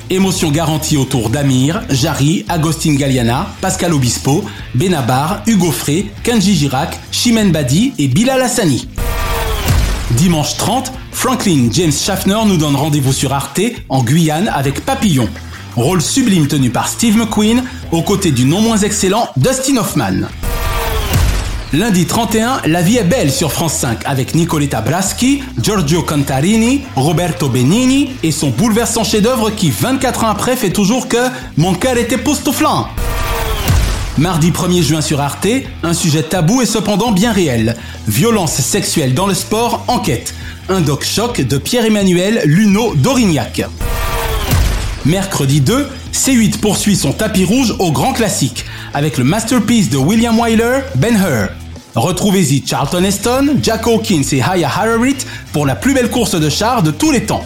Émotion 0.09 0.51
garantie 0.51 0.97
autour 0.97 1.29
d'Amir, 1.29 1.81
Jarry, 1.89 2.45
Agostine 2.49 2.97
Galliana, 2.97 3.47
Pascal 3.61 3.93
Obispo, 3.93 4.43
Benabar, 4.75 5.43
Hugo 5.47 5.71
Frey, 5.71 6.07
Kenji 6.23 6.55
Girac, 6.55 6.99
Chimène 7.11 7.53
Badi 7.53 7.93
et 7.97 8.09
Bilal 8.09 8.41
Hassani. 8.41 8.87
Dimanche 10.11 10.57
30, 10.57 10.91
Franklin 11.13 11.69
James 11.71 11.93
Schaffner 11.93 12.39
nous 12.45 12.57
donne 12.57 12.75
rendez-vous 12.75 13.13
sur 13.13 13.31
Arte, 13.31 13.61
en 13.87 14.03
Guyane, 14.03 14.49
avec 14.49 14.85
Papillon. 14.85 15.29
Rôle 15.77 16.01
sublime 16.01 16.47
tenu 16.47 16.69
par 16.69 16.89
Steve 16.89 17.15
McQueen, 17.17 17.63
aux 17.93 18.01
côtés 18.01 18.31
du 18.31 18.43
non 18.43 18.59
moins 18.59 18.77
excellent 18.77 19.29
Dustin 19.37 19.77
Hoffman. 19.77 20.27
Lundi 21.73 22.05
31, 22.05 22.63
La 22.65 22.81
vie 22.81 22.97
est 22.97 23.05
belle 23.05 23.31
sur 23.31 23.53
France 23.53 23.75
5 23.75 23.99
avec 24.03 24.35
Nicoletta 24.35 24.81
Braschi, 24.81 25.41
Giorgio 25.57 26.01
Cantarini, 26.01 26.81
Roberto 26.97 27.47
Benigni 27.47 28.09
et 28.23 28.31
son 28.33 28.49
bouleversant 28.49 29.05
chef-d'œuvre 29.05 29.51
qui 29.51 29.71
24 29.71 30.25
ans 30.25 30.27
après 30.27 30.57
fait 30.57 30.71
toujours 30.71 31.07
que 31.07 31.15
Mon 31.55 31.73
cœur 31.73 31.97
était 31.97 32.17
postouflant. 32.17 32.89
Mardi 34.17 34.51
1er 34.51 34.81
juin 34.81 34.99
sur 34.99 35.21
Arte, 35.21 35.47
un 35.81 35.93
sujet 35.93 36.23
tabou 36.23 36.61
et 36.61 36.65
cependant 36.65 37.13
bien 37.13 37.31
réel. 37.31 37.77
Violence 38.05 38.55
sexuelle 38.55 39.13
dans 39.13 39.27
le 39.27 39.33
sport, 39.33 39.85
enquête. 39.87 40.33
Un 40.67 40.81
doc 40.81 41.05
choc 41.05 41.39
de 41.39 41.57
Pierre-Emmanuel 41.57 42.41
Luno 42.43 42.95
d'Aurignac. 42.95 43.61
Mercredi 45.05 45.61
2, 45.61 45.87
C8 46.13 46.57
poursuit 46.57 46.97
son 46.97 47.13
tapis 47.13 47.45
rouge 47.45 47.73
au 47.79 47.93
grand 47.93 48.11
classique 48.11 48.65
avec 48.93 49.17
le 49.17 49.23
masterpiece 49.23 49.89
de 49.89 49.95
William 49.95 50.37
Wyler, 50.37 50.81
Ben 50.95 51.15
Hur. 51.15 51.60
Retrouvez-y 51.95 52.63
Charlton 52.65 53.03
Heston, 53.03 53.57
Jack 53.61 53.85
Hawkins 53.85 54.23
et 54.31 54.41
Haya 54.41 54.67
Hararit 54.67 55.17
pour 55.51 55.65
la 55.65 55.75
plus 55.75 55.93
belle 55.93 56.09
course 56.09 56.35
de 56.35 56.49
chars 56.49 56.83
de 56.83 56.91
tous 56.91 57.11
les 57.11 57.25
temps. 57.25 57.43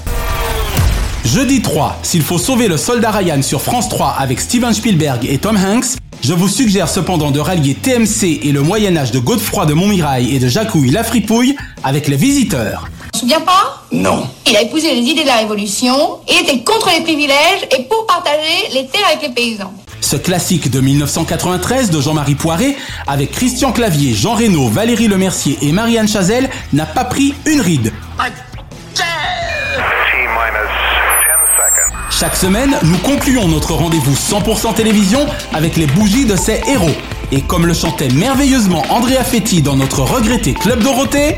Jeudi 1.25 1.63
3, 1.63 1.97
s'il 2.03 2.21
faut 2.21 2.37
sauver 2.37 2.67
le 2.67 2.77
soldat 2.77 3.09
Ryan 3.09 3.41
sur 3.41 3.59
France 3.61 3.89
3 3.89 4.15
avec 4.19 4.39
Steven 4.39 4.71
Spielberg 4.71 5.25
et 5.27 5.39
Tom 5.39 5.57
Hanks, 5.57 5.97
je 6.21 6.33
vous 6.33 6.47
suggère 6.47 6.87
cependant 6.87 7.31
de 7.31 7.39
rallier 7.39 7.73
TMC 7.73 8.41
et 8.43 8.51
le 8.51 8.61
Moyen-Âge 8.61 9.11
de 9.11 9.17
Godefroy 9.17 9.65
de 9.65 9.73
Montmirail 9.73 10.35
et 10.35 10.39
de 10.39 10.47
Jacouille 10.47 10.91
la 10.91 11.03
Fripouille 11.03 11.55
avec 11.83 12.07
les 12.07 12.15
visiteurs. 12.15 12.87
Tu 13.05 13.11
te 13.11 13.17
souviens 13.17 13.41
pas? 13.41 13.83
Non. 13.91 14.27
Il 14.47 14.55
a 14.55 14.61
épousé 14.61 14.93
les 14.93 15.01
idées 15.01 15.23
de 15.23 15.27
la 15.27 15.37
Révolution, 15.37 16.19
il 16.29 16.43
était 16.43 16.63
contre 16.63 16.91
les 16.95 17.01
privilèges 17.01 17.67
et 17.75 17.83
pour 17.83 18.05
partager 18.05 18.69
les 18.73 18.85
terres 18.85 19.07
avec 19.07 19.23
les 19.23 19.33
paysans. 19.33 19.73
Ce 20.01 20.15
classique 20.15 20.69
de 20.69 20.79
1993 20.81 21.89
de 21.89 21.99
Jean-Marie 22.01 22.35
Poiré, 22.35 22.77
avec 23.07 23.31
Christian 23.31 23.71
Clavier, 23.71 24.13
Jean 24.13 24.35
Reno, 24.35 24.67
Valérie 24.67 25.07
Lemercier 25.07 25.57
et 25.61 25.71
Marianne 25.71 26.07
Chazelle, 26.07 26.49
n'a 26.73 26.85
pas 26.85 27.05
pris 27.05 27.33
une 27.45 27.61
ride. 27.61 27.91
Chaque 32.17 32.35
semaine, 32.37 32.77
nous 32.83 32.97
concluons 32.99 33.47
notre 33.47 33.73
rendez-vous 33.73 34.13
100% 34.13 34.73
télévision 34.73 35.25
avec 35.53 35.75
les 35.75 35.85
bougies 35.85 36.25
de 36.25 36.37
ces 36.37 36.61
héros. 36.65 36.95
Et 37.31 37.41
comme 37.41 37.65
le 37.65 37.73
chantait 37.73 38.07
merveilleusement 38.07 38.83
Andrea 38.89 39.23
Fetti 39.23 39.61
dans 39.61 39.75
notre 39.75 40.01
regretté 40.01 40.53
Club 40.53 40.81
Dorothée, 40.81 41.37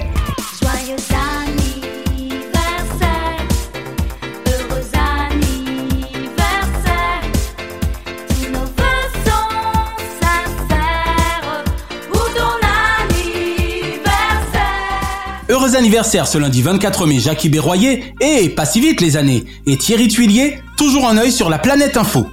Heureux 15.67 15.75
anniversaire 15.75 16.27
ce 16.27 16.37
lundi 16.37 16.61
24 16.61 17.07
mai 17.07 17.19
Jackie 17.19 17.49
Berroyer 17.49 18.13
et 18.21 18.47
pas 18.47 18.65
si 18.65 18.79
vite 18.79 19.01
les 19.01 19.17
années 19.17 19.43
et 19.65 19.75
Thierry 19.75 20.07
Tuilier, 20.07 20.59
toujours 20.77 21.09
un 21.09 21.17
œil 21.17 21.31
sur 21.31 21.49
la 21.49 21.59
planète 21.59 21.97
info. 21.97 22.25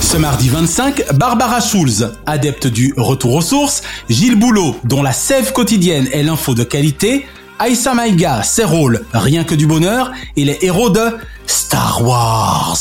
Ce 0.00 0.16
mardi 0.16 0.48
25, 0.48 1.12
Barbara 1.12 1.60
Schulz, 1.60 2.10
adepte 2.24 2.66
du 2.66 2.94
retour 2.96 3.34
aux 3.34 3.42
sources, 3.42 3.82
Gilles 4.08 4.36
Boulot, 4.36 4.76
dont 4.84 5.02
la 5.02 5.12
sève 5.12 5.52
quotidienne 5.52 6.08
est 6.10 6.22
l'info 6.22 6.54
de 6.54 6.64
qualité, 6.64 7.26
Aïssa 7.58 7.92
Maïga, 7.92 8.42
ses 8.42 8.64
rôles 8.64 9.04
rien 9.12 9.44
que 9.44 9.54
du 9.54 9.66
bonheur 9.66 10.10
et 10.36 10.46
les 10.46 10.58
héros 10.62 10.88
de 10.88 11.18
Star 11.46 12.02
Wars. 12.02 12.78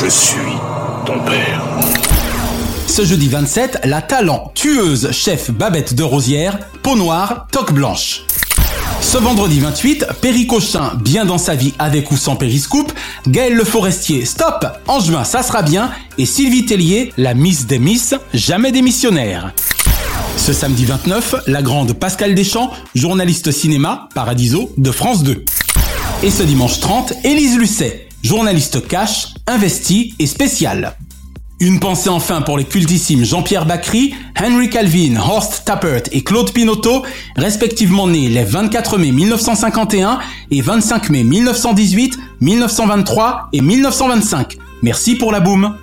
Je 0.00 0.06
suis 0.06 0.52
ton 1.06 1.18
père. 1.24 2.01
Ce 2.86 3.04
jeudi 3.04 3.28
27, 3.28 3.80
la 3.84 4.02
talent 4.02 4.52
tueuse 4.54 5.10
chef 5.12 5.50
Babette 5.50 5.94
de 5.94 6.02
Rosière, 6.02 6.58
peau 6.82 6.96
noire, 6.96 7.46
toque 7.50 7.72
blanche. 7.72 8.24
Ce 9.00 9.16
vendredi 9.18 9.60
28, 9.60 10.06
Perry 10.20 10.46
Cochin, 10.46 10.92
bien 11.02 11.24
dans 11.24 11.38
sa 11.38 11.54
vie 11.54 11.72
avec 11.78 12.10
ou 12.10 12.16
sans 12.16 12.36
périscope, 12.36 12.92
Gaël 13.26 13.54
Le 13.54 13.64
Forestier, 13.64 14.24
stop, 14.24 14.66
en 14.86 15.00
juin 15.00 15.24
ça 15.24 15.42
sera 15.42 15.62
bien, 15.62 15.90
et 16.18 16.26
Sylvie 16.26 16.66
Tellier, 16.66 17.12
la 17.16 17.34
Miss 17.34 17.66
des 17.66 17.78
Miss, 17.78 18.14
jamais 18.34 18.72
démissionnaire. 18.72 19.52
Ce 20.36 20.52
samedi 20.52 20.84
29, 20.84 21.36
la 21.46 21.62
grande 21.62 21.94
Pascal 21.94 22.34
Deschamps, 22.34 22.70
journaliste 22.94 23.52
cinéma, 23.52 24.08
Paradiso, 24.14 24.72
de 24.76 24.90
France 24.90 25.22
2. 25.22 25.44
Et 26.22 26.30
ce 26.30 26.42
dimanche 26.42 26.80
30, 26.80 27.14
Élise 27.24 27.56
Lucet, 27.58 28.08
journaliste 28.22 28.86
cash, 28.86 29.28
investie 29.46 30.14
et 30.18 30.26
spéciale. 30.26 30.96
Une 31.62 31.78
pensée 31.78 32.08
enfin 32.08 32.42
pour 32.42 32.58
les 32.58 32.64
cultissimes 32.64 33.24
Jean-Pierre 33.24 33.66
Bacry, 33.66 34.16
Henry 34.36 34.68
Calvin, 34.68 35.14
Horst 35.16 35.62
Tappert 35.64 36.02
et 36.10 36.24
Claude 36.24 36.52
Pinotto, 36.52 37.04
respectivement 37.36 38.08
nés 38.08 38.28
les 38.28 38.42
24 38.42 38.98
mai 38.98 39.12
1951 39.12 40.18
et 40.50 40.60
25 40.60 41.10
mai 41.10 41.22
1918, 41.22 42.18
1923 42.40 43.50
et 43.52 43.60
1925. 43.60 44.58
Merci 44.82 45.14
pour 45.14 45.30
la 45.30 45.38
boum. 45.38 45.76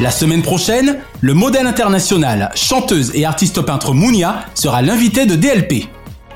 La 0.00 0.10
semaine 0.10 0.42
prochaine, 0.42 0.98
le 1.22 1.32
modèle 1.32 1.66
international, 1.66 2.50
chanteuse 2.54 3.10
et 3.14 3.24
artiste 3.24 3.62
peintre 3.62 3.94
Mounia 3.94 4.44
sera 4.54 4.82
l'invité 4.82 5.24
de 5.24 5.34
DLP. 5.34 5.88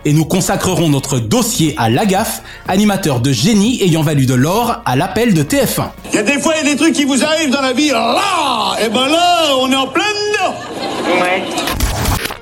Et 0.05 0.13
nous 0.13 0.25
consacrerons 0.25 0.89
notre 0.89 1.19
dossier 1.19 1.75
à 1.77 1.91
Lagaffe, 1.91 2.43
animateur 2.67 3.21
de 3.21 3.33
génie 3.33 3.83
ayant 3.83 4.03
valu 4.03 4.27
de 4.27 4.35
l'or 4.35 4.83
à 4.85 4.97
l'appel 4.97 5.35
de 5.35 5.43
TF1. 5.43 5.91
Il 6.13 6.17
y 6.17 6.19
a 6.19 6.23
des 6.23 6.41
fois, 6.41 6.55
il 6.57 6.67
y 6.67 6.71
a 6.71 6.73
des 6.73 6.79
trucs 6.79 6.95
qui 6.95 7.05
vous 7.05 7.25
arrivent 7.25 7.51
dans 7.51 7.61
la 7.61 7.73
vie. 7.73 7.91
Là 7.91 8.77
Et 8.85 8.89
ben 8.89 9.09
là, 9.09 9.57
on 9.61 9.71
est 9.71 9.77
en 9.77 9.87
plein 9.87 10.03
dedans 10.03 10.55
Ouais. 11.21 11.43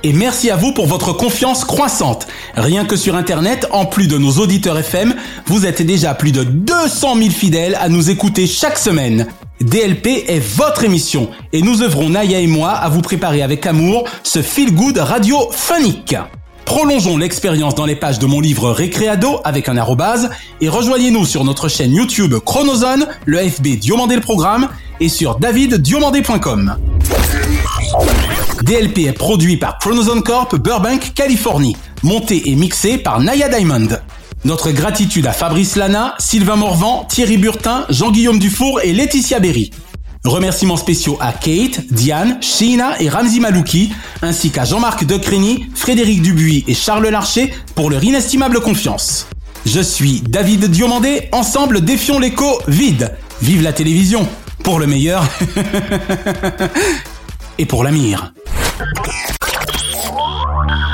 Et 0.03 0.13
merci 0.13 0.49
à 0.49 0.55
vous 0.55 0.71
pour 0.71 0.85
votre 0.85 1.11
confiance 1.11 1.65
croissante. 1.65 2.27
Rien 2.55 2.85
que 2.85 2.95
sur 2.95 3.15
Internet, 3.15 3.67
en 3.71 3.85
plus 3.85 4.07
de 4.07 4.17
nos 4.17 4.33
auditeurs 4.33 4.77
FM, 4.77 5.15
vous 5.47 5.65
êtes 5.65 5.81
déjà 5.81 6.13
plus 6.13 6.31
de 6.31 6.43
200 6.43 7.15
000 7.17 7.29
fidèles 7.29 7.77
à 7.81 7.89
nous 7.89 8.09
écouter 8.09 8.47
chaque 8.47 8.77
semaine. 8.77 9.27
DLP 9.59 10.25
est 10.27 10.39
votre 10.39 10.83
émission 10.83 11.29
et 11.51 11.61
nous 11.61 11.81
œuvrons 11.81 12.09
Naya 12.09 12.39
et 12.39 12.47
moi 12.47 12.71
à 12.71 12.89
vous 12.89 13.01
préparer 13.01 13.41
avec 13.41 13.65
amour 13.65 14.05
ce 14.23 14.41
feel 14.41 14.73
good 14.73 14.97
radio 14.97 15.49
phonique. 15.51 16.15
Prolongeons 16.67 17.17
l'expérience 17.17 17.75
dans 17.75 17.85
les 17.85 17.95
pages 17.95 18.19
de 18.19 18.25
mon 18.25 18.41
livre 18.41 18.71
Récréado 18.71 19.39
avec 19.45 19.69
un 19.69 19.77
arrobase 19.77 20.29
et 20.59 20.67
rejoignez-nous 20.67 21.25
sur 21.25 21.45
notre 21.45 21.69
chaîne 21.69 21.93
YouTube 21.93 22.35
Chronozone, 22.45 23.07
le 23.25 23.37
FB 23.37 23.79
Diomandé 23.79 24.15
le 24.15 24.21
programme 24.21 24.67
et 24.99 25.07
sur 25.07 25.39
daviddiomandé.com. 25.39 26.75
DLP 28.63 28.97
est 29.07 29.13
produit 29.13 29.55
par 29.55 29.79
Chronozone 29.79 30.21
Corp 30.21 30.57
Burbank, 30.57 31.13
Californie, 31.15 31.77
monté 32.03 32.49
et 32.49 32.55
mixé 32.55 32.97
par 32.97 33.21
Naya 33.21 33.47
Diamond. 33.47 33.87
Notre 34.43 34.71
gratitude 34.71 35.25
à 35.25 35.31
Fabrice 35.31 35.77
Lana, 35.77 36.15
Sylvain 36.19 36.57
Morvan, 36.57 37.05
Thierry 37.07 37.37
Burtin, 37.37 37.85
Jean-Guillaume 37.89 38.39
Dufour 38.39 38.81
et 38.83 38.91
Laetitia 38.91 39.39
Berry. 39.39 39.71
Remerciements 40.27 40.77
spéciaux 40.77 41.17
à 41.19 41.31
Kate, 41.31 41.81
Diane, 41.91 42.37
Sheena 42.41 42.99
et 43.01 43.09
Ramzi 43.09 43.39
Malouki, 43.39 43.93
ainsi 44.21 44.51
qu'à 44.51 44.65
Jean-Marc 44.65 45.05
Decrény, 45.05 45.69
Frédéric 45.73 46.21
Dubuis 46.21 46.63
et 46.67 46.73
Charles 46.73 47.07
Larcher 47.07 47.53
pour 47.75 47.89
leur 47.89 48.03
inestimable 48.03 48.59
confiance. 48.59 49.27
Je 49.65 49.81
suis 49.81 50.21
David 50.21 50.65
Diomandé, 50.65 51.29
ensemble 51.31 51.81
défions 51.81 52.19
l'écho 52.19 52.59
vide. 52.67 53.15
Vive 53.41 53.61
la 53.61 53.73
télévision, 53.73 54.27
pour 54.63 54.79
le 54.79 54.87
meilleur 54.87 55.23
et 57.57 57.65
pour 57.65 57.83
la 57.83 57.91
mire. 57.91 58.33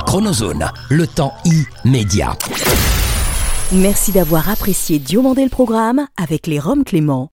Chronozone, 0.06 0.70
le 0.90 1.08
temps 1.08 1.34
immédiat. 1.86 2.38
Merci 3.72 4.12
d'avoir 4.12 4.50
apprécié 4.50 5.00
Diomandé 5.00 5.44
le 5.44 5.50
programme 5.50 6.06
avec 6.22 6.46
les 6.46 6.60
Roms 6.60 6.84
Clément. 6.84 7.33